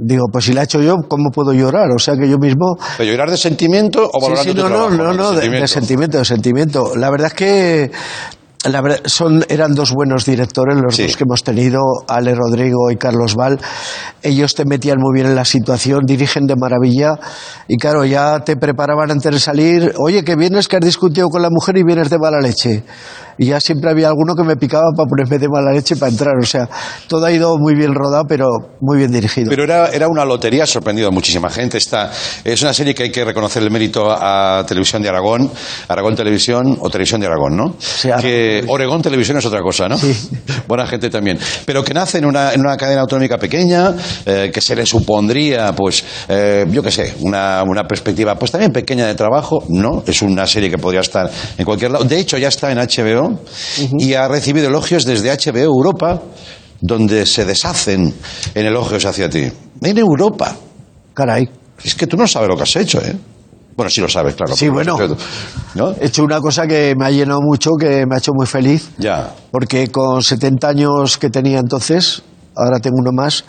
Digo, 0.04 0.26
pues 0.32 0.44
si 0.44 0.52
la 0.52 0.62
he 0.62 0.64
hecho 0.64 0.80
yo, 0.80 0.96
¿cómo 1.08 1.30
puedo 1.30 1.52
llorar? 1.52 1.90
O 1.94 1.98
sea 1.98 2.14
que 2.16 2.28
yo 2.28 2.38
mismo... 2.38 2.76
¿Pero 2.96 3.10
llorar 3.10 3.30
de 3.30 3.36
sentimiento 3.36 4.08
o 4.12 4.20
Sí, 4.20 4.26
valorando 4.26 4.52
sí, 4.52 4.56
tu 4.56 4.62
no, 4.62 4.68
no, 4.68 4.96
trabajo? 4.96 4.96
no, 4.96 5.12
no, 5.14 5.32
de, 5.32 5.48
de 5.48 5.68
sentimiento, 5.68 6.18
de 6.18 6.24
sentimiento. 6.24 6.96
La 6.96 7.10
verdad 7.10 7.28
es 7.28 7.34
que 7.34 7.90
la 8.70 8.80
verdad, 8.80 9.00
son, 9.06 9.44
eran 9.48 9.74
dos 9.74 9.92
buenos 9.92 10.24
directores 10.24 10.76
los 10.76 10.96
dos 10.96 11.16
que 11.16 11.24
hemos 11.24 11.42
tenido, 11.42 11.80
Ale 12.06 12.32
Rodrigo 12.34 12.92
y 12.92 12.96
Carlos 12.96 13.34
Val. 13.34 13.58
Ellos 14.22 14.54
te 14.54 14.64
metían 14.64 14.98
muy 15.00 15.14
bien 15.14 15.26
en 15.26 15.34
la 15.34 15.44
situación, 15.44 16.02
dirigen 16.06 16.46
de 16.46 16.54
maravilla 16.54 17.14
y 17.66 17.76
claro, 17.76 18.04
ya 18.04 18.38
te 18.44 18.56
preparaban 18.56 19.10
antes 19.10 19.32
de 19.32 19.40
salir. 19.40 19.92
Oye, 19.98 20.22
que 20.22 20.36
vienes 20.36 20.68
que 20.68 20.76
has 20.76 20.84
discutido 20.84 21.28
con 21.28 21.42
la 21.42 21.48
mujer 21.50 21.76
y 21.76 21.82
vienes 21.82 22.08
de 22.08 22.18
mala 22.18 22.38
leche. 22.40 22.84
Y 23.38 23.46
ya 23.46 23.60
siempre 23.60 23.90
había 23.90 24.08
alguno 24.08 24.34
que 24.34 24.42
me 24.42 24.56
picaba 24.56 24.84
para 24.96 25.08
ponerme 25.08 25.38
de 25.38 25.48
mala 25.48 25.72
leche 25.72 25.96
para 25.96 26.10
entrar. 26.10 26.34
O 26.40 26.46
sea, 26.46 26.68
todo 27.08 27.24
ha 27.26 27.32
ido 27.32 27.56
muy 27.58 27.74
bien 27.74 27.94
rodado, 27.94 28.24
pero 28.28 28.46
muy 28.80 28.98
bien 28.98 29.12
dirigido. 29.12 29.48
Pero 29.48 29.64
era, 29.64 29.88
era 29.88 30.08
una 30.08 30.24
lotería, 30.24 30.64
ha 30.64 30.66
sorprendido 30.66 31.08
a 31.08 31.10
muchísima 31.10 31.50
gente. 31.50 31.78
Esta, 31.78 32.10
es 32.44 32.62
una 32.62 32.72
serie 32.72 32.94
que 32.94 33.04
hay 33.04 33.10
que 33.10 33.24
reconocer 33.24 33.62
el 33.62 33.70
mérito 33.70 34.10
a 34.10 34.64
Televisión 34.66 35.02
de 35.02 35.08
Aragón, 35.08 35.50
Aragón 35.88 36.14
Televisión 36.14 36.78
o 36.80 36.90
Televisión 36.90 37.20
de 37.20 37.26
Aragón, 37.26 37.56
¿no? 37.56 37.76
que 38.20 38.64
Oregón 38.68 39.02
Televisión 39.02 39.38
es 39.38 39.46
otra 39.46 39.60
cosa, 39.60 39.88
¿no? 39.88 39.96
Buena 40.68 40.86
gente 40.86 41.10
también. 41.10 41.38
Pero 41.64 41.82
que 41.84 41.94
nace 41.94 42.18
en 42.18 42.26
una, 42.26 42.52
en 42.52 42.60
una 42.60 42.76
cadena 42.76 43.02
autonómica 43.02 43.38
pequeña, 43.38 43.94
eh, 44.26 44.50
que 44.52 44.60
se 44.60 44.76
le 44.76 44.86
supondría, 44.86 45.72
pues, 45.72 46.04
eh, 46.28 46.66
yo 46.70 46.82
qué 46.82 46.90
sé, 46.90 47.14
una, 47.20 47.62
una 47.66 47.84
perspectiva, 47.84 48.34
pues 48.36 48.50
también 48.50 48.72
pequeña 48.72 49.06
de 49.06 49.14
trabajo. 49.14 49.64
No, 49.68 50.02
es 50.06 50.22
una 50.22 50.46
serie 50.46 50.70
que 50.70 50.78
podría 50.78 51.00
estar 51.00 51.30
en 51.56 51.64
cualquier 51.64 51.90
lado. 51.90 52.04
De 52.04 52.18
hecho, 52.18 52.38
ya 52.38 52.48
está 52.48 52.70
en 52.70 52.78
HBO 52.78 53.21
primero 53.28 53.40
y 53.98 54.14
ha 54.14 54.28
recibido 54.28 54.68
elogios 54.68 55.04
desde 55.04 55.30
HBO 55.30 55.58
Europa, 55.58 56.20
donde 56.80 57.26
se 57.26 57.44
deshacen 57.44 58.14
en 58.54 58.66
elogios 58.66 59.04
hacia 59.04 59.28
ti. 59.30 59.50
En 59.80 59.98
Europa. 59.98 60.56
Caray. 61.14 61.48
Es 61.84 61.94
que 61.94 62.06
tú 62.06 62.16
no 62.16 62.26
sabes 62.26 62.48
lo 62.48 62.56
que 62.56 62.62
has 62.62 62.76
hecho, 62.76 63.00
¿eh? 63.02 63.16
Bueno, 63.76 63.90
sí 63.90 64.00
lo 64.00 64.08
sabes, 64.08 64.34
claro. 64.34 64.54
Sí, 64.54 64.68
bueno. 64.68 64.96
He 66.00 66.06
hecho 66.06 66.22
una 66.24 66.40
cosa 66.40 66.66
que 66.66 66.94
me 66.98 67.06
ha 67.06 67.10
llenado 67.10 67.40
mucho, 67.40 67.70
que 67.80 68.04
me 68.06 68.14
ha 68.14 68.18
hecho 68.18 68.32
muy 68.34 68.46
feliz, 68.46 68.90
Ya. 68.98 69.32
porque 69.50 69.88
con 69.88 70.22
70 70.22 70.68
años 70.68 71.16
que 71.18 71.30
tenía 71.30 71.58
entonces, 71.58 72.22
ahora 72.54 72.78
tengo 72.80 72.96
uno 73.00 73.10
más, 73.12 73.44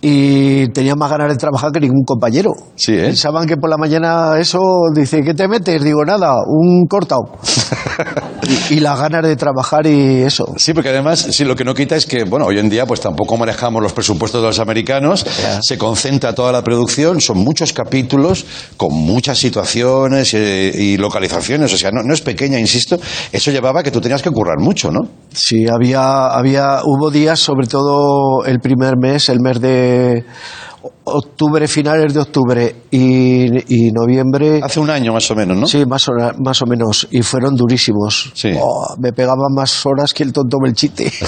y 0.00 0.68
tenía 0.68 0.94
más 0.94 1.10
ganas 1.10 1.28
de 1.28 1.36
trabajar 1.36 1.72
que 1.72 1.80
ningún 1.80 2.04
compañero. 2.06 2.52
Sí, 2.76 2.92
¿eh? 2.94 3.02
Pensaban 3.06 3.46
que 3.46 3.56
por 3.56 3.68
la 3.68 3.76
mañana 3.76 4.38
eso, 4.38 4.60
dice, 4.94 5.20
¿qué 5.22 5.34
te 5.34 5.46
metes? 5.48 5.82
Digo, 5.82 6.04
nada, 6.04 6.32
un 6.46 6.86
cortado. 6.88 7.32
y, 8.70 8.74
y 8.74 8.80
las 8.80 8.98
ganas 8.98 9.22
de 9.22 9.36
trabajar 9.36 9.86
y 9.86 10.22
eso. 10.22 10.52
Sí, 10.56 10.72
porque 10.72 10.90
además, 10.90 11.26
sí, 11.30 11.44
lo 11.44 11.54
que 11.54 11.64
no 11.64 11.74
quita 11.74 11.96
es 11.96 12.06
que, 12.06 12.24
bueno, 12.24 12.46
hoy 12.46 12.58
en 12.58 12.68
día 12.68 12.86
pues 12.86 13.00
tampoco 13.00 13.36
manejamos 13.36 13.82
los 13.82 13.92
presupuestos 13.92 14.40
de 14.40 14.48
los 14.48 14.58
americanos, 14.58 15.24
se 15.62 15.78
concentra 15.78 16.34
toda 16.34 16.52
la 16.52 16.62
producción, 16.62 17.20
son 17.20 17.38
muchos 17.38 17.72
capítulos 17.72 18.44
con 18.76 18.92
muchas 18.92 19.38
situaciones 19.38 20.34
eh, 20.34 20.72
y, 20.74 20.96
localizaciones, 20.96 21.72
o 21.72 21.76
sea, 21.76 21.90
no, 21.90 22.02
no 22.02 22.14
es 22.14 22.20
pequeña, 22.20 22.58
insisto, 22.58 22.98
eso 23.32 23.50
llevaba 23.50 23.80
a 23.80 23.82
que 23.82 23.90
tú 23.90 24.00
tenías 24.00 24.22
que 24.22 24.30
currar 24.30 24.58
mucho, 24.58 24.90
¿no? 24.90 25.00
Sí, 25.32 25.66
había, 25.68 26.26
había, 26.26 26.80
hubo 26.84 27.10
días, 27.10 27.38
sobre 27.38 27.66
todo 27.66 28.44
el 28.44 28.60
primer 28.60 28.94
mes, 29.00 29.28
el 29.28 29.40
mes 29.40 29.60
de 29.60 30.24
octubre, 31.04 31.66
finales 31.68 32.14
de 32.14 32.20
octubre 32.20 32.74
y, 32.90 33.86
y 33.88 33.92
noviembre. 33.92 34.60
Hace 34.62 34.80
un 34.80 34.90
año 34.90 35.12
más 35.12 35.30
o 35.30 35.34
menos, 35.34 35.56
¿no? 35.56 35.66
Sí, 35.66 35.84
más 35.86 36.08
o, 36.08 36.12
más 36.38 36.62
o 36.62 36.66
menos, 36.66 37.08
y 37.10 37.22
fueron 37.22 37.54
durísimos. 37.54 38.32
Sí. 38.34 38.52
Oh, 38.60 38.94
me 38.98 39.12
pegaba 39.12 39.48
más 39.54 39.84
horas 39.86 40.14
que 40.14 40.22
el 40.22 40.32
tonto 40.32 40.58
Belchite. 40.62 41.12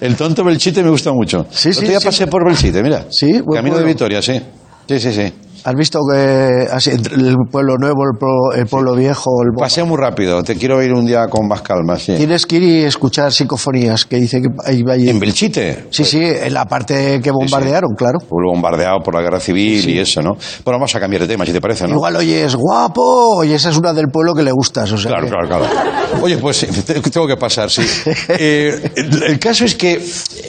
El 0.00 0.16
tonto 0.16 0.42
Belchite 0.44 0.82
me 0.82 0.90
gusta 0.90 1.12
mucho. 1.12 1.46
Sí, 1.50 1.72
sí, 1.72 1.86
día 1.86 2.00
sí. 2.00 2.06
pasé 2.06 2.26
por 2.26 2.44
Belchite, 2.44 2.82
mira. 2.82 3.06
Sí, 3.10 3.40
Camino 3.52 3.78
de. 3.78 3.84
Vitoria, 3.84 4.20
sí. 4.20 4.40
Sí, 4.88 4.98
sí, 4.98 5.12
sí. 5.12 5.32
¿Has 5.64 5.74
visto 5.76 6.00
que 6.10 6.66
así, 6.72 6.90
el 6.90 7.36
pueblo 7.50 7.76
nuevo, 7.78 8.02
el 8.12 8.18
pueblo, 8.18 8.52
el 8.56 8.66
pueblo 8.66 8.94
viejo? 8.96 9.30
El... 9.44 9.54
Paseo 9.56 9.86
muy 9.86 9.96
rápido, 9.96 10.42
te 10.42 10.56
quiero 10.56 10.82
ir 10.82 10.92
un 10.92 11.06
día 11.06 11.28
con 11.28 11.46
más 11.46 11.62
calma, 11.62 11.96
sí. 11.98 12.14
Tienes 12.16 12.46
que 12.46 12.56
ir 12.56 12.62
y 12.64 12.84
escuchar 12.84 13.30
psicofonías, 13.32 14.04
que 14.04 14.16
dice 14.16 14.40
que 14.40 14.48
ahí 14.64 14.82
va. 14.82 14.96
¿En 14.96 15.20
Belchite? 15.20 15.86
Sí, 15.90 16.04
sí, 16.04 16.20
en 16.20 16.52
la 16.52 16.64
parte 16.64 17.20
que 17.22 17.30
bombardearon, 17.30 17.94
claro. 17.96 18.18
Pueblo 18.18 18.50
bombardeado 18.52 18.98
por 19.04 19.14
la 19.14 19.20
guerra 19.22 19.38
civil 19.38 19.88
y 19.88 19.98
eso, 20.00 20.20
¿no? 20.20 20.32
Bueno, 20.64 20.78
vamos 20.78 20.94
a 20.96 21.00
cambiar 21.00 21.22
de 21.22 21.28
tema, 21.28 21.46
si 21.46 21.52
te 21.52 21.60
parece, 21.60 21.86
¿no? 21.86 21.94
Igual 21.94 22.16
oyes 22.16 22.56
guapo, 22.56 23.44
y 23.44 23.52
esa 23.52 23.70
es 23.70 23.76
una 23.76 23.92
del 23.92 24.08
pueblo 24.08 24.34
que 24.34 24.42
le 24.42 24.50
gustas. 24.52 24.90
O 24.90 24.98
sea 24.98 25.10
Claro, 25.12 25.24
que- 25.26 25.30
claro, 25.30 25.46
claro. 25.48 25.66
Oye, 26.22 26.38
pues 26.38 26.66
te- 26.84 27.00
tengo 27.00 27.26
que 27.26 27.36
pasar, 27.36 27.70
sí. 27.70 27.82
Eh, 28.28 28.90
el 28.96 29.38
caso 29.38 29.64
es 29.64 29.74
que, 29.74 30.02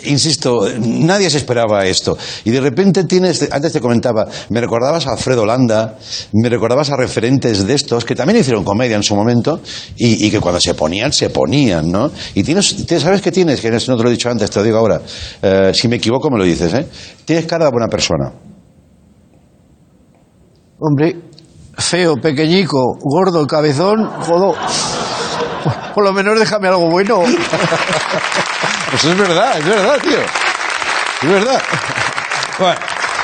insisto, 0.06 0.68
nadie 0.80 1.30
se 1.30 1.38
esperaba 1.38 1.86
esto. 1.86 2.18
Y 2.46 2.50
de 2.52 2.62
repente 2.62 3.04
tienes, 3.04 3.48
antes 3.52 3.72
te 3.74 3.80
comentaba, 3.80 4.26
me 4.50 4.60
recordabas 4.62 5.03
a 5.08 5.12
Alfredo 5.12 5.46
Landa, 5.46 5.98
me 6.34 6.50
recordabas 6.50 6.90
a 6.92 6.96
referentes 6.98 7.66
de 7.66 7.74
estos 7.74 8.06
que 8.06 8.16
también 8.16 8.40
hicieron 8.40 8.64
comedia 8.64 8.96
en 8.96 9.04
su 9.04 9.16
momento 9.16 9.62
y, 9.98 10.26
y 10.28 10.32
que 10.32 10.40
cuando 10.40 10.60
se 10.60 10.74
ponían, 10.74 11.12
se 11.14 11.30
ponían, 11.30 11.92
¿no? 11.92 12.12
Y 12.34 12.44
tienes, 12.44 12.86
te- 12.86 13.00
¿sabes 13.00 13.22
qué 13.22 13.32
tienes? 13.32 13.62
Que 13.62 13.70
no 13.72 13.78
te 13.80 14.04
lo 14.04 14.10
he 14.10 14.12
dicho 14.12 14.30
antes, 14.30 14.50
te 14.50 14.60
lo 14.60 14.66
digo 14.66 14.78
ahora. 14.78 15.02
Eh, 15.42 15.72
si 15.74 15.88
me 15.88 15.98
equivoco, 15.98 16.30
me 16.30 16.38
lo 16.38 16.44
dices, 16.44 16.74
¿eh? 16.74 16.88
Tienes 17.26 17.46
cara 17.46 17.66
de 17.66 17.72
buena 17.72 17.88
persona. 17.88 18.32
Hombre, 20.80 21.16
feo, 21.78 22.18
pequeñico, 22.18 22.98
gordo, 23.02 23.46
cabezón, 23.48 24.06
jodo. 24.22 24.56
Por 25.96 26.04
lo 26.04 26.12
menos 26.12 26.38
déjame 26.40 26.68
algo 26.68 26.90
bueno. 26.90 27.22
Pues 28.92 29.06
es 29.06 29.18
verdad, 29.18 29.58
es 29.58 29.66
verdad, 29.66 29.98
tío. 30.04 30.20
Es 31.24 31.28
verdad. 31.30 31.60
Bueno, 32.60 32.80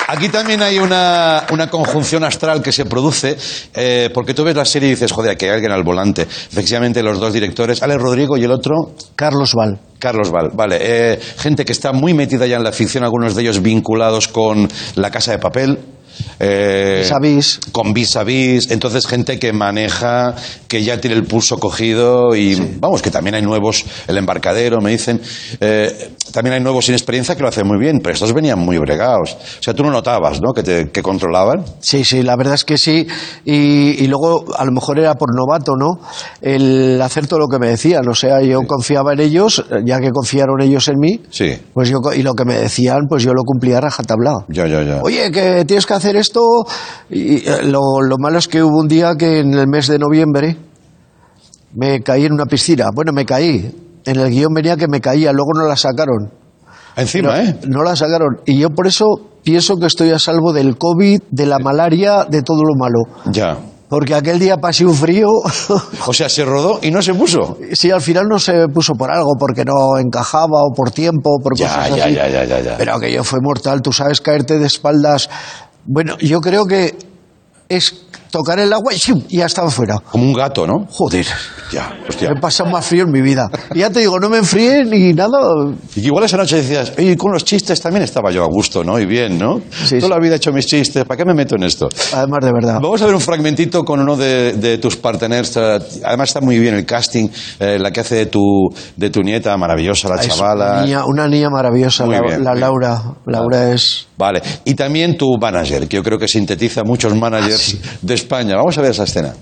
aquí 0.10 0.30
también 0.30 0.62
hay 0.62 0.80
una, 0.80 1.46
una 1.52 1.70
conjunción 1.70 2.24
astral 2.24 2.62
que 2.62 2.72
se 2.72 2.86
produce, 2.86 3.38
eh, 3.74 4.10
porque 4.14 4.34
tú 4.34 4.44
ves 4.44 4.56
la 4.56 4.66
serie 4.66 4.90
y 4.90 4.92
dices, 4.92 5.12
joder, 5.12 5.38
que 5.38 5.46
hay 5.46 5.52
alguien 5.52 5.72
al 5.72 5.84
volante. 5.84 6.24
Efectivamente, 6.24 7.04
los 7.04 7.20
dos 7.20 7.32
directores, 7.32 7.82
Alex 7.84 8.02
Rodrigo 8.02 8.38
y 8.38 8.44
el 8.44 8.52
otro... 8.52 8.94
Carlos 9.16 9.54
Val. 9.54 9.80
Carlos 10.00 10.32
Val, 10.32 10.50
vale. 10.54 10.78
Eh, 10.82 11.20
gente 11.38 11.66
que 11.66 11.74
está 11.74 11.92
muy 11.92 12.14
metida 12.14 12.48
ya 12.48 12.58
en 12.58 12.64
la 12.64 12.72
ficción, 12.72 13.04
algunos 13.04 13.36
de 13.36 13.44
ellos 13.44 13.62
vinculados 13.62 14.28
con 14.28 14.68
La 14.96 15.12
Casa 15.12 15.32
de 15.32 15.40
Papel. 15.40 15.78
Eh, 16.40 17.02
Vis 17.02 17.14
vis. 17.22 17.60
Con 17.72 17.94
vis 17.94 18.16
a 18.16 18.24
vis. 18.24 18.72
Entonces, 18.72 19.06
gente 19.08 19.40
que 19.40 19.52
maneja, 19.54 20.36
que 20.68 20.84
ya 20.84 21.00
tiene 21.02 21.16
el 21.18 21.24
pulso 21.26 21.58
cogido 21.58 22.36
y, 22.36 22.56
vamos, 22.80 23.02
que 23.02 23.12
también 23.12 23.36
hay 23.36 23.42
nuevos, 23.42 23.86
el 24.08 24.18
embarcadero, 24.18 24.80
me 24.82 24.92
dicen. 24.92 25.22
Eh, 25.60 26.12
también 26.32 26.54
hay 26.56 26.62
nuevos 26.62 26.86
sin 26.86 26.96
experiencia 26.96 27.36
que 27.36 27.42
lo 27.42 27.48
hacen 27.50 27.68
muy 27.68 27.78
bien, 27.80 28.00
pero 28.02 28.14
estos 28.14 28.34
venían 28.34 28.60
muy 28.60 28.78
bregados. 28.78 29.34
O 29.60 29.64
sea, 29.64 29.74
tú 29.74 29.84
no 29.84 29.92
notabas, 29.92 30.40
¿no? 30.42 30.54
Que, 30.54 30.64
te, 30.64 30.90
que 30.92 31.02
controlaban. 31.02 31.64
Sí, 31.80 32.04
sí, 32.04 32.22
la 32.24 32.36
verdad 32.36 32.54
es 32.56 32.64
que 32.66 32.78
sí. 32.78 33.08
Y, 33.46 34.04
y 34.04 34.08
luego, 34.08 34.46
a 34.58 34.64
lo 34.66 34.72
mejor 34.72 35.00
era 35.00 35.16
por 35.16 35.30
novato, 35.36 35.74
¿no? 35.76 36.00
El 36.42 37.02
hacer 37.02 37.28
todo 37.28 37.40
lo 37.40 37.48
que 37.48 37.60
me 37.60 37.68
decían. 37.70 38.08
O 38.08 38.16
sea, 38.16 38.42
yo 38.42 38.62
confiaba 38.68 39.14
en 39.14 39.20
ellos, 39.22 39.66
ya 39.86 40.00
que 40.00 40.12
confiaron 40.12 40.62
ellos 40.62 40.88
en 40.88 41.00
mí, 41.00 41.20
Sí. 41.32 41.58
pues 41.74 41.90
yo, 41.90 41.98
y 42.16 42.22
lo 42.24 42.34
que 42.34 42.46
me 42.46 42.56
decían, 42.56 43.00
pues 43.10 43.24
yo 43.24 43.34
lo 43.34 43.44
cumplía 43.44 43.82
rajatabla. 43.82 44.34
Ya, 44.50 44.68
ya, 44.68 44.84
ya. 44.84 45.02
Oye, 45.02 45.32
que 45.32 45.66
tienes 45.66 45.86
que 45.86 45.94
hacer 45.94 46.09
esto. 46.16 46.42
Y 47.10 47.38
eh, 47.48 47.64
lo, 47.64 48.02
lo 48.02 48.16
malo 48.20 48.40
es 48.40 48.48
que 48.48 48.62
hubo 48.64 48.80
un 48.80 48.88
día 48.88 49.16
que 49.18 49.40
en 49.40 49.54
el 49.54 49.68
mes 49.68 49.88
de 49.88 50.00
noviembre 50.00 50.58
me 51.74 52.02
caí 52.02 52.26
en 52.26 52.34
una 52.34 52.46
piscina. 52.46 52.86
Bueno, 52.94 53.12
me 53.14 53.26
caí. 53.26 53.72
En 54.06 54.20
el 54.20 54.30
guion 54.30 54.54
venía 54.54 54.76
que 54.78 54.88
me 54.88 55.02
caía, 55.02 55.32
luego 55.34 55.52
no 55.56 55.68
la 55.68 55.76
sacaron. 55.76 56.32
Encima, 56.96 57.30
no, 57.30 57.36
¿eh? 57.38 57.60
No 57.68 57.84
la 57.84 57.96
sacaron. 57.96 58.40
Y 58.46 58.58
yo 58.60 58.70
por 58.72 58.88
eso 58.88 59.06
pienso 59.44 59.76
que 59.78 59.86
estoy 59.88 60.12
a 60.12 60.20
salvo 60.20 60.52
del 60.54 60.78
COVID, 60.78 61.22
de 61.30 61.46
la 61.46 61.60
malaria, 61.60 62.26
de 62.30 62.42
todo 62.42 62.64
lo 62.64 62.76
malo. 62.78 63.00
Ya. 63.32 63.58
Porque 63.88 64.14
aquel 64.16 64.40
día 64.40 64.58
pasé 64.58 64.86
un 64.86 64.94
frío. 64.96 65.28
O 66.08 66.14
sea, 66.14 66.28
se 66.30 66.44
rodó 66.46 66.80
y 66.82 66.90
no 66.92 67.02
se 67.02 67.14
puso. 67.14 67.58
sí, 67.74 67.92
al 67.92 68.02
final 68.02 68.26
no 68.28 68.40
se 68.40 68.68
puso 68.74 68.94
por 68.94 69.12
algo, 69.12 69.32
porque 69.40 69.64
no 69.64 69.98
encajaba 70.00 70.64
o 70.64 70.74
por 70.76 70.92
tiempo, 70.92 71.38
por 71.44 71.56
Ya, 71.56 71.68
cosas 71.68 71.96
ya, 71.96 72.06
así. 72.06 72.14
ya, 72.16 72.28
ya, 72.28 72.46
ya, 72.46 72.60
ya. 72.62 72.78
Pero 72.78 72.96
aquello 72.96 73.24
fue 73.24 73.40
mortal. 73.42 73.82
Tú 73.82 73.92
sabes 73.92 74.22
caerte 74.22 74.58
de 74.58 74.66
espaldas. 74.66 75.30
Bueno, 75.86 76.18
yo 76.20 76.42
creo 76.42 76.68
que 76.68 76.96
es 77.70 78.06
tocar 78.30 78.60
el 78.60 78.72
agua 78.74 78.94
y 78.94 78.98
¡shum! 78.98 79.24
y 79.30 79.38
ya 79.38 79.46
estaba 79.46 79.70
fuera. 79.70 80.00
Como 80.00 80.24
un 80.24 80.34
gato, 80.34 80.66
¿no? 80.66 80.86
Joder. 80.90 81.26
Ya, 81.72 82.00
hostia. 82.08 82.30
Me 82.32 82.38
he 82.38 82.42
pasado 82.42 82.70
más 82.70 82.86
frío 82.86 83.04
en 83.04 83.12
mi 83.12 83.22
vida. 83.22 83.50
Y 83.74 83.80
ya 83.80 83.90
te 83.90 84.00
digo, 84.00 84.20
no 84.20 84.30
me 84.30 84.38
enfrié 84.38 84.84
ni 84.86 85.14
nada. 85.14 85.38
Y 85.96 86.06
igual 86.06 86.24
esa 86.24 86.38
noche 86.38 86.58
decías, 86.58 86.94
oye, 86.98 87.16
con 87.16 87.32
los 87.32 87.44
chistes 87.44 87.80
también 87.82 88.04
estaba 88.04 88.32
yo 88.32 88.44
a 88.44 88.48
gusto, 88.48 88.84
¿no? 88.84 89.00
Y 89.00 89.06
bien, 89.06 89.38
¿no? 89.38 89.62
Toda 90.00 90.10
la 90.10 90.20
vida 90.20 90.34
he 90.34 90.38
hecho 90.38 90.52
mis 90.52 90.66
chistes, 90.66 91.06
¿para 91.06 91.18
qué 91.18 91.26
me 91.26 91.34
meto 91.34 91.56
en 91.56 91.64
esto? 91.64 91.90
Además, 92.14 92.40
de 92.42 92.52
verdad. 92.52 92.80
Vamos 92.82 93.02
a 93.02 93.06
ver 93.06 93.16
un 93.16 93.22
fragmentito 93.22 93.84
con 93.84 94.00
uno 94.00 94.16
de, 94.16 94.54
de 94.54 94.78
tus 94.78 94.96
partners. 94.96 95.56
Además 95.58 96.30
está 96.30 96.42
muy 96.42 96.58
bien 96.60 96.76
el 96.76 96.86
casting, 96.86 97.30
eh, 97.60 97.78
la 97.80 97.92
que 97.92 98.00
hace 98.00 98.16
de 98.16 98.26
tu, 98.28 98.42
de 98.96 99.10
tu 99.10 99.22
nieta, 99.22 99.56
maravillosa, 99.58 100.10
la 100.10 100.22
Es 100.22 100.28
chavala. 100.28 100.72
Una 100.72 100.82
niña, 100.86 101.06
una 101.06 101.28
niña 101.28 101.50
maravillosa, 101.50 102.06
Muy 102.06 102.16
la, 102.16 102.22
bien, 102.22 102.44
la. 102.44 102.56
Laura. 102.56 103.02
Laura 103.26 103.74
es. 103.74 104.08
Vale. 104.18 104.42
Y 104.66 104.74
también 104.74 105.18
tu 105.18 105.38
manager, 105.40 105.88
que 105.88 105.98
yo 105.98 106.04
creo 106.04 106.18
que 106.20 106.28
sintetiza 106.28 106.84
muchos 106.84 107.16
managers 107.16 107.78
de 108.02 108.19
España. 108.20 108.56
Vamos 108.56 108.78
a 108.78 108.82
ver 108.82 108.92
esa 108.92 109.04
escena. 109.04 109.34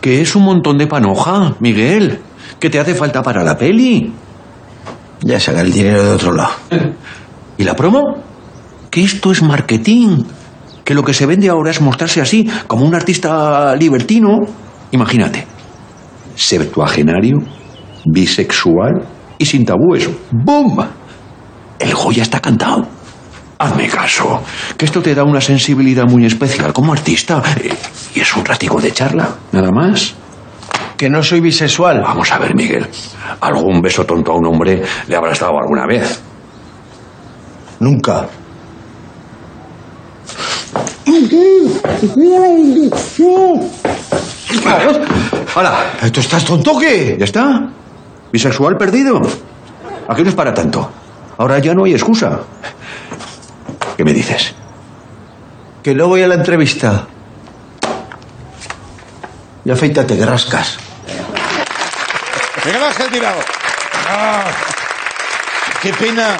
Que 0.00 0.22
es 0.22 0.34
un 0.34 0.44
montón 0.44 0.78
de 0.78 0.86
panoja, 0.86 1.56
Miguel. 1.60 2.20
¿Qué 2.58 2.70
te 2.70 2.78
hace 2.78 2.94
falta 2.94 3.22
para 3.22 3.44
la 3.44 3.56
peli? 3.56 4.12
Ya 5.22 5.38
saca 5.38 5.60
el 5.60 5.72
dinero 5.72 6.02
de 6.02 6.10
otro 6.10 6.32
lado. 6.32 6.52
¿Y 7.58 7.64
la 7.64 7.74
promo? 7.74 8.02
Que 8.90 9.04
esto 9.04 9.32
es 9.32 9.42
marketing. 9.42 10.24
Que 10.84 10.94
lo 10.94 11.04
que 11.04 11.14
se 11.14 11.26
vende 11.26 11.48
ahora 11.48 11.70
es 11.70 11.80
mostrarse 11.80 12.20
así, 12.20 12.48
como 12.66 12.84
un 12.84 12.94
artista 12.94 13.76
libertino. 13.76 14.38
Imagínate. 14.90 15.46
Septuagenario, 16.34 17.36
bisexual 18.06 19.04
y 19.38 19.44
sin 19.44 19.64
tabúes. 19.64 20.08
¡Bum! 20.32 20.78
El 21.78 21.94
Goya 21.94 22.22
está 22.22 22.40
cantado. 22.40 22.99
Hazme 23.62 23.88
caso, 23.88 24.42
que 24.78 24.86
esto 24.86 25.02
te 25.02 25.14
da 25.14 25.22
una 25.22 25.38
sensibilidad 25.40 26.04
muy 26.06 26.24
especial 26.24 26.72
como 26.72 26.94
artista. 26.94 27.42
Eh, 27.62 27.70
Y 28.14 28.20
es 28.20 28.34
un 28.34 28.42
ratico 28.42 28.80
de 28.80 28.90
charla, 28.90 29.28
nada 29.52 29.70
más. 29.70 30.14
Que 30.96 31.10
no 31.10 31.22
soy 31.22 31.40
bisexual. 31.40 32.00
Vamos 32.00 32.32
a 32.32 32.38
ver, 32.38 32.54
Miguel. 32.54 32.88
Algún 33.40 33.82
beso 33.82 34.06
tonto 34.06 34.32
a 34.32 34.36
un 34.36 34.46
hombre 34.46 34.82
le 35.06 35.14
habrás 35.16 35.40
dado 35.40 35.58
alguna 35.58 35.86
vez. 35.86 36.22
Nunca. 37.80 38.26
¡Hala! 45.54 46.10
¿Tú 46.12 46.20
estás 46.20 46.44
tonto 46.44 46.78
qué? 46.78 47.16
¿Ya 47.18 47.24
está? 47.24 47.68
¿Bisexual 48.32 48.76
perdido? 48.76 49.20
Aquí 50.08 50.22
no 50.22 50.28
es 50.30 50.34
para 50.34 50.54
tanto. 50.54 50.90
Ahora 51.38 51.58
ya 51.58 51.74
no 51.74 51.84
hay 51.84 51.92
excusa. 51.92 52.40
¿Qué 54.00 54.04
me 54.04 54.14
dices? 54.14 54.54
Que 55.82 55.94
no 55.94 56.08
voy 56.08 56.22
a 56.22 56.26
la 56.26 56.36
entrevista. 56.36 57.06
Y 59.62 59.70
afeítate, 59.70 60.16
que 60.16 60.24
rascas. 60.24 60.78
Miguel 62.64 62.82
Ángel 62.82 63.10
Tirado. 63.10 63.40
Ah, 64.08 64.44
qué 65.82 65.92
pena. 65.92 66.38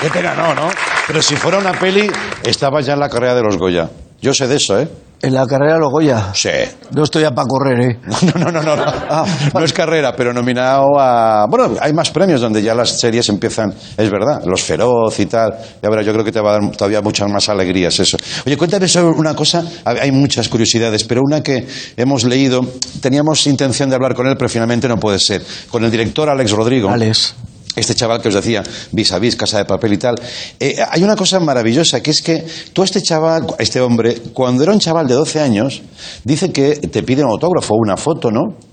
Qué 0.00 0.08
pena 0.08 0.34
no, 0.34 0.54
¿no? 0.54 0.70
Pero 1.08 1.20
si 1.20 1.34
fuera 1.34 1.58
una 1.58 1.72
peli, 1.72 2.08
estaba 2.44 2.80
ya 2.80 2.92
en 2.92 3.00
la 3.00 3.08
carrera 3.08 3.34
de 3.34 3.42
los 3.42 3.56
Goya. 3.56 3.90
Yo 4.22 4.32
sé 4.32 4.46
de 4.46 4.54
eso, 4.54 4.78
¿eh? 4.78 4.88
En 5.22 5.34
la 5.34 5.46
carrera 5.46 5.76
los 5.76 5.90
Goya. 5.90 6.32
Sí. 6.32 6.48
No 6.92 7.04
estoy 7.04 7.22
ya 7.22 7.30
para 7.32 7.46
correr, 7.46 7.80
¿eh? 7.80 7.98
No, 8.34 8.50
no, 8.50 8.62
no, 8.62 8.74
no. 8.74 9.24
No 9.54 9.60
es 9.64 9.72
carrera, 9.72 10.14
pero 10.16 10.32
nominado 10.32 10.98
a... 10.98 11.46
Bueno, 11.48 11.76
hay 11.80 11.92
más 11.92 12.10
premios 12.10 12.40
donde 12.40 12.62
ya 12.62 12.74
las 12.74 12.98
series 12.98 13.28
empiezan, 13.28 13.74
es 13.96 14.10
verdad, 14.10 14.42
Los 14.46 14.62
Feroz 14.62 15.20
y 15.20 15.26
tal. 15.26 15.54
Y 15.82 15.86
ahora 15.86 16.02
yo 16.02 16.12
creo 16.12 16.24
que 16.24 16.32
te 16.32 16.40
va 16.40 16.50
a 16.50 16.52
dar 16.60 16.70
todavía 16.70 17.02
muchas 17.02 17.30
más 17.30 17.48
alegrías 17.50 17.98
eso. 18.00 18.16
Oye, 18.46 18.56
cuéntame 18.56 18.88
sobre 18.88 19.18
una 19.18 19.34
cosa, 19.34 19.62
hay 19.84 20.10
muchas 20.10 20.48
curiosidades, 20.48 21.04
pero 21.04 21.20
una 21.22 21.42
que 21.42 21.66
hemos 21.96 22.24
leído, 22.24 22.64
teníamos 23.02 23.46
intención 23.46 23.90
de 23.90 23.96
hablar 23.96 24.14
con 24.14 24.26
él, 24.26 24.36
pero 24.38 24.48
finalmente 24.48 24.88
no 24.88 24.98
puede 24.98 25.18
ser. 25.18 25.42
Con 25.70 25.84
el 25.84 25.90
director 25.90 26.30
Alex 26.30 26.50
Rodrigo. 26.52 26.88
Alex. 26.88 27.34
Este 27.80 27.94
chaval 27.94 28.20
que 28.20 28.28
os 28.28 28.34
decía, 28.34 28.62
vis 28.92 29.10
a 29.12 29.18
vis, 29.18 29.36
casa 29.36 29.56
de 29.56 29.64
papel 29.64 29.94
y 29.94 29.96
tal. 29.96 30.14
Eh, 30.60 30.76
hay 30.86 31.02
una 31.02 31.16
cosa 31.16 31.40
maravillosa, 31.40 32.02
que 32.02 32.10
es 32.10 32.20
que 32.20 32.44
tú, 32.74 32.82
este 32.82 33.00
chaval, 33.00 33.46
este 33.58 33.80
hombre, 33.80 34.16
cuando 34.34 34.62
era 34.62 34.72
un 34.72 34.78
chaval 34.78 35.06
de 35.06 35.14
12 35.14 35.40
años, 35.40 35.82
dice 36.22 36.52
que 36.52 36.76
te 36.76 37.02
pide 37.02 37.24
un 37.24 37.30
autógrafo, 37.30 37.74
una 37.74 37.96
foto, 37.96 38.30
¿no? 38.30 38.69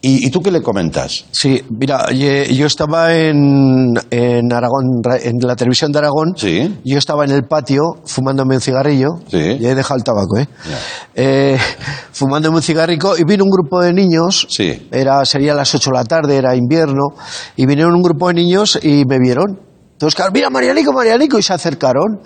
¿Y, 0.00 0.26
y 0.26 0.30
tú 0.30 0.40
qué 0.40 0.52
le 0.52 0.62
comentas? 0.62 1.24
Sí, 1.32 1.60
mira, 1.70 2.10
yo 2.12 2.66
estaba 2.66 3.14
en, 3.16 3.94
en 4.10 4.52
Aragón, 4.52 5.02
ra- 5.02 5.18
en 5.20 5.38
la 5.40 5.56
televisión 5.56 5.90
de 5.90 5.98
Aragón. 5.98 6.34
Sí. 6.36 6.72
Yo 6.84 6.98
estaba 6.98 7.24
en 7.24 7.32
el 7.32 7.44
patio 7.46 7.82
fumándome 8.04 8.54
un 8.54 8.60
cigarrillo. 8.60 9.08
Sí. 9.28 9.56
Y 9.58 9.66
he 9.66 9.74
dejado 9.74 9.98
el 9.98 10.04
tabaco, 10.04 10.38
¿eh? 10.38 10.46
Eh, 11.16 11.58
fumándome 12.12 12.56
un 12.58 12.62
cigarrico 12.62 13.18
y 13.18 13.24
vino 13.24 13.42
un 13.42 13.50
grupo 13.50 13.80
de 13.80 13.92
niños. 13.92 14.46
Sí. 14.48 14.88
Era, 14.92 15.24
sería 15.24 15.52
las 15.54 15.74
8 15.74 15.90
de 15.90 15.96
la 15.96 16.04
tarde, 16.04 16.36
era 16.36 16.54
invierno. 16.54 17.08
Y 17.56 17.66
vinieron 17.66 17.94
un 17.94 18.02
grupo 18.02 18.28
de 18.28 18.34
niños 18.34 18.78
y 18.80 19.04
me 19.04 19.18
vieron. 19.18 19.58
Entonces, 19.98 20.14
claro, 20.14 20.30
mira, 20.32 20.48
Marianico, 20.48 20.92
Marianico, 20.92 21.40
y 21.40 21.42
se 21.42 21.52
acercaron. 21.52 22.20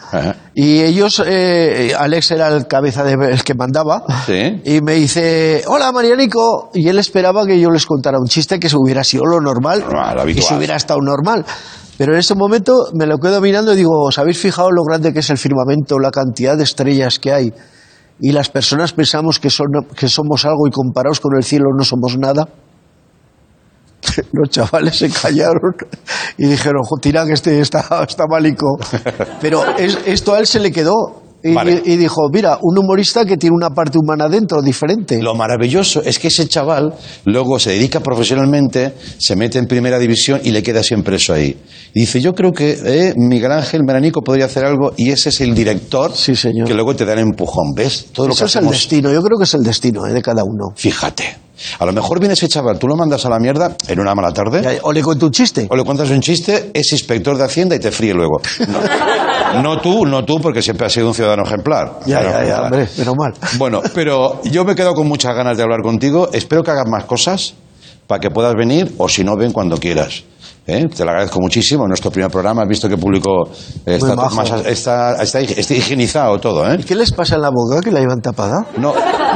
Y 0.55 0.83
ellos, 0.83 1.23
eh, 1.25 1.95
Alex 1.99 2.33
era 2.33 2.49
el 2.49 2.67
cabeza 2.67 3.03
de, 3.03 3.15
el 3.15 3.43
que 3.43 3.55
mandaba. 3.55 4.05
Sí. 4.27 4.61
Y 4.67 4.83
me 4.83 4.93
dice, 4.97 5.65
hola 5.67 5.91
Marianico. 5.91 6.69
Y 6.75 6.87
él 6.89 6.99
esperaba 6.99 7.47
que 7.47 7.59
yo 7.59 7.71
les 7.71 7.87
contara 7.87 8.19
un 8.21 8.27
chiste 8.27 8.61
que 8.61 8.69
se 8.69 8.77
hubiera 8.77 9.03
sido 9.03 9.25
lo 9.25 9.41
normal. 9.41 9.83
que 9.89 9.97
habitual. 9.97 10.47
se 10.47 10.55
hubiera 10.55 10.77
estado 10.77 11.01
normal. 11.01 11.47
Pero 11.97 12.13
en 12.13 12.19
ese 12.19 12.35
momento 12.35 12.91
me 12.93 13.07
lo 13.07 13.17
quedo 13.17 13.41
mirando 13.41 13.73
y 13.73 13.77
digo, 13.77 14.05
¿os 14.07 14.19
habéis 14.19 14.37
fijado 14.37 14.71
lo 14.71 14.83
grande 14.83 15.15
que 15.15 15.21
es 15.21 15.31
el 15.31 15.39
firmamento, 15.39 15.99
la 15.99 16.11
cantidad 16.11 16.59
de 16.59 16.65
estrellas 16.65 17.19
que 17.19 17.33
hay? 17.33 17.55
Y 18.21 18.33
las 18.33 18.51
personas 18.51 18.93
pensamos 18.93 19.39
que, 19.39 19.49
son, 19.49 19.69
que 19.97 20.11
somos 20.11 20.45
algo 20.45 20.69
y 20.69 20.71
comparados 20.71 21.21
con 21.21 21.35
el 21.39 21.43
cielo 21.43 21.71
no 21.75 21.85
somos 21.85 22.19
nada. 22.19 22.47
Los 24.33 24.51
chavales 24.51 24.97
se 24.97 25.09
callaron 25.11 25.75
y 26.39 26.47
dijeron, 26.47 26.83
"Jo, 26.85 26.97
tira 27.01 27.25
que 27.27 27.33
este 27.33 27.61
está, 27.61 28.05
está 28.09 28.25
malico. 28.29 28.79
Pero 29.41 29.65
es- 29.77 29.99
esto 30.07 30.35
a 30.35 30.39
él 30.41 30.47
se 30.47 30.61
le 30.61 30.71
quedó. 30.73 31.21
Y, 31.45 31.53
Vale. 31.55 31.83
y 31.85 31.97
dijo, 31.97 32.29
mira, 32.33 32.57
un 32.63 32.79
humorista 32.79 33.25
que 33.25 33.37
tiene 33.37 33.57
una 33.57 33.71
parte 33.71 33.99
humana 34.01 34.29
dentro, 34.29 34.63
diferente. 34.63 35.21
Lo 35.21 35.35
maravilloso 35.35 36.01
es 36.05 36.21
que 36.21 36.29
ese 36.29 36.47
chaval 36.47 36.95
luego 37.25 37.59
se 37.59 37.71
dedica 37.71 37.99
profesionalmente, 37.99 38.95
se 39.19 39.35
mete 39.35 39.59
en 39.59 39.67
primera 39.67 39.99
división 39.99 40.41
y 40.45 40.53
le 40.53 40.63
queda 40.63 40.85
siempre 40.85 41.17
eso 41.17 41.33
ahí. 41.35 41.57
Y 41.95 42.01
dice, 42.03 42.21
yo 42.21 42.33
creo 42.33 42.53
que 42.53 42.79
eh, 42.85 43.15
Miguel 43.17 43.51
Ángel 43.51 43.83
Meranico 43.85 44.21
podría 44.23 44.45
hacer 44.45 44.65
algo 44.65 44.93
y 44.97 45.11
ese 45.11 45.31
es 45.31 45.41
el 45.41 45.53
director 45.53 46.13
que 46.15 46.75
luego 46.75 46.95
te 46.95 47.05
da 47.05 47.15
el 47.15 47.19
empujón. 47.19 47.73
¿Ves? 47.75 48.07
Todo 48.13 48.29
lo 48.29 48.35
Eso 48.35 48.45
que 48.45 48.49
es 48.49 48.57
el 48.57 48.69
destino, 48.69 49.13
yo 49.13 49.21
creo 49.21 49.37
que 49.37 49.43
es 49.45 49.55
el 49.55 49.65
destino 49.65 50.07
eh, 50.07 50.13
de 50.13 50.23
cada 50.23 50.45
uno. 50.45 50.67
Fíjate. 50.77 51.25
A 51.79 51.87
lo 51.87 51.93
mejor 51.93 52.19
viene 52.19 52.35
ese 52.35 52.49
chaval, 52.49 52.79
tú 52.79 52.89
lo 52.89 52.97
mandas 52.97 53.25
a 53.25 53.29
la 53.29 53.39
mierda 53.39 53.77
en 53.89 54.01
una 54.01 54.15
mala 54.15 54.33
tarde. 54.33 54.81
O 54.83 54.93
le 54.93 55.03
cuento 55.03 55.27
un 55.27 55.33
chiste. 55.33 55.67
O 55.71 55.77
le 55.77 55.85
cuentas 55.85 56.11
un 56.11 56.21
chiste, 56.21 56.71
es 56.75 56.93
inspector 56.93 57.37
de 57.37 57.45
Hacienda 57.45 57.77
y 57.77 57.79
te 57.79 57.91
fríe 57.91 58.15
luego. 58.15 58.41
No, 59.55 59.63
no 59.63 59.81
tú, 59.81 60.07
no 60.07 60.25
tú, 60.25 60.41
porque 60.41 60.63
siempre 60.63 60.87
has 60.87 60.93
sido 60.93 61.09
un 61.09 61.15
ciudadano 61.15 61.45
ejemplar. 61.45 62.01
Ya, 62.07 62.21
Claro, 62.21 62.39
ya, 62.41 62.49
ya, 62.49 62.63
hombre, 62.63 62.89
menos 62.97 63.15
mal. 63.17 63.35
Bueno, 63.59 63.83
pero 63.95 64.43
yo 64.45 64.65
me 64.65 64.75
quedo 64.75 64.95
con 64.95 65.07
muchas 65.07 65.35
ganas 65.35 65.57
de 65.57 65.63
hablar 65.63 65.83
contigo. 65.83 66.31
Espero 66.33 66.63
que 66.63 66.71
hagas 66.71 66.89
más 66.89 67.05
cosas 67.05 67.55
para 68.07 68.21
que 68.21 68.31
puedas 68.31 68.55
venir 68.55 68.95
o 68.99 69.09
si 69.09 69.25
no, 69.25 69.37
ven 69.37 69.53
cuando 69.53 69.77
quieras. 69.77 70.25
¿Eh? 70.65 70.87
Te 70.87 71.05
lo 71.05 71.11
agradezco 71.11 71.41
muchísimo. 71.41 71.83
En 71.85 71.89
nuestro 71.89 72.11
primer 72.13 72.31
programa 72.31 72.63
has 72.63 72.69
visto 72.69 72.89
que 72.89 72.97
público 72.97 73.49
eh, 73.85 73.97
está, 73.97 74.15
más- 74.15 74.65
está, 74.67 75.21
está, 75.23 75.41
está 75.41 75.75
higienizado 75.75 76.39
todo. 76.39 76.71
¿eh? 76.73 76.77
¿Y 76.79 76.85
qué 76.85 76.95
les 76.95 77.11
pasa 77.13 77.35
en 77.35 77.43
la 77.43 77.51
boca 77.51 77.81
que 77.81 77.91
la 77.91 77.99
llevan 77.99 78.21
tapada? 78.21 78.65
No, 78.79 78.95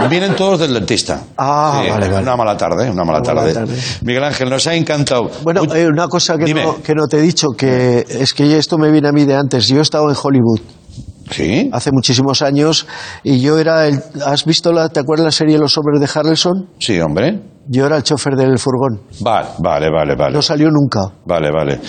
vienen 0.09 0.37
todos 0.37 0.61
del 0.61 0.73
dentista. 0.75 1.21
Ah, 1.37 1.81
Sí, 1.83 1.91
vale, 1.91 2.09
vale. 2.09 2.23
Una 2.23 2.37
mala 2.37 2.57
tarde, 2.57 2.89
una 2.89 3.03
mala 3.05 3.19
Una 3.21 3.35
mala 3.35 3.53
tarde. 3.53 3.75
Miguel 4.03 4.23
Ángel, 4.23 4.49
nos 4.51 4.67
ha 4.69 4.75
encantado. 4.75 5.29
Bueno, 5.43 5.63
eh, 5.75 5.87
una 5.87 6.07
cosa 6.07 6.39
que 6.39 6.55
no, 6.55 6.81
que 6.81 6.95
no 6.95 7.07
te 7.09 7.19
he 7.19 7.23
dicho, 7.23 7.49
que 7.57 8.07
es 8.09 8.33
que 8.33 8.57
esto 8.57 8.79
me 8.79 8.93
viene 8.93 9.09
a 9.09 9.13
mí 9.13 9.25
de 9.25 9.35
antes. 9.35 9.67
Yo 9.67 9.79
he 9.79 9.83
estado 9.83 10.09
en 10.09 10.17
Hollywood. 10.23 10.61
Sí. 11.33 11.69
Hace 11.73 11.91
muchísimos 11.93 12.41
años 12.41 12.87
y 13.25 13.41
yo 13.41 13.59
era 13.59 13.89
el... 13.89 14.01
¿Has 14.25 14.45
visto 14.45 14.73
la, 14.73 14.89
te 14.91 15.01
acuerdas 15.01 15.25
la 15.25 15.33
serie 15.33 15.59
Los 15.59 15.77
hombres 15.77 15.99
de 15.99 16.09
Harrelson? 16.21 16.69
Sí, 16.79 17.01
hombre. 17.01 17.41
Yo 17.69 17.87
era 17.87 17.97
el 17.97 18.03
chofer 18.03 18.35
del 18.35 18.59
furgón. 18.59 19.03
Vale, 19.21 19.49
vale, 19.59 19.89
vale, 19.91 20.15
vale. 20.17 20.35
No 20.35 20.43
salió 20.43 20.69
nunca. 20.71 21.01
Vale, 21.25 21.51
vale. 21.51 21.81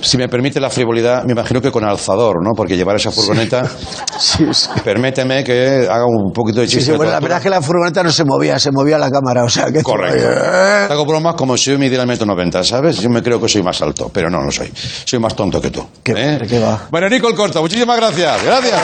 Si 0.00 0.16
me 0.16 0.28
permite 0.28 0.60
la 0.60 0.70
frivolidad, 0.70 1.24
me 1.24 1.32
imagino 1.32 1.60
que 1.60 1.72
con 1.72 1.82
alzador, 1.84 2.36
¿no? 2.40 2.52
Porque 2.56 2.76
llevar 2.76 2.94
esa 2.94 3.10
furgoneta. 3.10 3.64
Permíteme 4.84 5.42
que 5.42 5.88
haga 5.90 6.04
un 6.06 6.32
poquito 6.32 6.60
de 6.60 6.68
Sí, 6.68 6.76
chiste. 6.76 6.92
sí, 6.92 6.96
bueno, 6.96 7.10
de 7.10 7.16
la 7.16 7.20
verdad 7.20 7.38
es 7.38 7.42
que 7.44 7.50
la 7.50 7.60
furgoneta 7.60 8.04
no 8.04 8.10
se 8.12 8.24
movía, 8.24 8.60
se 8.60 8.70
movía 8.70 8.96
la 8.96 9.10
cámara, 9.10 9.42
o 9.42 9.48
sea 9.48 9.72
que... 9.72 9.82
Correcto. 9.82 10.28
Hago 10.92 11.04
bromas 11.04 11.34
como 11.34 11.56
si 11.56 11.72
yo 11.72 11.78
midiera 11.80 12.04
el 12.04 12.08
metro 12.08 12.26
noventa, 12.26 12.62
¿sabes? 12.62 12.98
Yo 13.00 13.10
me 13.10 13.24
creo 13.24 13.40
que 13.40 13.48
soy 13.48 13.64
más 13.64 13.82
alto, 13.82 14.08
pero 14.12 14.30
no, 14.30 14.40
no 14.40 14.52
soy. 14.52 14.70
Soy 15.04 15.18
más 15.18 15.34
tonto 15.34 15.60
que 15.60 15.70
tú. 15.70 15.84
¿eh? 16.04 16.38
¿Qué 16.48 16.60
va? 16.60 16.86
Bueno, 16.92 17.08
Nico 17.08 17.28
el 17.28 17.34
Corto, 17.34 17.60
muchísimas 17.60 17.96
gracias. 17.96 18.44
Gracias. 18.44 18.80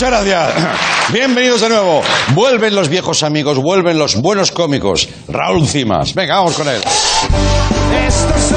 Muchas 0.00 0.24
gracias. 0.24 0.54
Bienvenidos 1.12 1.60
de 1.60 1.68
nuevo. 1.68 2.02
Vuelven 2.32 2.74
los 2.74 2.88
viejos 2.88 3.22
amigos, 3.22 3.58
vuelven 3.58 3.98
los 3.98 4.16
buenos 4.16 4.50
cómicos. 4.50 5.06
Raúl 5.28 5.68
Cimas. 5.68 6.14
Venga, 6.14 6.36
vamos 6.36 6.54
con 6.54 6.66
él. 6.68 6.80
Esto 8.06 8.34
es 8.34 8.52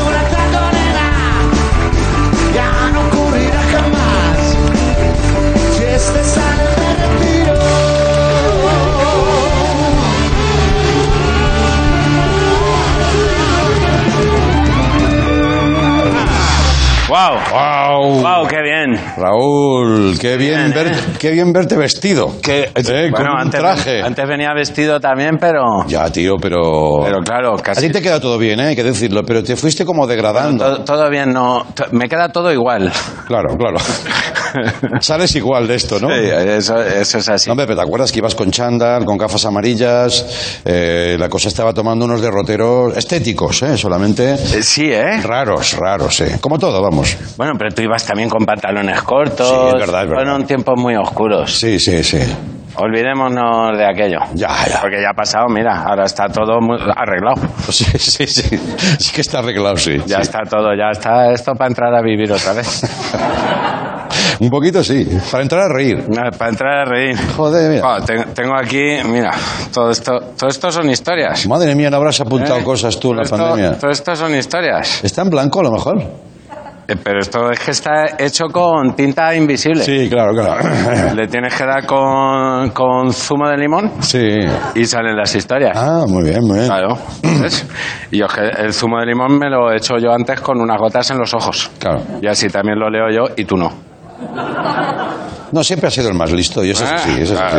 ¡Wow! 17.13 17.37
¡Wow! 17.51 18.21
¡Wow! 18.23 18.47
¡Qué 18.47 18.59
bien! 18.63 18.99
Raúl, 19.17 20.17
qué 20.19 20.35
bien, 20.35 20.71
ver- 20.73 20.95
qué 21.19 21.29
bien 21.29 21.53
verte 21.53 21.77
vestido. 21.77 22.41
Que, 22.41 22.71
Eh, 22.73 23.11
con 23.11 23.11
bueno, 23.11 23.33
un 23.35 23.39
antes, 23.41 23.59
traje. 23.59 24.01
antes 24.01 24.27
venía 24.27 24.51
vestido 24.55 24.99
también, 24.99 25.37
pero... 25.39 25.85
Ya, 25.85 26.09
tío, 26.11 26.37
pero... 26.41 27.01
Pero 27.03 27.19
claro, 27.19 27.53
A 27.53 27.61
casi... 27.61 27.85
ti 27.85 27.93
te 27.93 28.01
queda 28.01 28.19
todo 28.19 28.39
bien, 28.39 28.59
¿eh? 28.61 28.69
hay 28.69 28.75
que 28.75 28.83
decirlo, 28.83 29.21
pero 29.23 29.43
te 29.43 29.55
fuiste 29.55 29.85
como 29.85 30.07
degradando. 30.07 30.65
Todo, 30.65 30.83
todo 30.83 31.09
bien, 31.11 31.31
no... 31.31 31.67
Me 31.91 32.09
queda 32.09 32.29
todo 32.29 32.51
igual. 32.51 32.91
Claro, 33.27 33.55
claro. 33.59 33.77
Sales 34.99 35.35
igual 35.35 35.67
de 35.67 35.75
esto, 35.75 35.99
¿no? 35.99 36.07
Sí, 36.09 36.15
eso, 36.15 36.81
eso 36.81 37.17
es 37.17 37.29
así. 37.29 37.49
Hombre, 37.49 37.65
pero 37.65 37.77
te 37.77 37.83
acuerdas 37.83 38.11
que 38.11 38.19
ibas 38.19 38.35
con 38.35 38.51
chándal, 38.51 39.05
con 39.05 39.17
gafas 39.17 39.45
amarillas, 39.45 40.61
eh, 40.65 41.15
la 41.19 41.29
cosa 41.29 41.47
estaba 41.47 41.73
tomando 41.73 42.05
unos 42.05 42.21
derroteros 42.21 42.95
estéticos, 42.97 43.61
¿eh? 43.63 43.77
Solamente... 43.77 44.37
Sí, 44.37 44.91
¿eh? 44.91 45.21
Raros, 45.21 45.77
raros, 45.77 46.21
¿eh? 46.21 46.37
Como 46.41 46.57
todo, 46.57 46.81
vamos. 46.81 47.17
Bueno, 47.37 47.53
pero 47.57 47.73
tú 47.73 47.81
ibas 47.81 48.05
también 48.05 48.29
con 48.29 48.45
pantalones 48.45 49.01
cortos. 49.03 49.47
Sí, 49.47 49.67
es 49.67 49.73
verdad, 49.73 50.03
es 50.03 50.09
verdad. 50.09 50.23
Fueron 50.23 50.45
tiempos 50.45 50.75
muy 50.77 50.95
oscuros. 50.95 51.53
Sí, 51.53 51.79
sí, 51.79 52.03
sí. 52.03 52.19
Olvidémonos 52.75 53.77
de 53.77 53.85
aquello. 53.85 54.19
Ya, 54.33 54.49
ya. 54.67 54.81
Porque 54.81 54.99
ya 54.99 55.11
ha 55.11 55.13
pasado, 55.13 55.45
mira, 55.47 55.83
ahora 55.83 56.05
está 56.05 56.27
todo 56.27 56.59
muy 56.59 56.77
arreglado. 56.95 57.41
Sí, 57.69 57.85
sí, 57.97 58.27
sí. 58.27 58.59
Sí 58.99 59.11
que 59.13 59.21
está 59.21 59.39
arreglado, 59.39 59.77
sí. 59.77 59.97
Ya 60.05 60.17
sí. 60.17 60.21
está 60.23 60.39
todo, 60.49 60.75
ya 60.75 60.91
está 60.91 61.31
esto 61.31 61.53
para 61.53 61.69
entrar 61.69 61.93
a 61.93 62.01
vivir 62.01 62.31
otra 62.31 62.53
vez. 62.53 62.83
Un 64.43 64.49
poquito 64.49 64.83
sí, 64.83 65.07
para 65.31 65.43
entrar 65.43 65.61
a 65.63 65.73
reír. 65.73 66.05
Para 66.37 66.49
entrar 66.49 66.79
a 66.79 66.85
reír. 66.85 67.17
Joder, 67.35 67.71
mira. 67.71 67.87
Oh, 67.87 68.01
ten- 68.03 68.33
tengo 68.33 68.53
aquí, 68.57 68.97
mira, 69.05 69.31
todo 69.73 69.89
esto, 69.91 70.19
todo 70.37 70.49
esto 70.49 70.71
son 70.71 70.89
historias. 70.89 71.47
Madre 71.47 71.73
mía, 71.75 71.89
no 71.89 71.97
habrás 71.97 72.19
apuntado 72.21 72.59
¿Eh? 72.59 72.63
cosas 72.63 72.99
tú 72.99 73.11
en 73.11 73.17
la 73.17 73.23
esto- 73.23 73.37
pandemia. 73.37 73.77
Todo 73.79 73.91
esto 73.91 74.15
son 74.15 74.35
historias. 74.35 75.03
Está 75.03 75.21
en 75.21 75.29
blanco 75.29 75.59
a 75.61 75.63
lo 75.63 75.71
mejor. 75.71 76.01
Eh, 76.85 76.97
Pero 77.01 77.21
esto 77.21 77.49
es 77.49 77.61
que 77.61 77.71
está 77.71 78.07
hecho 78.19 78.47
con 78.51 78.93
tinta 78.93 79.33
invisible. 79.33 79.85
Sí, 79.85 80.09
claro, 80.09 80.33
claro. 80.33 81.13
Le 81.15 81.27
tienes 81.27 81.55
que 81.55 81.63
dar 81.65 81.85
con, 81.85 82.71
con 82.71 83.13
zumo 83.13 83.47
de 83.47 83.55
limón 83.57 83.89
Sí. 84.01 84.27
y 84.75 84.83
salen 84.85 85.15
las 85.15 85.33
historias. 85.33 85.77
Ah, 85.77 86.03
muy 86.05 86.23
bien, 86.25 86.41
muy 86.43 86.55
bien. 86.57 86.67
Claro. 86.67 86.97
¿ves? 87.41 87.65
Y 88.11 88.17
yo 88.17 88.25
el 88.57 88.73
zumo 88.73 88.99
de 88.99 89.05
limón 89.05 89.39
me 89.39 89.49
lo 89.49 89.71
he 89.71 89.77
hecho 89.77 89.93
yo 89.97 90.11
antes 90.11 90.41
con 90.41 90.59
unas 90.59 90.77
gotas 90.77 91.09
en 91.11 91.19
los 91.19 91.33
ojos. 91.33 91.71
Claro. 91.79 92.01
Y 92.21 92.27
así 92.27 92.49
también 92.49 92.77
lo 92.77 92.89
leo 92.89 93.05
yo 93.09 93.33
y 93.37 93.45
tú 93.45 93.55
no. 93.55 93.71
No, 95.51 95.63
siempre 95.63 95.87
ha 95.87 95.91
sido 95.91 96.09
el 96.09 96.15
más 96.15 96.31
listo 96.31 96.63
y 96.63 96.71
eso 96.71 96.83
es 96.83 96.91
Ah, 96.91 96.95
eso 97.19 97.35
así. 97.39 97.55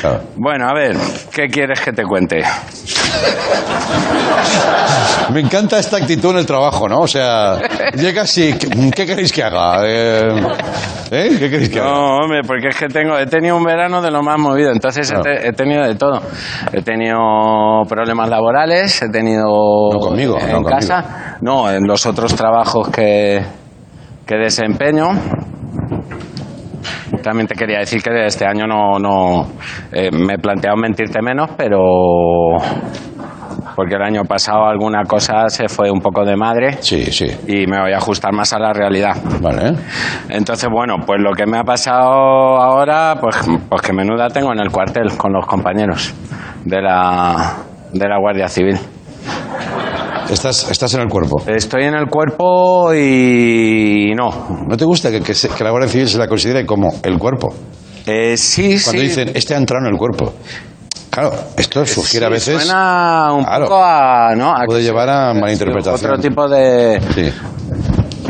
claro. 0.00 0.20
Bueno, 0.36 0.68
a 0.68 0.74
ver, 0.74 0.96
¿qué 1.32 1.46
quieres 1.48 1.80
que 1.80 1.92
te 1.92 2.02
cuente? 2.04 2.42
Me 5.32 5.40
encanta 5.40 5.78
esta 5.78 5.96
actitud 5.98 6.30
en 6.32 6.38
el 6.38 6.46
trabajo, 6.46 6.88
¿no? 6.88 7.00
O 7.00 7.06
sea, 7.06 7.58
llegas 7.94 8.36
y... 8.38 8.54
¿Qué, 8.54 9.06
queréis 9.06 9.32
que 9.32 9.42
haga? 9.42 9.82
Eh, 9.86 10.42
¿eh? 11.10 11.36
¿Qué 11.38 11.50
queréis 11.50 11.68
que 11.70 11.78
haga? 11.80 11.90
No, 11.90 12.16
hombre, 12.18 12.40
porque 12.46 12.68
es 12.68 12.76
que 12.76 12.88
tengo, 12.88 13.16
he 13.18 13.26
tenido 13.26 13.56
un 13.56 13.64
verano 13.64 14.02
de 14.02 14.10
lo 14.10 14.22
más 14.22 14.38
movido, 14.38 14.72
entonces 14.72 15.10
he 15.10 15.18
te- 15.20 15.48
he, 15.48 15.52
tenido 15.52 15.84
de 15.84 15.94
todo. 15.94 16.20
He 16.72 16.82
tenido 16.82 17.18
problemas 17.88 18.28
laborales, 18.28 19.00
he 19.02 19.08
tenido 19.10 19.44
No 19.92 19.98
conmigo, 20.00 20.38
en 20.38 20.46
no 20.48 20.52
conmigo. 20.62 20.70
casa, 20.70 21.36
no, 21.40 21.70
en 21.70 21.86
los 21.86 22.04
otros 22.04 22.34
trabajos 22.34 22.88
que, 22.88 23.42
que 24.26 24.34
desempeño. 24.36 25.08
También 27.22 27.46
te 27.46 27.54
quería 27.54 27.78
decir 27.78 28.02
que 28.02 28.26
este 28.26 28.46
año 28.46 28.66
no, 28.66 28.98
no 28.98 29.46
eh, 29.92 30.10
me 30.12 30.34
he 30.34 30.38
planteado 30.38 30.76
mentirte 30.76 31.20
menos, 31.22 31.50
pero 31.56 32.56
porque 33.74 33.94
el 33.94 34.02
año 34.02 34.22
pasado 34.24 34.66
alguna 34.66 35.04
cosa 35.04 35.48
se 35.48 35.68
fue 35.68 35.90
un 35.90 36.00
poco 36.00 36.24
de 36.24 36.36
madre. 36.36 36.78
Sí, 36.80 37.06
sí. 37.06 37.26
Y 37.46 37.66
me 37.66 37.80
voy 37.80 37.92
a 37.92 37.96
ajustar 37.96 38.32
más 38.32 38.52
a 38.52 38.58
la 38.58 38.72
realidad. 38.72 39.16
Vale. 39.40 39.72
Entonces, 40.28 40.68
bueno, 40.70 40.96
pues 41.06 41.20
lo 41.20 41.32
que 41.32 41.46
me 41.46 41.58
ha 41.58 41.64
pasado 41.64 42.60
ahora, 42.60 43.16
pues, 43.20 43.36
pues 43.68 43.82
que 43.82 43.92
menuda 43.92 44.28
tengo 44.28 44.52
en 44.52 44.60
el 44.60 44.70
cuartel 44.70 45.16
con 45.16 45.32
los 45.32 45.46
compañeros 45.46 46.14
de 46.64 46.82
la, 46.82 47.54
de 47.92 48.08
la 48.08 48.18
Guardia 48.18 48.48
Civil. 48.48 48.78
Estás, 50.32 50.70
estás 50.70 50.94
en 50.94 51.02
el 51.02 51.08
cuerpo. 51.08 51.42
Estoy 51.46 51.84
en 51.84 51.94
el 51.94 52.06
cuerpo 52.08 52.94
y 52.94 54.12
no. 54.16 54.64
¿No 54.66 54.76
te 54.76 54.84
gusta 54.84 55.10
que, 55.10 55.20
que 55.20 55.34
se- 55.34 55.48
que 55.50 55.62
la 55.62 55.70
Guardia 55.70 55.88
Civil 55.90 56.08
se 56.08 56.18
la 56.18 56.26
considere 56.26 56.64
como 56.64 56.88
el 57.02 57.18
cuerpo? 57.18 57.52
Eh, 58.06 58.36
sí, 58.36 58.78
Cuando 58.82 59.02
sí. 59.02 59.08
dicen, 59.08 59.30
este 59.34 59.54
ha 59.54 59.58
entrado 59.58 59.86
en 59.86 59.92
el 59.92 59.98
cuerpo. 59.98 60.32
Claro, 61.10 61.32
esto 61.56 61.84
sugiere 61.84 62.24
a 62.26 62.28
veces... 62.30 62.62
Suena 62.62 63.32
un 63.34 63.44
Claro. 63.44 63.64
poco 63.66 63.82
a. 63.84 64.34
¿no? 64.34 64.50
a 64.52 64.64
Puede 64.64 64.80
que 64.80 64.84
llevar 64.86 65.10
a 65.10 65.34
malinterpretación. 65.34 66.10
Otro 66.12 66.22
tipo 66.22 66.48
de, 66.48 66.98
Sí, 67.14 67.30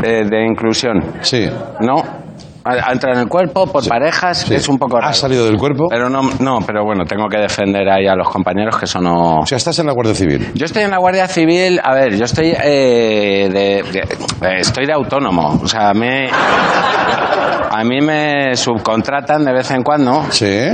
de, 0.01 0.25
de 0.25 0.45
inclusión. 0.45 0.95
sí. 1.21 1.47
¿No? 1.79 2.22
Ha- 2.65 2.91
Entra 2.93 3.11
en 3.13 3.19
el 3.19 3.27
cuerpo 3.27 3.67
por 3.67 3.85
parejas, 3.87 4.39
sí. 4.47 4.55
es 4.55 4.69
un 4.69 4.77
poco 4.77 4.95
raro. 4.97 5.09
¿Has 5.09 5.17
salido 5.17 5.45
del 5.45 5.57
cuerpo? 5.57 5.87
Pero 5.89 6.09
no, 6.09 6.21
no, 6.39 6.59
pero 6.65 6.83
bueno, 6.85 7.03
tengo 7.05 7.27
que 7.27 7.37
defender 7.37 7.89
ahí 7.89 8.07
a 8.07 8.15
los 8.15 8.29
compañeros 8.29 8.77
que 8.77 8.85
eso 8.85 8.99
no. 9.01 9.39
O 9.39 9.45
sea, 9.45 9.57
estás 9.57 9.77
en 9.79 9.87
la 9.87 9.91
Guardia 9.93 10.15
Civil. 10.15 10.51
Yo 10.53 10.65
estoy 10.65 10.83
en 10.83 10.91
la 10.91 10.97
Guardia 10.97 11.27
Civil, 11.27 11.79
a 11.83 11.93
ver, 11.93 12.15
yo 12.15 12.23
estoy 12.23 12.53
eh, 12.57 13.49
de, 13.51 13.83
de- 13.91 13.99
eh, 14.47 14.59
estoy 14.59 14.85
de 14.85 14.93
autónomo, 14.93 15.59
o 15.61 15.67
sea, 15.67 15.93
me, 15.93 16.29
a 16.31 17.83
mí 17.83 17.99
me 18.01 18.55
subcontratan 18.55 19.43
de 19.43 19.53
vez 19.53 19.69
en 19.71 19.83
cuando. 19.83 20.23
Sí. 20.31 20.67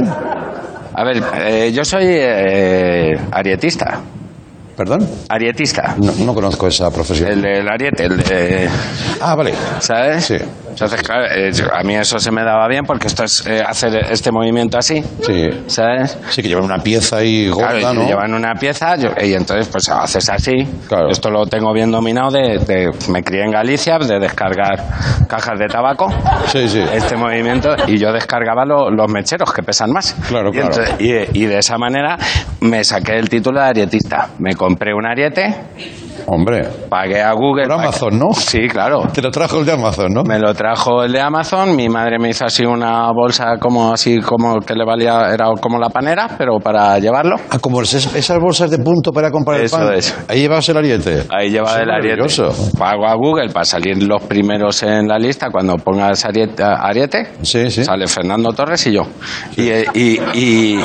A 0.93 1.03
ver, 1.03 1.23
eh, 1.37 1.71
yo 1.73 1.83
soy 1.85 2.03
eh, 2.07 3.17
arietista, 3.31 3.99
¿Perdón? 4.75 5.07
arietista, 5.29 5.95
No, 5.97 6.11
no 6.25 6.33
conozco 6.33 6.67
esa 6.67 6.91
profesión. 6.91 7.29
el 7.31 7.41
del 7.41 7.67
ariete, 7.67 8.05
el 8.05 8.17
de, 8.17 8.69
Ah, 9.21 9.35
vale. 9.35 9.53
¿sabes? 9.79 10.25
Sí. 10.25 10.37
Entonces, 10.85 11.03
claro, 11.03 11.25
eh, 11.33 11.51
a 11.73 11.83
mí 11.83 11.95
eso 11.95 12.19
se 12.19 12.31
me 12.31 12.43
daba 12.43 12.67
bien 12.67 12.85
porque 12.85 13.07
esto 13.07 13.23
es 13.23 13.45
eh, 13.45 13.61
hacer 13.65 13.95
este 14.11 14.31
movimiento 14.31 14.77
así, 14.77 15.03
Sí. 15.25 15.49
¿sabes? 15.67 16.17
Sí, 16.29 16.41
que 16.41 16.47
llevan 16.47 16.63
una 16.65 16.79
pieza 16.79 17.17
ahí 17.17 17.49
gorda, 17.49 17.77
Claro, 17.79 17.93
y 17.95 17.97
¿no? 18.03 18.07
llevan 18.07 18.33
una 18.33 18.53
pieza 18.55 18.95
yo- 18.95 19.11
y 19.21 19.33
entonces 19.33 19.67
pues 19.67 19.89
haces 19.89 20.29
así. 20.29 20.67
Claro. 20.87 21.09
Esto 21.09 21.29
lo 21.29 21.45
tengo 21.47 21.73
bien 21.73 21.91
dominado 21.91 22.31
de, 22.31 22.59
de- 22.59 22.91
me 23.09 23.23
crié 23.23 23.43
en 23.43 23.51
Galicia 23.51 23.97
de 23.99 24.19
descargar 24.19 24.85
cajas 25.27 25.59
de 25.59 25.67
tabaco. 25.67 26.09
Sí, 26.47 26.67
sí. 26.69 26.81
Este 26.93 27.15
movimiento 27.15 27.75
y 27.87 27.97
yo 27.97 28.11
descargaba 28.13 28.65
lo- 28.65 28.89
los 28.89 29.11
mecheros 29.11 29.51
que 29.53 29.63
pesan 29.63 29.91
más. 29.91 30.15
Claro, 30.27 30.49
y, 30.49 30.53
claro. 30.53 30.67
entonces- 30.69 30.95
y- 30.99 31.39
y 31.39 31.45
de 31.45 31.57
esa 31.59 31.77
manera 31.77 32.17
me 32.61 32.83
saqué 32.83 33.17
el 33.17 33.27
título 33.29 33.59
de 33.59 33.67
arietista. 33.67 34.29
Me 34.39 34.55
compré 34.55 34.93
un 34.93 35.05
ariete, 35.05 35.55
Hombre. 36.31 36.67
pagué 36.89 37.21
a 37.21 37.31
Google. 37.33 37.63
Por 37.67 37.73
Amazon, 37.79 38.19
¿no? 38.19 38.33
Sí, 38.33 38.67
claro. 38.67 39.03
Te 39.13 39.21
lo 39.21 39.31
trajo 39.31 39.59
el 39.59 39.65
de 39.65 39.71
Amazon, 39.73 40.13
¿no? 40.13 40.23
Me 40.23 40.37
lo 40.39 40.53
trajo 40.53 41.03
el 41.03 41.11
de 41.11 41.19
Amazon, 41.21 41.75
mi 41.75 41.89
madre 41.89 42.19
me 42.19 42.29
hizo 42.29 42.45
así 42.45 42.63
una 42.65 43.11
bolsa 43.11 43.57
como 43.59 43.93
así 43.93 44.19
como 44.19 44.59
que 44.59 44.73
le 44.75 44.85
valía, 44.85 45.31
era 45.33 45.47
como 45.59 45.79
la 45.79 45.89
panera, 45.89 46.27
pero 46.37 46.59
para 46.59 46.99
llevarlo. 46.99 47.35
Ah, 47.49 47.57
como 47.59 47.81
esas, 47.81 48.39
bolsas 48.39 48.69
de 48.71 48.77
punto 48.79 49.11
para 49.11 49.31
comprar 49.31 49.59
Eso 49.61 49.77
el 49.81 49.87
pan. 49.87 49.93
es. 49.97 50.15
Ahí 50.27 50.41
llevas 50.41 50.67
el 50.69 50.77
ariete. 50.77 51.23
Ahí 51.29 51.49
lleva 51.49 51.69
Eso 51.71 51.79
el 51.81 51.89
ariete. 51.91 52.19
Pago 52.77 53.07
a 53.07 53.15
Google 53.15 53.49
para 53.49 53.65
salir 53.65 54.01
los 54.03 54.21
primeros 54.23 54.83
en 54.83 55.07
la 55.07 55.17
lista 55.17 55.49
cuando 55.51 55.75
pongas 55.77 56.23
ariete, 56.25 56.63
ariete 56.63 57.27
Sí, 57.41 57.69
sí. 57.71 57.83
sale 57.83 58.07
Fernando 58.07 58.51
Torres 58.53 58.85
y 58.87 58.91
yo. 58.93 59.01
Y, 59.57 59.69
eh, 59.69 59.85
y, 59.93 60.19
y- 60.33 60.79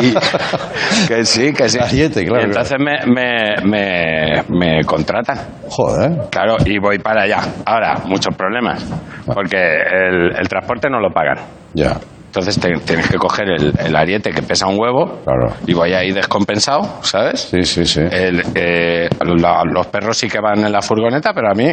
y- 0.00 0.14
que 1.08 1.24
sí, 1.24 1.52
que 1.52 1.68
sí. 1.68 1.78
Ariete, 1.78 2.24
claro, 2.24 2.42
Y 2.42 2.44
entonces 2.46 2.76
me, 2.78 3.06
me, 3.12 3.56
me, 3.64 4.42
me 4.48 4.82
contratan. 4.84 5.38
Joder. 5.68 6.28
Claro, 6.30 6.56
y 6.64 6.78
voy 6.78 6.98
para 6.98 7.22
allá. 7.22 7.40
Ahora, 7.64 7.94
muchos 8.06 8.34
problemas. 8.36 8.84
Porque 9.26 9.56
el, 9.58 10.36
el 10.38 10.48
transporte 10.48 10.88
no 10.90 11.00
lo 11.00 11.10
pagan. 11.10 11.38
Ya. 11.74 11.96
Entonces 12.26 12.60
te- 12.60 12.78
tienes 12.84 13.08
que 13.08 13.16
coger 13.16 13.48
el, 13.48 13.72
el 13.78 13.96
ariete 13.96 14.30
que 14.30 14.42
pesa 14.42 14.66
un 14.66 14.78
huevo 14.78 15.20
Claro. 15.24 15.54
y 15.66 15.72
voy 15.72 15.94
ahí 15.94 16.12
descompensado, 16.12 16.82
¿sabes? 17.02 17.40
Sí, 17.50 17.62
sí, 17.64 17.86
sí. 17.86 18.00
El, 18.10 18.42
eh, 18.54 19.08
la- 19.40 19.62
los 19.64 19.86
perros 19.86 20.18
sí 20.18 20.28
que 20.28 20.38
van 20.40 20.58
en 20.66 20.70
la 20.70 20.82
furgoneta, 20.82 21.32
pero 21.32 21.48
a 21.50 21.54
mí 21.54 21.72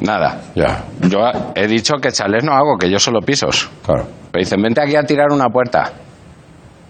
nada. 0.00 0.40
Ya. 0.54 0.84
Yo 1.10 1.20
he 1.54 1.66
dicho 1.66 1.96
que 2.00 2.10
chales 2.10 2.42
no 2.42 2.52
hago, 2.52 2.78
que 2.80 2.88
yo 2.90 2.98
solo 2.98 3.20
pisos. 3.20 3.68
Claro. 3.84 4.04
Me 4.32 4.40
dicen, 4.40 4.62
vente 4.62 4.80
aquí 4.80 4.96
a 4.96 5.02
tirar 5.02 5.26
una 5.30 5.48
puerta. 5.48 5.90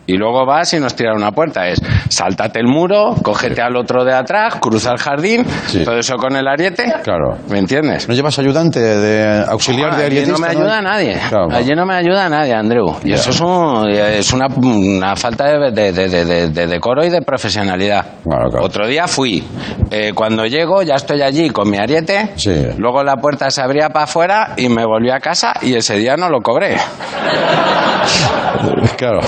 Y 0.09 0.17
luego 0.17 0.45
vas 0.47 0.73
y 0.75 0.81
nos 0.81 0.97
tirar 0.97 1.15
una 1.15 1.31
puerta. 1.33 1.69
Es, 1.69 1.81
sáltate 2.09 2.59
el 2.61 2.67
muro, 2.67 3.15
cógete 3.23 3.61
al 3.63 3.77
otro 3.77 4.05
de 4.05 4.15
atrás, 4.15 4.57
cruza 4.57 4.91
el 4.93 4.99
jardín, 4.99 5.45
Sí. 5.67 5.85
todo 5.85 5.99
eso 5.99 6.17
con 6.17 6.35
el 6.35 6.49
ariete. 6.49 6.93
Claro. 7.05 7.37
¿Me 7.49 7.59
entiendes? 7.59 8.09
¿No 8.09 8.15
llevas 8.15 8.39
ayudante 8.39 8.81
de 8.81 9.45
auxiliar 9.49 9.91
de 9.97 10.05
Allí 10.07 10.19
arietista? 10.19 10.33
no 10.33 10.39
me 10.39 10.49
ayuda 10.49 10.81
nadie. 10.83 11.21
Claro. 11.29 11.49
Allí 11.53 11.75
no 11.77 11.85
me 11.85 11.95
ayuda 11.95 12.29
nadie, 12.29 12.55
Andreu. 12.55 12.97
Y 13.05 13.13
eso 13.13 13.31
es, 13.31 13.41
un- 13.41 13.87
es 13.91 14.33
una, 14.33 14.47
una 14.47 15.15
falta 15.15 15.45
de, 15.47 15.71
de- 15.73 15.93
de- 15.93 16.25
de- 16.25 16.49
de 16.49 16.67
decoro 16.67 17.05
y 17.05 17.11
de 17.11 17.21
profesionalidad. 17.23 18.05
Claro, 18.25 18.49
claro. 18.51 18.65
Otro 18.65 18.87
día 18.87 19.07
fui. 19.07 19.47
Eh, 19.91 20.13
cuando 20.15 20.47
llego, 20.47 20.83
ya 20.83 20.95
estoy 20.95 21.21
allí 21.21 21.51
con 21.51 21.69
mi 21.71 21.77
ariete. 21.77 22.33
Sí. 22.37 22.55
Luego 22.79 23.05
la 23.05 23.17
puerta 23.17 23.51
se 23.51 23.61
abría 23.61 23.91
para 23.91 24.05
afuera 24.07 24.55
y 24.57 24.71
me 24.71 24.87
volví 24.87 25.11
a 25.11 25.21
casa 25.21 25.53
y 25.61 25.75
ese 25.75 25.97
día 25.97 26.17
no 26.17 26.31
lo 26.31 26.41
cobré. 26.41 26.77
Claro. 28.97 29.21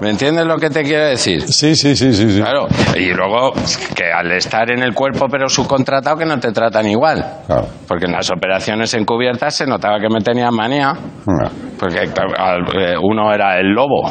¿Me 0.00 0.10
entiendes 0.10 0.46
lo 0.46 0.56
que 0.58 0.70
te 0.70 0.82
quiero 0.82 1.06
decir? 1.06 1.42
Sí, 1.42 1.74
sí, 1.74 1.96
sí, 1.96 2.12
sí. 2.12 2.30
sí. 2.30 2.40
Claro. 2.40 2.66
Y 2.96 3.12
luego 3.12 3.52
que 3.94 4.12
al 4.12 4.30
estar 4.32 4.70
en 4.70 4.82
el 4.82 4.94
cuerpo 4.94 5.26
pero 5.30 5.48
subcontratado 5.48 6.16
que 6.16 6.24
no 6.26 6.38
te 6.38 6.52
tratan 6.52 6.86
igual. 6.88 7.24
Claro. 7.46 7.66
Porque 7.88 8.06
en 8.06 8.12
las 8.12 8.30
operaciones 8.30 8.92
encubiertas 8.94 9.54
se 9.54 9.66
notaba 9.66 9.98
que 9.98 10.08
me 10.08 10.20
tenían 10.20 10.54
manía. 10.54 10.90
Ah, 11.26 11.48
Porque 11.78 12.04
eh, 12.04 12.94
uno 13.02 13.32
era 13.32 13.58
el 13.58 13.68
lobo, 13.72 14.10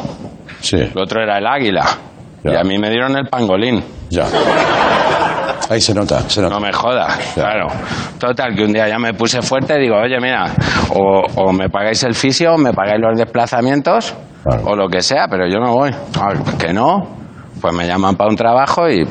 Sí, 0.60 0.76
el 0.76 0.92
otro 0.98 1.22
era 1.22 1.38
el 1.38 1.46
águila. 1.46 1.84
Ya. 2.44 2.52
Y 2.52 2.56
a 2.56 2.62
mí 2.64 2.78
me 2.78 2.90
dieron 2.90 3.16
el 3.16 3.26
pangolín. 3.28 3.82
ya. 4.10 4.26
Ahí 5.68 5.80
se 5.80 5.92
nota, 5.94 6.20
se 6.28 6.40
nota. 6.40 6.54
No 6.54 6.60
me 6.60 6.72
jodas, 6.72 7.32
claro. 7.34 7.66
Total, 8.20 8.54
que 8.54 8.62
un 8.62 8.72
día 8.72 8.86
ya 8.88 8.98
me 9.00 9.14
puse 9.14 9.42
fuerte 9.42 9.74
y 9.76 9.80
digo, 9.82 9.96
oye, 9.96 10.20
mira, 10.20 10.46
o, 10.90 11.22
o 11.42 11.52
me 11.52 11.68
pagáis 11.68 12.04
el 12.04 12.14
fisio, 12.14 12.54
o 12.54 12.58
me 12.58 12.72
pagáis 12.72 13.00
los 13.00 13.18
desplazamientos, 13.18 14.14
Claro. 14.46 14.62
o 14.66 14.76
lo 14.76 14.88
que 14.88 15.02
sea, 15.02 15.26
pero 15.28 15.46
yo 15.48 15.58
no 15.58 15.72
voy. 15.74 15.90
Que 16.58 16.72
no, 16.72 17.06
pues 17.60 17.74
me 17.74 17.86
llaman 17.86 18.14
para 18.16 18.30
un 18.30 18.36
trabajo 18.36 18.88
y 18.88 19.02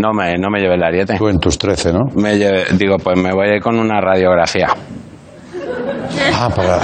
no 0.00 0.12
me, 0.14 0.36
no 0.38 0.48
me 0.50 0.60
llevé 0.60 0.74
el 0.76 0.82
ariete. 0.82 1.16
Tú 1.18 1.28
en 1.28 1.38
tus 1.38 1.58
13, 1.58 1.92
¿no? 1.92 2.00
Me 2.16 2.36
llevé- 2.38 2.68
digo, 2.78 2.96
pues 2.98 3.18
me 3.18 3.32
voy 3.32 3.48
a 3.48 3.54
ir 3.56 3.60
con 3.62 3.78
una 3.78 4.00
radiografía. 4.00 4.68
Ah, 6.34 6.48
para... 6.54 6.78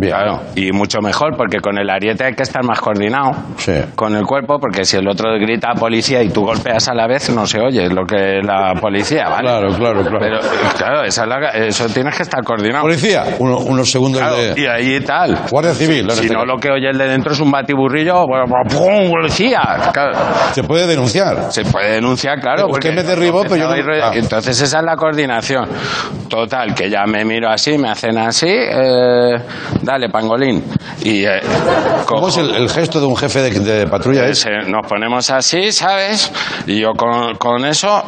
Claro, 0.00 0.40
y 0.56 0.72
mucho 0.72 1.00
mejor 1.00 1.36
porque 1.36 1.58
con 1.60 1.78
el 1.78 1.88
ariete 1.88 2.24
hay 2.24 2.34
que 2.34 2.42
estar 2.42 2.64
más 2.64 2.80
coordinado 2.80 3.30
con 3.94 4.14
el 4.16 4.24
cuerpo 4.24 4.58
porque 4.58 4.84
si 4.84 4.96
el 4.96 5.08
otro 5.08 5.32
grita 5.38 5.72
policía 5.74 6.22
y 6.22 6.28
tú 6.30 6.42
golpeas 6.44 6.88
a 6.88 6.94
la 6.94 7.06
vez 7.06 7.30
no 7.30 7.46
se 7.46 7.60
oye 7.60 7.88
lo 7.88 8.04
que 8.04 8.38
es 8.38 8.46
la 8.46 8.74
policía, 8.80 9.28
¿vale? 9.28 9.48
Claro, 9.48 9.68
claro, 9.74 10.00
claro. 10.02 10.18
Pero 10.20 10.38
claro, 10.76 11.02
esa 11.04 11.22
es 11.22 11.28
la- 11.28 11.50
eso 11.66 11.86
tienes 11.88 12.16
que 12.16 12.22
estar 12.24 12.42
coordinado. 12.42 12.82
Policía, 12.82 13.24
uno- 13.38 13.58
unos 13.58 13.90
segundos 13.90 14.20
Claro, 14.20 14.36
de... 14.36 14.60
y 14.60 14.66
ahí 14.66 15.00
tal. 15.00 15.36
Guardia 15.50 15.74
Civil, 15.74 16.10
Si 16.10 16.28
no, 16.28 16.44
lo 16.44 16.56
que 16.58 16.70
oye 16.70 16.90
el 16.90 16.98
de 16.98 17.06
dentro 17.08 17.32
es 17.32 17.40
un 17.40 17.50
batiburrillo, 17.50 18.26
bueno, 18.26 18.44
¡pum! 18.68 19.10
policía. 19.10 19.60
Claro. 19.92 20.12
Se 20.52 20.62
puede 20.64 20.86
denunciar. 20.86 21.52
Se 21.52 21.64
puede 21.64 21.92
denunciar, 21.94 22.40
claro. 22.40 22.66
Porque 22.68 22.90
me 22.92 23.02
derribó, 23.02 23.42
pero 23.42 23.56
yo 23.56 23.68
no- 23.68 23.74
Ah. 24.02 24.10
Entonces 24.14 24.60
esa 24.60 24.78
es 24.78 24.84
la 24.84 24.96
coordinación. 24.96 25.68
Total, 26.28 26.74
que 26.74 26.90
ya 26.90 27.04
me 27.06 27.24
miro 27.24 27.48
así, 27.50 27.78
me 27.78 27.90
hacen 27.90 28.18
así, 28.18 28.48
eh, 28.48 29.34
dale, 29.84 30.08
pangolín. 30.08 30.64
Y 31.02 31.24
eh, 31.24 31.40
¿Cómo 32.06 32.28
es 32.28 32.36
el, 32.36 32.54
el 32.54 32.68
gesto 32.68 33.00
de 33.00 33.06
un 33.06 33.16
jefe 33.16 33.40
de, 33.42 33.50
de 33.60 33.86
patrulla? 33.86 34.26
Es? 34.26 34.40
se- 34.40 34.50
nos 34.68 34.86
ponemos 34.86 35.30
así, 35.30 35.72
¿sabes? 35.72 36.30
Y 36.66 36.80
yo 36.80 36.92
con, 36.94 37.36
con 37.36 37.64
eso... 37.64 38.02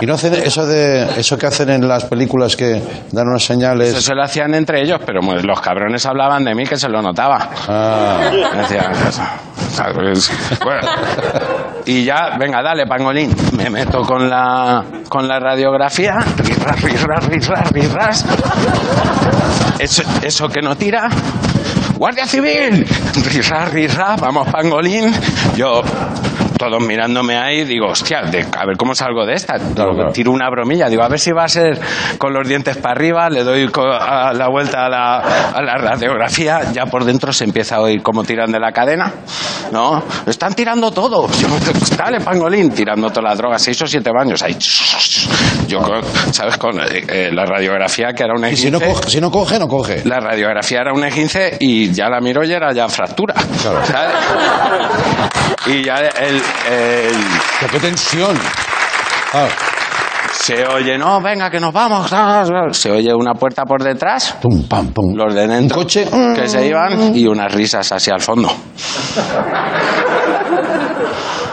Y 0.00 0.06
no 0.06 0.14
hacen 0.14 0.34
eso 0.34 0.66
de 0.66 1.20
eso 1.20 1.36
que 1.38 1.46
hacen 1.46 1.70
en 1.70 1.86
las 1.88 2.04
películas 2.04 2.56
que 2.56 2.82
dan 3.12 3.28
unas 3.28 3.44
señales. 3.44 3.90
Eso 3.90 4.00
se 4.00 4.14
lo 4.14 4.22
hacían 4.22 4.54
entre 4.54 4.82
ellos, 4.82 5.00
pero 5.04 5.20
pues, 5.20 5.44
los 5.44 5.60
cabrones 5.60 6.04
hablaban 6.06 6.44
de 6.44 6.54
mí 6.54 6.64
que 6.66 6.76
se 6.76 6.88
lo 6.88 7.00
notaba. 7.02 7.50
Ah. 7.68 8.30
Decían. 8.56 8.92
Bueno, 10.62 10.88
y 11.84 12.04
ya, 12.04 12.36
venga, 12.38 12.62
dale, 12.62 12.86
pangolín. 12.86 13.34
Me 13.56 13.70
meto 13.70 14.02
con 14.02 14.28
la, 14.30 14.84
con 15.08 15.26
la 15.26 15.40
radiografía. 15.40 16.14
Rirras, 16.36 16.82
rirras, 16.82 17.26
rirras, 17.26 17.70
rirras. 17.72 18.24
Eso, 19.78 20.02
eso 20.22 20.48
que 20.48 20.62
no 20.62 20.76
tira. 20.76 21.08
¡Guardia 21.96 22.26
Civil! 22.26 22.86
Rirras, 23.32 23.72
rirras, 23.72 24.20
vamos, 24.20 24.48
pangolín. 24.48 25.12
Yo, 25.56 25.82
todos 26.70 26.82
mirándome 26.86 27.36
ahí, 27.36 27.64
digo, 27.64 27.88
hostia, 27.88 28.22
de- 28.22 28.46
a 28.56 28.66
ver 28.66 28.76
cómo 28.76 28.94
salgo 28.94 29.24
de 29.26 29.34
esta. 29.34 29.54
Tiro 30.12 30.30
una 30.32 30.48
bromilla, 30.50 30.88
digo, 30.88 31.02
a 31.02 31.08
ver 31.08 31.18
si 31.20 31.32
va 31.32 31.44
a 31.44 31.48
ser 31.48 31.78
con 32.18 32.32
los 32.32 32.46
dientes 32.48 32.76
para 32.76 32.92
arriba, 32.94 33.28
le 33.30 33.42
doy 33.44 33.70
a 34.00 34.32
la 34.32 34.48
vuelta 34.48 34.86
a 34.86 34.88
la, 34.88 35.16
a 35.18 35.62
la 35.62 35.74
radiografía, 35.76 36.72
ya 36.72 36.86
por 36.86 37.04
dentro 37.04 37.32
se 37.32 37.44
empieza 37.44 37.76
a 37.76 37.80
oír 37.80 38.02
cómo 38.02 38.24
tiran 38.24 38.50
de 38.52 38.60
la 38.60 38.72
cadena. 38.72 39.12
¿No? 39.72 40.02
Están 40.26 40.54
tirando 40.54 40.90
todo. 40.92 41.26
Yo, 41.40 41.48
dale, 41.96 42.20
pangolín, 42.20 42.70
tirando 42.70 43.08
todas 43.08 43.24
las 43.30 43.38
drogas, 43.38 43.62
seis 43.62 43.80
o 43.82 43.86
siete 43.86 44.10
baños 44.16 44.42
ahí. 44.42 44.56
Yo, 45.68 45.80
con- 45.80 46.02
¿sabes? 46.32 46.56
Con 46.58 46.78
eh, 46.80 47.04
eh, 47.08 47.30
la 47.32 47.44
radiografía 47.46 48.12
que 48.12 48.22
era 48.24 48.34
una 48.36 48.50
Y 48.50 48.56
si 48.56 48.70
no, 48.70 48.78
coge, 48.80 49.10
si 49.10 49.20
no 49.20 49.30
coge, 49.30 49.58
no 49.58 49.66
coge. 49.66 50.02
la 50.04 50.20
radiografía 50.20 50.80
era 50.80 50.92
un 50.92 51.00
E15 51.02 51.56
y 51.60 51.90
ya 51.92 52.08
la 52.08 52.20
miro 52.20 52.44
y 52.44 52.52
era 52.52 52.72
ya 52.72 52.88
fractura. 52.88 53.34
¿sabes? 53.56 54.14
Y 55.66 55.82
ya 55.82 55.94
el. 55.96 56.42
El- 56.70 57.68
¡Qué 57.70 57.78
tensión! 57.78 58.36
Ah. 59.32 59.46
Se 60.32 60.66
oye, 60.66 60.98
no, 60.98 61.20
venga, 61.20 61.48
que 61.50 61.60
nos 61.60 61.72
vamos. 61.72 62.10
Se 62.76 62.90
oye 62.90 63.14
una 63.14 63.34
puerta 63.34 63.64
por 63.64 63.82
detrás. 63.82 64.34
Pum, 64.42 64.66
pam, 64.68 64.88
pum. 64.88 65.14
Los 65.14 65.32
de 65.34 65.46
dentro. 65.46 65.78
coche. 65.78 66.06
Que 66.34 66.48
se 66.48 66.66
iban 66.66 67.16
y 67.16 67.26
unas 67.26 67.52
risas 67.52 67.90
así 67.92 68.10
al 68.10 68.20
fondo. 68.20 68.50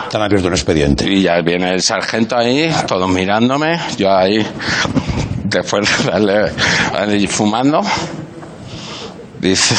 Están 0.04 0.24
abierto 0.24 0.47
un 0.47 0.54
expediente. 0.54 1.06
Y 1.08 1.22
ya 1.24 1.39
viene 1.41 1.72
el 1.74 1.82
sargento 1.82 2.36
ahí, 2.36 2.74
todos 2.88 3.08
mirándome. 3.10 3.80
Yo 3.97 4.12
ahí, 4.14 4.45
después 5.45 5.88
de 6.06 6.12
darle, 6.12 6.52
ahí 6.97 7.28
fumando. 7.28 7.82
Dice. 9.39 9.76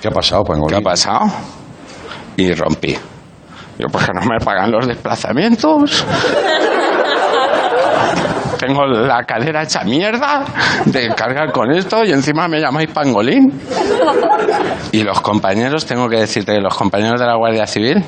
¿Qué 0.00 0.08
ha 0.08 0.12
pasado, 0.12 0.44
Pangolín? 0.44 0.78
¿Qué 0.78 0.80
ha 0.80 0.90
pasado? 0.90 1.20
Y 2.36 2.52
rompí. 2.54 2.96
Yo, 3.78 3.88
pues 3.88 4.06
que 4.06 4.12
no 4.12 4.22
me 4.22 4.38
pagan 4.42 4.70
los 4.70 4.86
desplazamientos. 4.86 6.06
Tengo 8.58 8.86
la 8.86 9.22
cadera 9.24 9.62
hecha 9.64 9.84
mierda 9.84 10.44
de 10.86 11.08
cargar 11.14 11.52
con 11.52 11.70
esto 11.72 12.02
y 12.04 12.12
encima 12.12 12.48
me 12.48 12.58
llamáis 12.58 12.90
pangolín. 12.90 13.52
Y 14.92 15.02
los 15.02 15.20
compañeros, 15.20 15.84
tengo 15.84 16.08
que 16.08 16.20
decirte 16.20 16.54
que 16.54 16.60
los 16.60 16.74
compañeros 16.74 17.20
de 17.20 17.26
la 17.26 17.36
Guardia 17.36 17.66
Civil, 17.66 18.02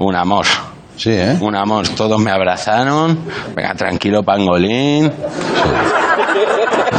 un 0.00 0.16
amor. 0.16 0.44
Sí, 0.96 1.10
¿eh? 1.12 1.36
Un 1.40 1.54
amor. 1.54 1.86
Todos 1.88 2.18
me 2.20 2.32
abrazaron. 2.32 3.18
Venga, 3.54 3.74
tranquilo, 3.74 4.24
pangolín. 4.24 5.12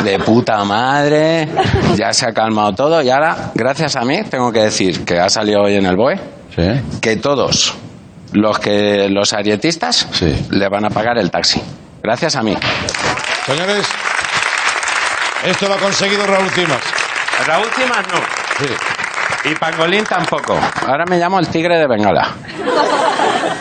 De 0.03 0.19
puta 0.19 0.63
madre. 0.63 1.49
Ya 1.95 2.13
se 2.13 2.27
ha 2.27 2.31
calmado 2.31 2.73
todo. 2.73 3.01
Y 3.01 3.09
ahora, 3.09 3.51
gracias 3.53 3.97
a 3.97 4.01
mí, 4.05 4.21
tengo 4.29 4.51
que 4.51 4.61
decir 4.61 5.03
que 5.03 5.19
ha 5.19 5.29
salido 5.29 5.63
hoy 5.63 5.75
en 5.75 5.87
el 5.87 5.97
BOE 5.97 6.36
que 7.01 7.17
todos 7.17 7.75
los 8.33 8.59
que 8.59 9.09
los 9.09 9.33
arietistas 9.33 10.07
le 10.49 10.67
van 10.69 10.85
a 10.85 10.89
pagar 10.89 11.17
el 11.17 11.31
taxi. 11.31 11.61
Gracias 12.01 12.35
a 12.35 12.41
mí. 12.41 12.55
Señores, 13.45 13.87
esto 15.45 15.67
lo 15.67 15.75
ha 15.75 15.77
conseguido 15.77 16.25
Raúl 16.25 16.49
Cimas. 16.49 16.81
Raúl 17.45 17.67
Cimas 17.75 18.05
no. 18.11 19.49
Y 19.49 19.55
Pangolín 19.55 20.03
tampoco. 20.03 20.57
Ahora 20.85 21.05
me 21.09 21.17
llamo 21.17 21.39
el 21.39 21.47
tigre 21.47 21.77
de 21.77 21.87
Bengala. 21.87 22.33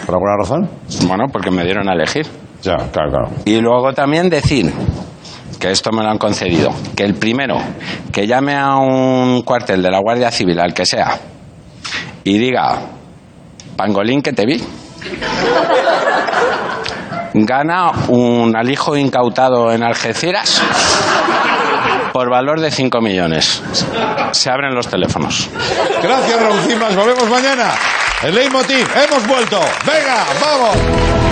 ¿Por 0.06 0.14
alguna 0.14 0.36
razón? 0.38 0.70
Bueno, 1.06 1.24
porque 1.30 1.50
me 1.50 1.64
dieron 1.64 1.88
a 1.88 1.92
elegir. 1.92 2.26
Ya, 2.62 2.76
claro, 2.92 3.10
claro. 3.10 3.30
Y 3.44 3.60
luego 3.60 3.92
también 3.92 4.30
decir 4.30 4.72
que 5.60 5.70
esto 5.70 5.90
me 5.92 6.02
lo 6.02 6.10
han 6.10 6.18
concedido, 6.18 6.70
que 6.96 7.04
el 7.04 7.14
primero 7.14 7.56
que 8.12 8.26
llame 8.26 8.54
a 8.56 8.76
un 8.76 9.42
cuartel 9.42 9.82
de 9.82 9.90
la 9.90 10.00
Guardia 10.00 10.30
Civil, 10.30 10.58
al 10.60 10.72
que 10.74 10.86
sea, 10.86 11.18
y 12.26 12.38
diga, 12.38 12.80
Pangolín, 13.76 14.20
que 14.20 14.32
te 14.32 14.44
vi, 14.44 14.60
gana 17.34 17.92
un 18.08 18.52
alijo 18.56 18.96
incautado 18.96 19.70
en 19.70 19.84
Algeciras 19.84 20.60
por 22.12 22.28
valor 22.28 22.60
de 22.60 22.72
5 22.72 23.00
millones. 23.00 23.62
Se 24.32 24.50
abren 24.50 24.74
los 24.74 24.88
teléfonos. 24.88 25.48
Gracias, 26.02 26.42
Raúl 26.42 26.58
Cimas. 26.66 26.96
Volvemos 26.96 27.30
mañana. 27.30 27.70
El 28.24 28.34
leitmotiv. 28.34 28.88
Hemos 28.96 29.24
vuelto. 29.28 29.60
Venga, 29.86 30.24
vamos. 30.40 31.25